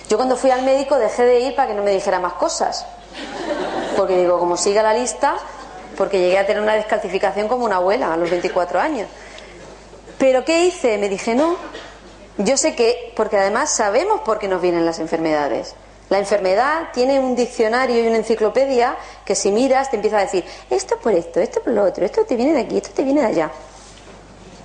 Yo 0.09 0.17
cuando 0.17 0.37
fui 0.37 0.51
al 0.51 0.63
médico 0.63 0.97
dejé 0.97 1.25
de 1.25 1.39
ir 1.41 1.55
para 1.55 1.69
que 1.69 1.73
no 1.73 1.83
me 1.83 1.91
dijera 1.91 2.19
más 2.19 2.33
cosas. 2.33 2.85
Porque 3.95 4.17
digo, 4.17 4.39
como 4.39 4.55
siga 4.55 4.81
la 4.83 4.93
lista, 4.93 5.35
porque 5.97 6.19
llegué 6.19 6.37
a 6.37 6.45
tener 6.45 6.61
una 6.61 6.75
descalcificación 6.75 7.47
como 7.47 7.65
una 7.65 7.77
abuela 7.77 8.13
a 8.13 8.17
los 8.17 8.29
24 8.29 8.79
años. 8.79 9.09
Pero 10.17 10.45
¿qué 10.45 10.65
hice? 10.65 10.97
Me 10.97 11.09
dije, 11.09 11.35
no. 11.35 11.57
Yo 12.37 12.55
sé 12.55 12.75
que, 12.75 13.13
porque 13.15 13.37
además 13.37 13.71
sabemos 13.71 14.21
por 14.21 14.39
qué 14.39 14.47
nos 14.47 14.61
vienen 14.61 14.85
las 14.85 14.99
enfermedades. 14.99 15.75
La 16.09 16.19
enfermedad 16.19 16.89
tiene 16.93 17.19
un 17.19 17.35
diccionario 17.35 18.01
y 18.01 18.07
una 18.07 18.17
enciclopedia 18.17 18.95
que 19.25 19.35
si 19.35 19.51
miras 19.51 19.89
te 19.89 19.97
empieza 19.97 20.19
a 20.19 20.21
decir, 20.21 20.45
esto 20.69 20.97
por 20.99 21.11
esto, 21.11 21.41
esto 21.41 21.61
por 21.61 21.73
lo 21.73 21.83
otro, 21.83 22.05
esto 22.05 22.23
te 22.23 22.35
viene 22.37 22.53
de 22.53 22.61
aquí, 22.61 22.77
esto 22.77 22.91
te 22.93 23.03
viene 23.03 23.21
de 23.21 23.27
allá. 23.27 23.51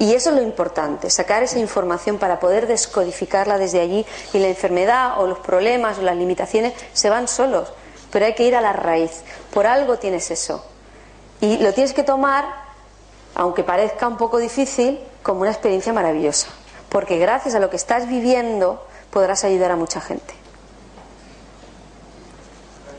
Y 0.03 0.15
eso 0.17 0.31
es 0.31 0.35
lo 0.35 0.43
importante, 0.43 1.11
sacar 1.11 1.45
esa 1.45 1.61
información 1.61 2.19
para 2.19 2.41
poder 2.41 2.67
descodificarla 2.67 3.57
desde 3.57 3.79
allí 3.79 4.05
y 4.33 4.41
la 4.41 4.49
enfermedad 4.49 5.21
o 5.21 5.29
los 5.29 5.39
problemas 5.39 5.97
o 5.97 6.03
las 6.03 6.17
limitaciones 6.17 6.73
se 6.93 7.09
van 7.09 7.29
solos, 7.29 7.73
pero 8.11 8.27
hay 8.27 8.35
que 8.35 8.43
ir 8.43 8.57
a 8.57 8.61
la 8.61 8.73
raíz. 8.73 9.23
Por 9.55 9.69
algo 9.69 10.01
tienes 10.01 10.33
eso. 10.33 10.67
Y 11.41 11.59
lo 11.59 11.73
tienes 11.73 11.93
que 11.93 12.03
tomar, 12.03 12.45
aunque 13.37 13.63
parezca 13.63 14.09
un 14.09 14.17
poco 14.17 14.39
difícil, 14.39 14.99
como 15.23 15.43
una 15.43 15.53
experiencia 15.53 15.93
maravillosa, 15.93 16.49
porque 16.89 17.19
gracias 17.19 17.55
a 17.55 17.61
lo 17.61 17.71
que 17.71 17.77
estás 17.77 18.09
viviendo 18.09 18.85
podrás 19.13 19.45
ayudar 19.45 19.71
a 19.71 19.77
mucha 19.77 20.01
gente. 20.01 20.35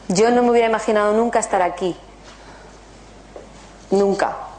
Yo 0.07 0.31
no 0.31 0.41
me 0.41 0.51
hubiera 0.51 0.69
imaginado 0.69 1.11
nunca 1.11 1.39
estar 1.39 1.61
aquí. 1.61 1.97
Nunca. 3.91 4.52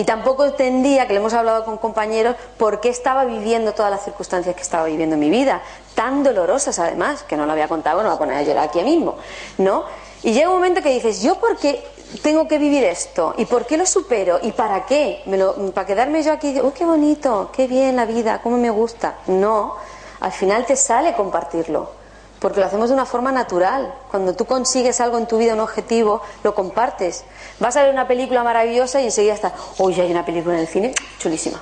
Y 0.00 0.04
tampoco 0.04 0.46
entendía, 0.46 1.06
que 1.06 1.12
le 1.12 1.18
hemos 1.18 1.34
hablado 1.34 1.62
con 1.66 1.76
compañeros, 1.76 2.34
por 2.56 2.80
qué 2.80 2.88
estaba 2.88 3.26
viviendo 3.26 3.74
todas 3.74 3.90
las 3.90 4.02
circunstancias 4.02 4.56
que 4.56 4.62
estaba 4.62 4.86
viviendo 4.86 5.12
en 5.12 5.20
mi 5.20 5.28
vida, 5.28 5.60
tan 5.94 6.22
dolorosas 6.22 6.78
además, 6.78 7.22
que 7.24 7.36
no 7.36 7.44
lo 7.44 7.52
había 7.52 7.68
contado, 7.68 7.98
no 7.98 8.04
me 8.04 8.08
voy 8.08 8.16
a 8.16 8.18
poner 8.18 8.36
a 8.38 8.42
llorar 8.42 8.64
aquí 8.64 8.80
mismo, 8.80 9.16
¿no? 9.58 9.84
Y 10.22 10.32
llega 10.32 10.48
un 10.48 10.54
momento 10.54 10.80
que 10.80 10.88
dices, 10.88 11.20
¿yo 11.20 11.34
por 11.34 11.58
qué 11.58 11.84
tengo 12.22 12.48
que 12.48 12.56
vivir 12.56 12.82
esto? 12.82 13.34
¿Y 13.36 13.44
por 13.44 13.66
qué 13.66 13.76
lo 13.76 13.84
supero? 13.84 14.38
¿Y 14.40 14.52
para 14.52 14.86
qué? 14.86 15.20
¿Me 15.26 15.36
lo, 15.36 15.54
¿Para 15.72 15.86
quedarme 15.86 16.22
yo 16.22 16.32
aquí? 16.32 16.58
¡Oh, 16.60 16.72
qué 16.72 16.86
bonito! 16.86 17.50
¡Qué 17.52 17.66
bien 17.66 17.94
la 17.96 18.06
vida! 18.06 18.40
¿Cómo 18.42 18.56
me 18.56 18.70
gusta? 18.70 19.16
No, 19.26 19.76
al 20.20 20.32
final 20.32 20.64
te 20.64 20.76
sale 20.76 21.12
compartirlo 21.12 21.99
porque 22.40 22.60
lo 22.60 22.66
hacemos 22.66 22.88
de 22.88 22.94
una 22.94 23.06
forma 23.06 23.30
natural. 23.30 23.94
Cuando 24.10 24.34
tú 24.34 24.46
consigues 24.46 25.00
algo 25.00 25.18
en 25.18 25.26
tu 25.26 25.38
vida, 25.38 25.54
un 25.54 25.60
objetivo, 25.60 26.22
lo 26.42 26.54
compartes. 26.54 27.24
Vas 27.60 27.76
a 27.76 27.82
ver 27.82 27.92
una 27.92 28.08
película 28.08 28.42
maravillosa 28.42 29.00
y 29.00 29.04
enseguida 29.04 29.34
está, 29.34 29.52
oye, 29.78 30.02
hay 30.02 30.10
una 30.10 30.24
película 30.24 30.54
en 30.54 30.60
el 30.60 30.66
cine 30.66 30.94
chulísima, 31.18 31.60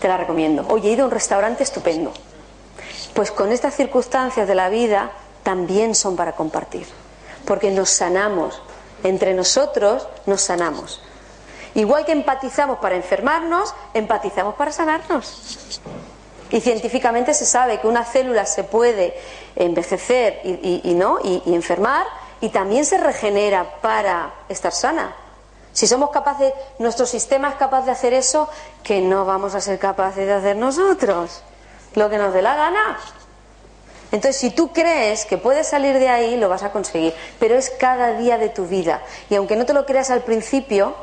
te 0.00 0.06
la 0.06 0.18
recomiendo. 0.18 0.66
Oye, 0.68 0.90
he 0.90 0.92
ido 0.92 1.04
a 1.04 1.06
un 1.06 1.10
restaurante 1.12 1.62
estupendo. 1.62 2.12
Pues 3.14 3.32
con 3.32 3.50
estas 3.50 3.74
circunstancias 3.74 4.46
de 4.46 4.54
la 4.54 4.68
vida 4.68 5.10
también 5.42 5.94
son 5.94 6.14
para 6.14 6.32
compartir, 6.32 6.86
porque 7.46 7.70
nos 7.70 7.88
sanamos, 7.88 8.62
entre 9.02 9.32
nosotros 9.34 10.06
nos 10.26 10.42
sanamos. 10.42 11.00
Igual 11.74 12.04
que 12.04 12.12
empatizamos 12.12 12.78
para 12.78 12.96
enfermarnos, 12.96 13.74
empatizamos 13.94 14.54
para 14.56 14.72
sanarnos. 14.72 15.58
Y 16.50 16.60
científicamente 16.60 17.34
se 17.34 17.44
sabe 17.44 17.78
que 17.80 17.86
una 17.86 18.04
célula 18.04 18.46
se 18.46 18.64
puede 18.64 19.14
envejecer 19.56 20.40
y, 20.44 20.94
no 20.94 21.18
y, 21.22 21.42
enfermar 21.54 22.06
y 22.40 22.48
también 22.48 22.84
se 22.84 22.98
regenera 22.98 23.80
para 23.80 24.32
estar 24.48 24.72
sana. 24.72 25.14
Si 25.72 25.86
somos 25.86 26.10
capaces, 26.10 26.52
nuestro 26.78 27.06
sistema 27.06 27.50
es 27.50 27.54
capaz 27.56 27.84
de 27.84 27.92
hacer 27.92 28.14
eso, 28.14 28.48
que 28.82 29.00
no 29.00 29.24
vamos 29.24 29.54
a 29.54 29.60
ser 29.60 29.78
capaces 29.78 30.26
de 30.26 30.32
hacer 30.32 30.56
nosotros. 30.56 31.42
Lo 31.94 32.08
que 32.08 32.18
nos 32.18 32.32
dé 32.32 32.42
la 32.42 32.56
gana. 32.56 32.98
Entonces, 34.10 34.40
si 34.40 34.50
tú 34.50 34.72
crees 34.72 35.26
que 35.26 35.36
puedes 35.36 35.68
salir 35.68 35.98
de 35.98 36.08
ahí, 36.08 36.36
lo 36.36 36.48
vas 36.48 36.62
a 36.62 36.72
conseguir. 36.72 37.14
Pero 37.38 37.56
es 37.56 37.70
cada 37.70 38.16
día 38.16 38.38
de 38.38 38.48
tu 38.48 38.66
vida. 38.66 39.02
Y 39.28 39.34
aunque 39.34 39.54
no 39.54 39.66
te 39.66 39.74
lo 39.74 39.84
creas 39.84 40.10
al 40.10 40.22
principio, 40.22 40.94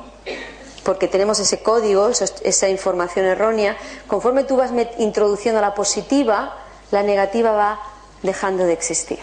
porque 0.85 1.07
tenemos 1.07 1.39
ese 1.39 1.63
código, 1.63 2.09
esa 2.09 2.69
información 2.69 3.25
errónea, 3.25 3.75
conforme 4.07 4.43
tú 4.43 4.55
vas 4.55 4.71
introduciendo 4.99 5.59
la 5.59 5.73
positiva, 5.73 6.55
la 6.91 7.01
negativa 7.01 7.51
va 7.51 7.79
dejando 8.21 8.65
de 8.65 8.73
existir. 8.73 9.19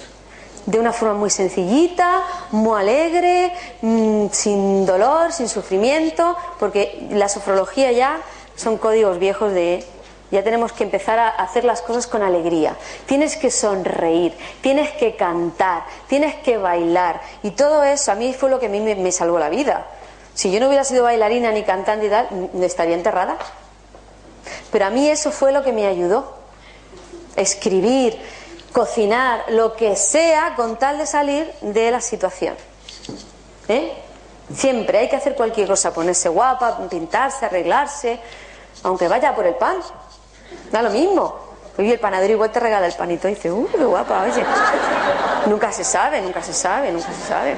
De 0.66 0.80
una 0.80 0.92
forma 0.92 1.14
muy 1.14 1.30
sencillita, 1.30 2.22
muy 2.50 2.80
alegre, 2.80 3.52
mm, 3.80 4.26
sin 4.32 4.84
dolor, 4.84 5.32
sin 5.32 5.48
sufrimiento, 5.48 6.36
porque 6.58 7.06
la 7.10 7.28
sofrología 7.28 7.92
ya 7.92 8.20
son 8.56 8.76
códigos 8.76 9.18
viejos 9.20 9.52
de 9.52 9.84
ya 10.32 10.42
tenemos 10.42 10.72
que 10.72 10.82
empezar 10.82 11.18
a 11.18 11.28
hacer 11.28 11.62
las 11.62 11.82
cosas 11.82 12.06
con 12.06 12.22
alegría. 12.22 12.74
Tienes 13.04 13.36
que 13.36 13.50
sonreír, 13.50 14.34
tienes 14.62 14.90
que 14.92 15.14
cantar, 15.14 15.84
tienes 16.08 16.36
que 16.36 16.56
bailar. 16.56 17.20
Y 17.42 17.50
todo 17.50 17.84
eso 17.84 18.12
a 18.12 18.14
mí 18.14 18.32
fue 18.32 18.48
lo 18.48 18.58
que 18.58 18.66
a 18.66 18.68
mí 18.70 18.80
me, 18.80 19.12
salvó 19.12 19.38
la 19.38 19.50
vida. 19.50 19.86
Si 20.34 20.50
yo 20.50 20.60
no 20.60 20.66
hubiera 20.66 20.84
sido 20.84 21.04
bailarina 21.04 21.52
ni 21.52 21.62
cantante 21.62 22.06
y 22.06 22.10
tal, 22.10 22.50
estaría 22.62 22.94
enterrada. 22.94 23.36
Pero 24.70 24.86
a 24.86 24.90
mí 24.90 25.08
eso 25.08 25.30
fue 25.30 25.52
lo 25.52 25.62
que 25.62 25.72
me 25.72 25.86
ayudó. 25.86 26.34
Escribir, 27.36 28.18
cocinar, 28.72 29.44
lo 29.48 29.74
que 29.76 29.96
sea 29.96 30.54
con 30.56 30.78
tal 30.78 30.98
de 30.98 31.06
salir 31.06 31.52
de 31.60 31.90
la 31.90 32.00
situación. 32.00 32.56
¿Eh? 33.68 33.92
Siempre 34.54 34.98
hay 34.98 35.08
que 35.08 35.16
hacer 35.16 35.34
cualquier 35.34 35.68
cosa, 35.68 35.92
ponerse 35.92 36.28
guapa, 36.28 36.78
pintarse, 36.88 37.46
arreglarse, 37.46 38.18
aunque 38.82 39.08
vaya 39.08 39.34
por 39.34 39.46
el 39.46 39.54
pan. 39.54 39.76
Da 40.70 40.82
lo 40.82 40.90
mismo. 40.90 41.52
Y 41.78 41.90
el 41.90 41.98
panadero 41.98 42.34
igual 42.34 42.50
te 42.50 42.60
regala 42.60 42.86
el 42.86 42.92
panito 42.92 43.28
y 43.28 43.34
dice, 43.34 43.50
¡uh, 43.50 43.66
qué 43.70 43.78
guapa! 43.78 44.24
Oye, 44.24 44.44
nunca 45.46 45.72
se 45.72 45.84
sabe, 45.84 46.20
nunca 46.20 46.42
se 46.42 46.52
sabe, 46.52 46.92
nunca 46.92 47.08
se 47.08 47.28
sabe. 47.28 47.56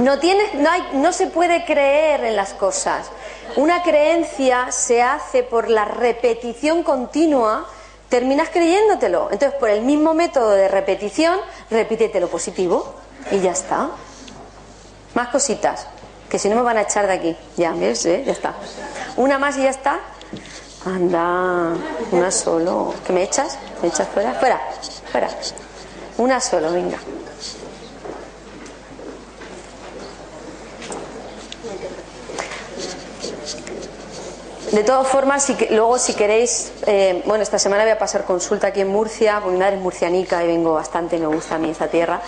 No, 0.00 0.18
tienes, 0.18 0.54
no, 0.54 0.70
hay, 0.70 0.82
no 0.94 1.12
se 1.12 1.26
puede 1.26 1.64
creer 1.66 2.24
en 2.24 2.34
las 2.34 2.54
cosas. 2.54 3.10
Una 3.56 3.82
creencia 3.82 4.72
se 4.72 5.02
hace 5.02 5.42
por 5.42 5.68
la 5.68 5.84
repetición 5.84 6.82
continua, 6.82 7.66
terminas 8.08 8.48
creyéndotelo. 8.48 9.28
Entonces, 9.30 9.58
por 9.58 9.68
el 9.68 9.82
mismo 9.82 10.14
método 10.14 10.52
de 10.52 10.68
repetición, 10.68 11.38
repítete 11.70 12.18
lo 12.18 12.28
positivo 12.28 12.94
y 13.30 13.40
ya 13.40 13.52
está. 13.52 13.90
Más 15.14 15.28
cositas, 15.28 15.86
que 16.30 16.38
si 16.38 16.48
no 16.48 16.56
me 16.56 16.62
van 16.62 16.78
a 16.78 16.82
echar 16.82 17.06
de 17.06 17.12
aquí. 17.12 17.36
Ya, 17.58 17.72
¿ves? 17.72 18.06
¿Eh? 18.06 18.22
Ya 18.24 18.32
está. 18.32 18.54
Una 19.16 19.38
más 19.38 19.58
y 19.58 19.64
ya 19.64 19.70
está. 19.70 20.00
Anda, 20.86 21.74
una 22.10 22.30
solo. 22.30 22.94
¿Qué 23.06 23.12
me 23.12 23.24
echas? 23.24 23.58
¿Me 23.82 23.88
echas 23.88 24.08
fuera? 24.08 24.32
Fuera, 24.34 24.60
fuera. 25.10 25.28
Una 26.16 26.40
solo, 26.40 26.72
venga. 26.72 26.96
De 34.72 34.84
todas 34.84 35.08
formas, 35.08 35.42
si, 35.42 35.56
luego 35.70 35.98
si 35.98 36.14
queréis, 36.14 36.72
eh, 36.86 37.22
bueno, 37.26 37.42
esta 37.42 37.58
semana 37.58 37.82
voy 37.82 37.90
a 37.90 37.98
pasar 37.98 38.24
consulta 38.24 38.68
aquí 38.68 38.80
en 38.80 38.88
Murcia, 38.88 39.40
mi 39.40 39.58
madre 39.58 39.76
es 39.76 39.82
murcianica 39.82 40.44
y 40.44 40.46
vengo 40.46 40.74
bastante, 40.74 41.18
me 41.18 41.26
gusta 41.26 41.56
a 41.56 41.58
mí 41.58 41.70
esa 41.70 41.88
tierra. 41.88 42.22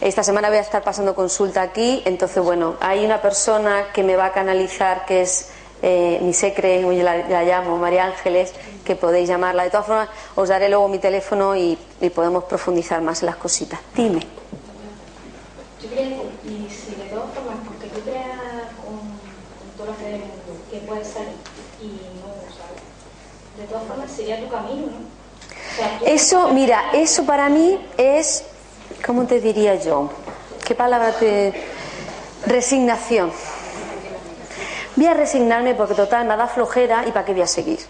Esta 0.00 0.24
semana 0.24 0.48
voy 0.48 0.56
a 0.56 0.62
estar 0.62 0.82
pasando 0.82 1.14
consulta 1.14 1.60
aquí, 1.60 2.02
entonces, 2.06 2.42
bueno, 2.42 2.76
hay 2.80 3.04
una 3.04 3.20
persona 3.20 3.88
que 3.92 4.02
me 4.02 4.16
va 4.16 4.26
a 4.26 4.32
canalizar 4.32 5.04
que 5.04 5.20
es 5.20 5.50
eh, 5.82 6.18
mi 6.22 6.32
secre, 6.32 6.80
yo 6.80 7.02
la, 7.02 7.42
llamo 7.42 7.76
María 7.76 8.06
Ángeles, 8.06 8.54
que 8.84 8.96
podéis 8.96 9.28
llamarla. 9.28 9.64
De 9.64 9.70
todas 9.70 9.86
formas, 9.86 10.08
os 10.34 10.48
daré 10.48 10.70
luego 10.70 10.88
mi 10.88 10.98
teléfono 10.98 11.54
y, 11.54 11.78
podemos 12.14 12.44
profundizar 12.44 13.02
más 13.02 13.20
en 13.20 13.26
las 13.26 13.36
cositas. 13.36 13.80
Dime. 13.94 14.20
Yo 15.82 15.88
quería 15.90 16.08
decir, 16.08 16.30
y 16.44 16.70
si 16.70 16.94
de 16.94 17.10
todas 17.10 17.34
formas, 17.34 17.56
porque 17.66 17.88
tú 17.88 18.00
creas 18.00 18.38
con, 18.80 18.96
con 18.96 19.70
todo 19.76 19.88
lo 19.88 19.98
que 19.98 20.04
del 20.04 20.22
que 20.70 20.86
puede 20.86 21.04
salir 21.04 21.36
y 21.82 21.86
no, 22.22 22.30
¿sabes? 22.54 22.80
De 23.58 23.64
todas 23.66 23.84
formas, 23.84 24.08
sería 24.22 24.40
tu 24.40 24.48
camino, 24.48 24.86
¿no? 24.86 26.06
eso, 26.06 26.48
mira, 26.48 26.90
eso 26.92 27.24
para 27.24 27.48
mí 27.48 27.78
es, 27.96 28.44
¿cómo 29.04 29.26
te 29.26 29.40
diría 29.40 29.74
yo? 29.76 30.10
¿Qué 30.64 30.74
palabra 30.74 31.12
te... 31.12 31.52
Resignación 32.44 33.30
voy 34.96 35.06
a 35.06 35.14
resignarme 35.14 35.74
porque 35.74 35.94
total 35.94 36.26
me 36.26 36.36
da 36.36 36.46
flojera 36.46 37.04
y 37.06 37.12
para 37.12 37.24
qué 37.24 37.32
voy 37.32 37.42
a 37.42 37.46
seguir. 37.46 37.80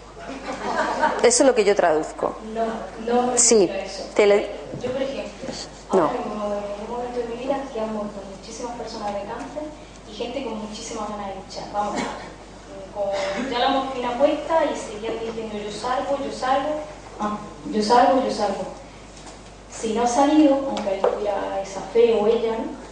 Eso 1.21 1.43
es 1.43 1.47
lo 1.47 1.55
que 1.55 1.63
yo 1.63 1.75
traduzco. 1.75 2.35
No, 2.53 2.65
no. 3.13 3.37
Sí. 3.37 3.69
Te 4.15 4.27
Yo, 4.81 4.91
por 4.91 5.01
ejemplo, 5.01 5.31
no. 5.93 6.09
en 6.09 6.21
un 6.21 6.89
momento 6.89 7.19
de 7.19 7.25
mi 7.27 7.43
vida 7.43 7.57
que 7.73 7.79
han 7.79 7.93
muerto 7.93 8.21
muchísimas 8.37 8.75
personas 8.77 9.13
de 9.13 9.21
cáncer 9.21 9.63
y 10.09 10.13
gente 10.13 10.43
con 10.43 10.57
muchísimas 10.59 11.09
ganas 11.09 11.27
de 11.29 11.35
luchar. 11.35 11.65
Vamos, 11.73 11.93
con 11.93 12.22
ya 13.51 13.59
la 13.59 13.69
morfina 13.69 14.17
puesta 14.17 14.65
y 14.65 14.75
seguían 14.75 15.19
diciendo 15.19 15.57
yo 15.57 15.71
salgo, 15.71 16.17
yo 16.23 16.31
salgo, 16.31 16.81
ah, 17.19 17.37
yo 17.71 17.81
salgo, 17.81 18.23
yo 18.23 18.31
salgo. 18.31 18.65
Si 19.69 19.93
no 19.93 20.03
ha 20.03 20.07
salido, 20.07 20.55
aunque 20.69 20.95
él 20.95 21.01
tuviera 21.01 21.59
esa 21.61 21.81
fe 21.81 22.17
o 22.19 22.27
ella, 22.27 22.53
¿no? 22.57 22.83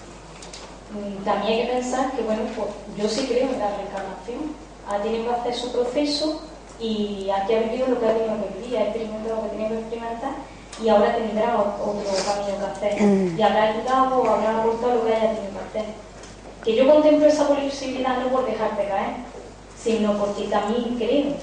Mm, 1.00 1.24
también 1.24 1.54
hay 1.54 1.68
que 1.68 1.74
pensar 1.74 2.12
que, 2.12 2.22
bueno, 2.24 2.42
pues 2.56 2.70
yo 2.98 3.08
sí 3.08 3.28
creo 3.28 3.50
en 3.50 3.60
la 3.60 3.78
reencarnación. 3.78 4.56
Ha 4.90 4.98
tenido 4.98 5.26
que 5.26 5.40
hacer 5.40 5.56
su 5.56 5.72
proceso 5.72 6.42
y 6.80 7.30
aquí 7.30 7.54
ha 7.54 7.60
vivido 7.60 7.88
lo 7.88 8.00
que 8.00 8.08
ha 8.08 8.14
tenido 8.14 8.36
que 8.42 8.60
vivir, 8.60 8.78
ha 8.78 8.84
experimentado 8.84 9.36
lo 9.36 9.44
que 9.44 9.50
tenía 9.50 9.70
que 9.70 9.80
experimentar 9.80 10.32
y 10.84 10.90
ahora 10.90 11.16
tendrá 11.16 11.60
otro 11.60 12.04
camino 12.26 12.58
que 12.58 12.66
hacer. 12.66 13.02
Mm. 13.02 13.40
Y 13.40 13.42
habrá 13.42 13.64
ayudado 13.64 14.22
o 14.22 14.30
habrá 14.30 14.60
aportado 14.60 14.96
lo 14.96 15.06
que 15.06 15.14
haya 15.14 15.36
tenido 15.36 15.54
que 15.72 15.80
hacer. 15.80 15.94
Que 16.64 16.76
yo 16.76 16.88
contemplo 16.88 17.28
esa 17.28 17.48
posibilidad 17.48 18.18
no 18.20 18.28
por 18.30 18.46
dejarte 18.46 18.88
caer, 18.88 19.16
sino 19.84 20.18
porque 20.18 20.44
también 20.44 20.96
creo 20.98 21.34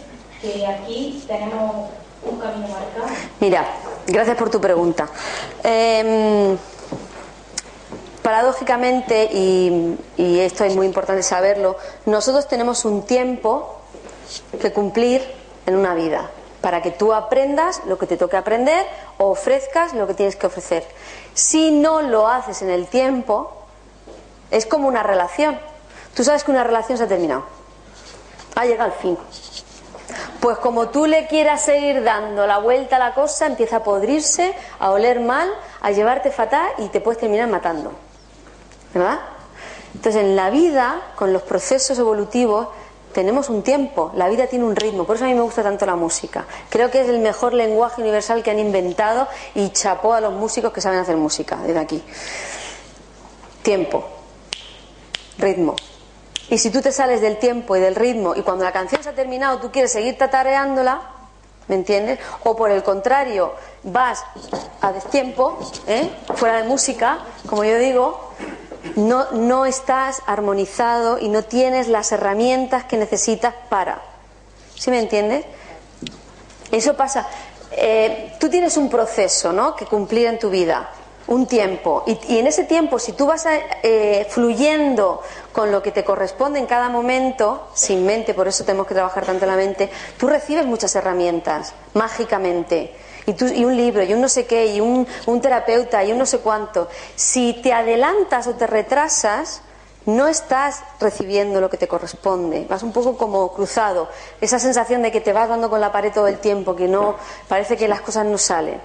que 0.40 0.66
aquí 0.66 1.24
tenemos 1.26 1.88
un 2.22 2.38
camino 2.38 2.68
marcado. 2.68 3.06
Mira, 3.40 3.66
gracias 4.06 4.36
por 4.36 4.50
tu 4.50 4.60
pregunta. 4.60 5.08
Eh, 5.64 6.56
paradójicamente, 8.28 9.30
y, 9.32 9.96
esto 10.18 10.62
es 10.64 10.76
muy 10.76 10.84
importante 10.84 11.22
saberlo, 11.22 11.78
nosotros 12.04 12.46
tenemos 12.46 12.84
un 12.84 13.06
tiempo 13.06 13.80
que 14.60 14.70
cumplir 14.70 15.22
en 15.64 15.76
una 15.76 15.94
vida 15.94 16.30
para 16.60 16.82
que 16.82 16.90
tú 16.90 17.14
aprendas 17.14 17.80
lo 17.86 17.96
que 17.96 18.06
te 18.06 18.18
toque 18.18 18.36
aprender 18.36 18.84
o 19.16 19.30
ofrezcas 19.30 19.94
lo 19.94 20.06
que 20.06 20.12
tienes 20.12 20.36
que 20.36 20.46
ofrecer. 20.46 20.84
Si 21.32 21.70
no 21.70 22.02
lo 22.02 22.28
haces 22.28 22.60
en 22.60 22.68
el 22.68 22.86
tiempo, 22.86 23.50
es 24.50 24.66
como 24.66 24.88
una 24.88 25.02
relación. 25.02 25.58
Tú 26.14 26.22
sabes 26.22 26.44
que 26.44 26.50
una 26.50 26.64
relación 26.64 26.98
se 26.98 27.04
ha 27.04 27.08
terminado, 27.08 27.44
ha 28.60 28.66
llegado 28.66 28.92
al 28.92 28.98
fin. 28.98 29.16
Pues 30.40 30.58
como 30.58 30.88
tú 30.88 31.06
le 31.06 31.26
quieras 31.26 31.62
seguir 31.62 32.02
dando 32.02 32.46
la 32.46 32.58
vuelta 32.58 32.96
a 32.96 32.98
la 32.98 33.14
cosa, 33.14 33.46
empieza 33.46 33.76
a 33.76 33.82
podrirse, 33.82 34.54
a 34.78 34.90
oler 34.90 35.20
mal, 35.20 35.50
a 35.80 35.90
llevarte 35.90 36.30
fatal 36.30 36.70
y 36.78 36.88
te 36.88 37.00
puedes 37.00 37.20
terminar 37.20 37.48
matando. 37.48 37.92
¿verdad? 38.94 39.20
Entonces, 39.94 40.22
en 40.22 40.36
la 40.36 40.50
vida, 40.50 41.12
con 41.16 41.32
los 41.32 41.42
procesos 41.42 41.98
evolutivos, 41.98 42.68
tenemos 43.12 43.48
un 43.48 43.62
tiempo, 43.62 44.12
la 44.14 44.28
vida 44.28 44.46
tiene 44.46 44.64
un 44.64 44.76
ritmo, 44.76 45.04
por 45.04 45.16
eso 45.16 45.24
a 45.24 45.28
mí 45.28 45.34
me 45.34 45.40
gusta 45.40 45.62
tanto 45.62 45.86
la 45.86 45.96
música. 45.96 46.46
Creo 46.68 46.90
que 46.90 47.00
es 47.00 47.08
el 47.08 47.18
mejor 47.18 47.54
lenguaje 47.54 48.02
universal 48.02 48.42
que 48.42 48.50
han 48.50 48.58
inventado 48.58 49.26
y 49.54 49.70
chapó 49.70 50.12
a 50.12 50.20
los 50.20 50.32
músicos 50.32 50.72
que 50.72 50.80
saben 50.80 51.00
hacer 51.00 51.16
música 51.16 51.56
desde 51.56 51.80
aquí. 51.80 52.02
Tiempo, 53.62 54.04
ritmo. 55.38 55.74
Y 56.50 56.58
si 56.58 56.70
tú 56.70 56.80
te 56.80 56.92
sales 56.92 57.20
del 57.20 57.38
tiempo 57.38 57.76
y 57.76 57.80
del 57.80 57.94
ritmo 57.94 58.34
y 58.34 58.42
cuando 58.42 58.64
la 58.64 58.72
canción 58.72 59.02
se 59.02 59.10
ha 59.10 59.14
terminado 59.14 59.58
tú 59.58 59.70
quieres 59.70 59.92
seguir 59.92 60.16
tatareándola, 60.16 61.00
¿me 61.68 61.74
entiendes? 61.74 62.18
O 62.44 62.56
por 62.56 62.70
el 62.70 62.82
contrario, 62.82 63.54
vas 63.82 64.24
a 64.80 64.92
destiempo, 64.92 65.58
¿eh? 65.86 66.10
fuera 66.34 66.62
de 66.62 66.68
música, 66.68 67.18
como 67.46 67.64
yo 67.64 67.78
digo, 67.78 68.32
no, 68.96 69.30
no 69.32 69.66
estás 69.66 70.22
armonizado 70.26 71.18
y 71.18 71.28
no 71.28 71.44
tienes 71.44 71.88
las 71.88 72.12
herramientas 72.12 72.84
que 72.84 72.96
necesitas 72.96 73.54
para. 73.68 74.02
¿Sí 74.74 74.90
me 74.90 74.98
entiendes? 74.98 75.44
Eso 76.70 76.96
pasa. 76.96 77.26
Eh, 77.72 78.34
tú 78.40 78.48
tienes 78.48 78.76
un 78.76 78.88
proceso 78.88 79.52
¿no? 79.52 79.76
que 79.76 79.84
cumplir 79.84 80.26
en 80.26 80.38
tu 80.38 80.50
vida, 80.50 80.90
un 81.26 81.46
tiempo, 81.46 82.04
y, 82.06 82.38
en 82.38 82.46
ese 82.46 82.64
tiempo, 82.64 82.98
si 82.98 83.12
tú 83.12 83.26
vas 83.26 83.46
eh, 83.82 84.26
fluyendo 84.30 85.22
con 85.58 85.72
lo 85.72 85.82
que 85.82 85.90
te 85.90 86.04
corresponde 86.04 86.60
en 86.60 86.66
cada 86.66 86.88
momento, 86.88 87.66
sin 87.74 88.06
mente, 88.06 88.32
por 88.32 88.46
eso 88.46 88.62
tenemos 88.62 88.86
que 88.86 88.94
trabajar 88.94 89.26
tanto 89.26 89.44
la 89.44 89.56
mente, 89.56 89.90
tú 90.16 90.28
recibes 90.28 90.64
muchas 90.64 90.94
herramientas, 90.94 91.74
mágicamente 91.94 92.94
y, 93.26 93.64
un 93.64 93.76
libro, 93.76 94.04
y 94.04 94.14
un 94.14 94.20
no 94.20 94.28
sé 94.28 94.46
qué, 94.46 94.66
y 94.66 94.80
un, 94.80 95.04
un 95.26 95.40
terapeuta, 95.40 96.04
y 96.04 96.12
un 96.12 96.18
no 96.18 96.26
sé 96.26 96.38
cuánto. 96.38 96.86
Si 97.16 97.54
te 97.54 97.72
adelantas 97.72 98.46
o 98.46 98.54
te 98.54 98.68
retrasas, 98.68 99.62
no 100.06 100.28
estás 100.28 100.84
recibiendo 101.00 101.60
lo 101.60 101.68
que 101.68 101.76
te 101.76 101.88
corresponde, 101.88 102.64
vas 102.70 102.84
un 102.84 102.92
poco 102.92 103.18
como 103.18 103.52
cruzado, 103.52 104.08
esa 104.40 104.60
sensación 104.60 105.02
de 105.02 105.10
que 105.10 105.20
te 105.20 105.32
vas 105.32 105.48
dando 105.48 105.68
con 105.68 105.80
la 105.80 105.90
pared 105.90 106.12
todo 106.12 106.28
el 106.28 106.38
tiempo, 106.38 106.76
que 106.76 106.86
no 106.86 107.16
parece 107.48 107.76
que 107.76 107.88
las 107.88 108.00
cosas 108.00 108.24
no 108.26 108.38
salen. 108.38 108.80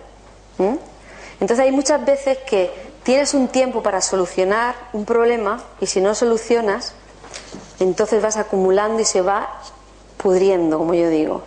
Entonces 1.39 1.59
hay 1.59 1.71
muchas 1.71 2.03
veces 2.03 2.39
que 2.39 2.92
tienes 3.03 3.33
un 3.33 3.49
tiempo 3.49 3.83
para 3.83 4.01
solucionar 4.01 4.75
un 4.93 5.05
problema 5.05 5.61
y 5.79 5.87
si 5.87 6.01
no 6.01 6.15
solucionas, 6.15 6.93
entonces 7.79 8.21
vas 8.21 8.37
acumulando 8.37 9.01
y 9.01 9.05
se 9.05 9.21
va 9.21 9.61
pudriendo, 10.17 10.77
como 10.77 10.93
yo 10.93 11.09
digo. 11.09 11.43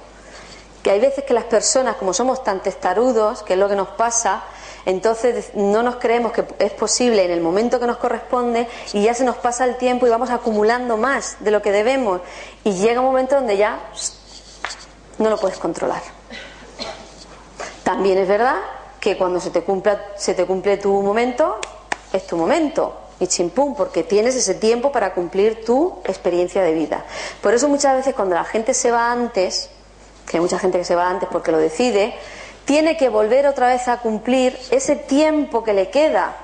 Que 0.82 0.90
hay 0.90 1.00
veces 1.00 1.24
que 1.24 1.34
las 1.34 1.44
personas, 1.44 1.96
como 1.96 2.12
somos 2.12 2.44
tan 2.44 2.62
testarudos, 2.62 3.42
que 3.42 3.54
es 3.54 3.58
lo 3.58 3.68
que 3.68 3.74
nos 3.74 3.88
pasa, 3.88 4.44
entonces 4.84 5.50
no 5.54 5.82
nos 5.82 5.96
creemos 5.96 6.30
que 6.30 6.44
es 6.60 6.72
posible 6.72 7.24
en 7.24 7.32
el 7.32 7.40
momento 7.40 7.80
que 7.80 7.86
nos 7.86 7.96
corresponde 7.96 8.68
y 8.92 9.02
ya 9.02 9.14
se 9.14 9.24
nos 9.24 9.36
pasa 9.36 9.64
el 9.64 9.76
tiempo 9.78 10.06
y 10.06 10.10
vamos 10.10 10.30
acumulando 10.30 10.96
más 10.96 11.38
de 11.40 11.50
lo 11.50 11.60
que 11.60 11.72
debemos 11.72 12.20
y 12.62 12.74
llega 12.74 13.00
un 13.00 13.06
momento 13.06 13.34
donde 13.34 13.56
ya 13.56 13.80
no 15.18 15.28
lo 15.28 15.38
puedes 15.38 15.58
controlar. 15.58 16.02
También 17.82 18.18
es 18.18 18.28
verdad 18.28 18.58
que 19.06 19.16
cuando 19.16 19.38
se 19.38 19.50
te 19.50 19.62
cumple, 19.62 19.96
se 20.16 20.34
te 20.34 20.44
cumple 20.44 20.78
tu 20.78 20.92
momento, 21.00 21.58
es 22.12 22.26
tu 22.26 22.36
momento 22.36 22.92
y 23.20 23.28
chimpum, 23.28 23.76
porque 23.76 24.02
tienes 24.02 24.34
ese 24.34 24.54
tiempo 24.54 24.90
para 24.90 25.14
cumplir 25.14 25.64
tu 25.64 26.00
experiencia 26.04 26.60
de 26.60 26.74
vida. 26.74 27.04
Por 27.40 27.54
eso 27.54 27.68
muchas 27.68 27.94
veces 27.94 28.16
cuando 28.16 28.34
la 28.34 28.42
gente 28.42 28.74
se 28.74 28.90
va 28.90 29.12
antes, 29.12 29.70
que 30.28 30.38
hay 30.38 30.40
mucha 30.40 30.58
gente 30.58 30.78
que 30.78 30.84
se 30.84 30.96
va 30.96 31.08
antes 31.08 31.28
porque 31.30 31.52
lo 31.52 31.58
decide, 31.58 32.14
tiene 32.64 32.96
que 32.96 33.08
volver 33.08 33.46
otra 33.46 33.68
vez 33.68 33.86
a 33.86 33.98
cumplir 33.98 34.58
ese 34.72 34.96
tiempo 34.96 35.62
que 35.62 35.72
le 35.72 35.88
queda. 35.88 36.38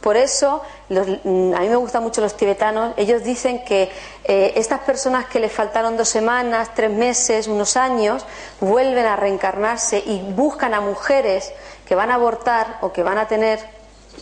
Por 0.00 0.16
eso, 0.18 0.62
mm, 0.90 1.54
a 1.54 1.60
mí 1.60 1.68
me 1.68 1.76
gustan 1.76 2.02
mucho 2.02 2.20
los 2.20 2.36
tibetanos, 2.36 2.92
ellos 2.98 3.22
dicen 3.22 3.64
que 3.64 3.90
eh, 4.24 4.52
estas 4.56 4.80
personas 4.80 5.24
que 5.26 5.40
les 5.40 5.50
faltaron 5.50 5.96
dos 5.96 6.10
semanas, 6.10 6.72
tres 6.74 6.90
meses, 6.90 7.46
unos 7.46 7.78
años, 7.78 8.26
vuelven 8.60 9.06
a 9.06 9.16
reencarnarse 9.16 10.02
y 10.04 10.20
buscan 10.32 10.74
a 10.74 10.82
mujeres 10.82 11.54
que 11.86 11.94
van 11.94 12.10
a 12.10 12.14
abortar 12.14 12.78
o 12.80 12.92
que 12.92 13.02
van 13.02 13.18
a 13.18 13.28
tener 13.28 13.60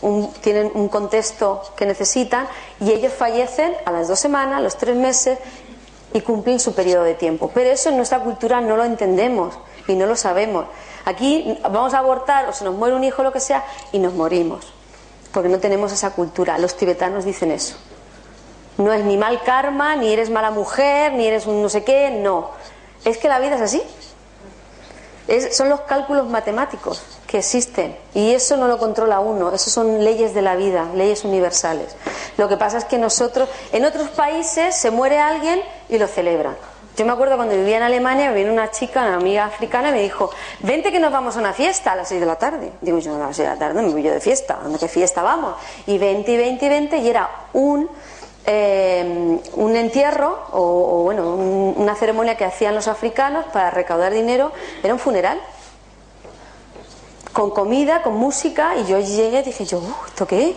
un, 0.01 0.31
tienen 0.33 0.71
un 0.73 0.89
contexto 0.89 1.61
que 1.75 1.85
necesitan 1.85 2.47
y 2.79 2.91
ellos 2.91 3.13
fallecen 3.13 3.75
a 3.85 3.91
las 3.91 4.07
dos 4.07 4.19
semanas, 4.19 4.57
a 4.57 4.61
los 4.61 4.77
tres 4.77 4.95
meses 4.95 5.39
y 6.13 6.21
cumplen 6.21 6.59
su 6.59 6.73
periodo 6.73 7.03
de 7.03 7.15
tiempo. 7.15 7.51
Pero 7.53 7.69
eso 7.69 7.89
en 7.89 7.97
nuestra 7.97 8.19
cultura 8.19 8.61
no 8.61 8.77
lo 8.77 8.83
entendemos 8.83 9.57
y 9.87 9.95
no 9.95 10.05
lo 10.05 10.15
sabemos. 10.15 10.65
Aquí 11.05 11.59
vamos 11.63 11.93
a 11.93 11.99
abortar 11.99 12.47
o 12.47 12.53
se 12.53 12.63
nos 12.63 12.75
muere 12.75 12.95
un 12.95 13.03
hijo, 13.03 13.23
lo 13.23 13.31
que 13.31 13.39
sea, 13.39 13.65
y 13.91 13.99
nos 13.99 14.13
morimos, 14.13 14.65
porque 15.33 15.49
no 15.49 15.59
tenemos 15.59 15.91
esa 15.91 16.11
cultura. 16.11 16.57
Los 16.57 16.77
tibetanos 16.77 17.25
dicen 17.25 17.51
eso. 17.51 17.75
No 18.77 18.91
es 18.93 19.03
ni 19.03 19.17
mal 19.17 19.41
karma, 19.43 19.95
ni 19.95 20.11
eres 20.11 20.29
mala 20.29 20.49
mujer, 20.51 21.13
ni 21.13 21.27
eres 21.27 21.45
un 21.45 21.61
no 21.61 21.69
sé 21.69 21.83
qué, 21.83 22.09
no. 22.09 22.51
Es 23.05 23.17
que 23.17 23.27
la 23.27 23.39
vida 23.39 23.55
es 23.55 23.61
así. 23.61 23.83
son 25.51 25.69
los 25.69 25.81
cálculos 25.81 26.27
matemáticos 26.27 27.03
que 27.33 27.39
existen 27.39 27.97
y 28.13 28.31
eso 28.31 28.57
no 28.57 28.67
lo 28.67 28.77
controla 28.77 29.19
uno, 29.19 29.51
eso 29.51 29.71
son 29.71 30.03
leyes 30.03 30.35
de 30.35 30.43
la 30.43 30.55
vida, 30.55 30.85
leyes 30.93 31.23
universales. 31.23 31.95
Lo 32.37 32.47
que 32.47 32.57
pasa 32.57 32.77
es 32.77 32.85
que 32.85 32.99
nosotros, 32.99 33.49
en 33.71 33.85
otros 33.85 34.09
países 34.09 34.75
se 34.75 34.91
muere 34.91 35.17
alguien 35.17 35.59
y 35.89 35.97
lo 35.97 36.05
celebran. 36.05 36.55
Yo 36.95 37.07
me 37.07 37.11
acuerdo 37.11 37.35
cuando 37.35 37.55
vivía 37.55 37.77
en 37.77 37.81
Alemania, 37.81 38.29
me 38.29 38.35
vino 38.35 38.53
una 38.53 38.69
chica, 38.69 39.01
una 39.01 39.15
amiga 39.15 39.45
africana, 39.45 39.89
y 39.89 39.93
me 39.93 40.01
dijo, 40.03 40.29
vente 40.59 40.91
que 40.91 40.99
nos 40.99 41.11
vamos 41.11 41.35
a 41.35 41.39
una 41.39 41.53
fiesta 41.53 41.93
a 41.93 41.95
las 41.95 42.09
6 42.09 42.21
de 42.21 42.27
la 42.27 42.35
tarde. 42.35 42.71
Digo, 42.81 42.99
yo 42.99 43.15
a 43.15 43.17
las 43.17 43.35
6 43.35 43.49
de 43.49 43.53
la 43.55 43.59
tarde 43.59 43.81
me 43.81 43.89
voy 43.89 44.03
yo 44.03 44.11
de 44.11 44.19
fiesta, 44.19 44.59
¿a 44.63 44.77
qué 44.77 44.87
fiesta 44.87 45.23
vamos? 45.23 45.55
Y 45.87 45.97
20 45.97 46.31
y 46.31 46.37
20 46.37 46.63
y 46.63 46.69
20, 46.69 46.97
y 46.99 47.09
era 47.09 47.31
un, 47.53 47.89
eh, 48.45 49.39
un 49.55 49.75
entierro, 49.75 50.37
o, 50.51 51.01
bueno, 51.01 51.33
una 51.33 51.95
ceremonia 51.95 52.37
que 52.37 52.45
hacían 52.45 52.75
los 52.75 52.87
africanos 52.87 53.45
para 53.51 53.71
recaudar 53.71 54.13
dinero, 54.13 54.51
era 54.83 54.93
un 54.93 54.99
funeral. 54.99 55.41
Con 57.33 57.49
comida, 57.51 58.03
con 58.03 58.15
música, 58.15 58.75
y 58.77 58.85
yo 58.85 58.99
llegué 58.99 59.39
y 59.39 59.43
dije, 59.43 59.65
yo, 59.65 59.81
¿esto 60.07 60.25
qué? 60.25 60.55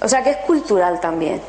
O 0.00 0.08
sea 0.08 0.24
que 0.24 0.30
es 0.30 0.36
cultural 0.38 0.98
también 1.00 1.40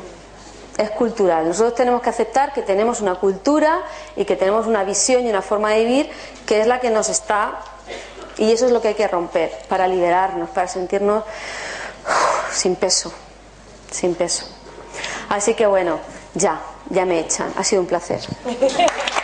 es 0.76 0.90
cultural. 0.90 1.46
Nosotros 1.46 1.74
tenemos 1.74 2.02
que 2.02 2.10
aceptar 2.10 2.52
que 2.52 2.62
tenemos 2.62 3.00
una 3.00 3.14
cultura 3.16 3.82
y 4.16 4.24
que 4.24 4.36
tenemos 4.36 4.66
una 4.66 4.84
visión 4.84 5.24
y 5.24 5.30
una 5.30 5.42
forma 5.42 5.70
de 5.70 5.84
vivir 5.84 6.10
que 6.46 6.60
es 6.60 6.66
la 6.66 6.80
que 6.80 6.90
nos 6.90 7.08
está 7.08 7.60
y 8.38 8.52
eso 8.52 8.66
es 8.66 8.72
lo 8.72 8.80
que 8.80 8.88
hay 8.88 8.94
que 8.94 9.06
romper 9.06 9.52
para 9.68 9.86
liberarnos, 9.86 10.50
para 10.50 10.66
sentirnos 10.66 11.24
sin 12.52 12.76
peso, 12.76 13.12
sin 13.90 14.14
peso. 14.14 14.46
Así 15.28 15.54
que 15.54 15.66
bueno, 15.66 16.00
ya, 16.34 16.60
ya 16.90 17.04
me 17.04 17.20
echan. 17.20 17.52
Ha 17.56 17.64
sido 17.64 17.82
un 17.82 17.88
placer. 17.88 18.20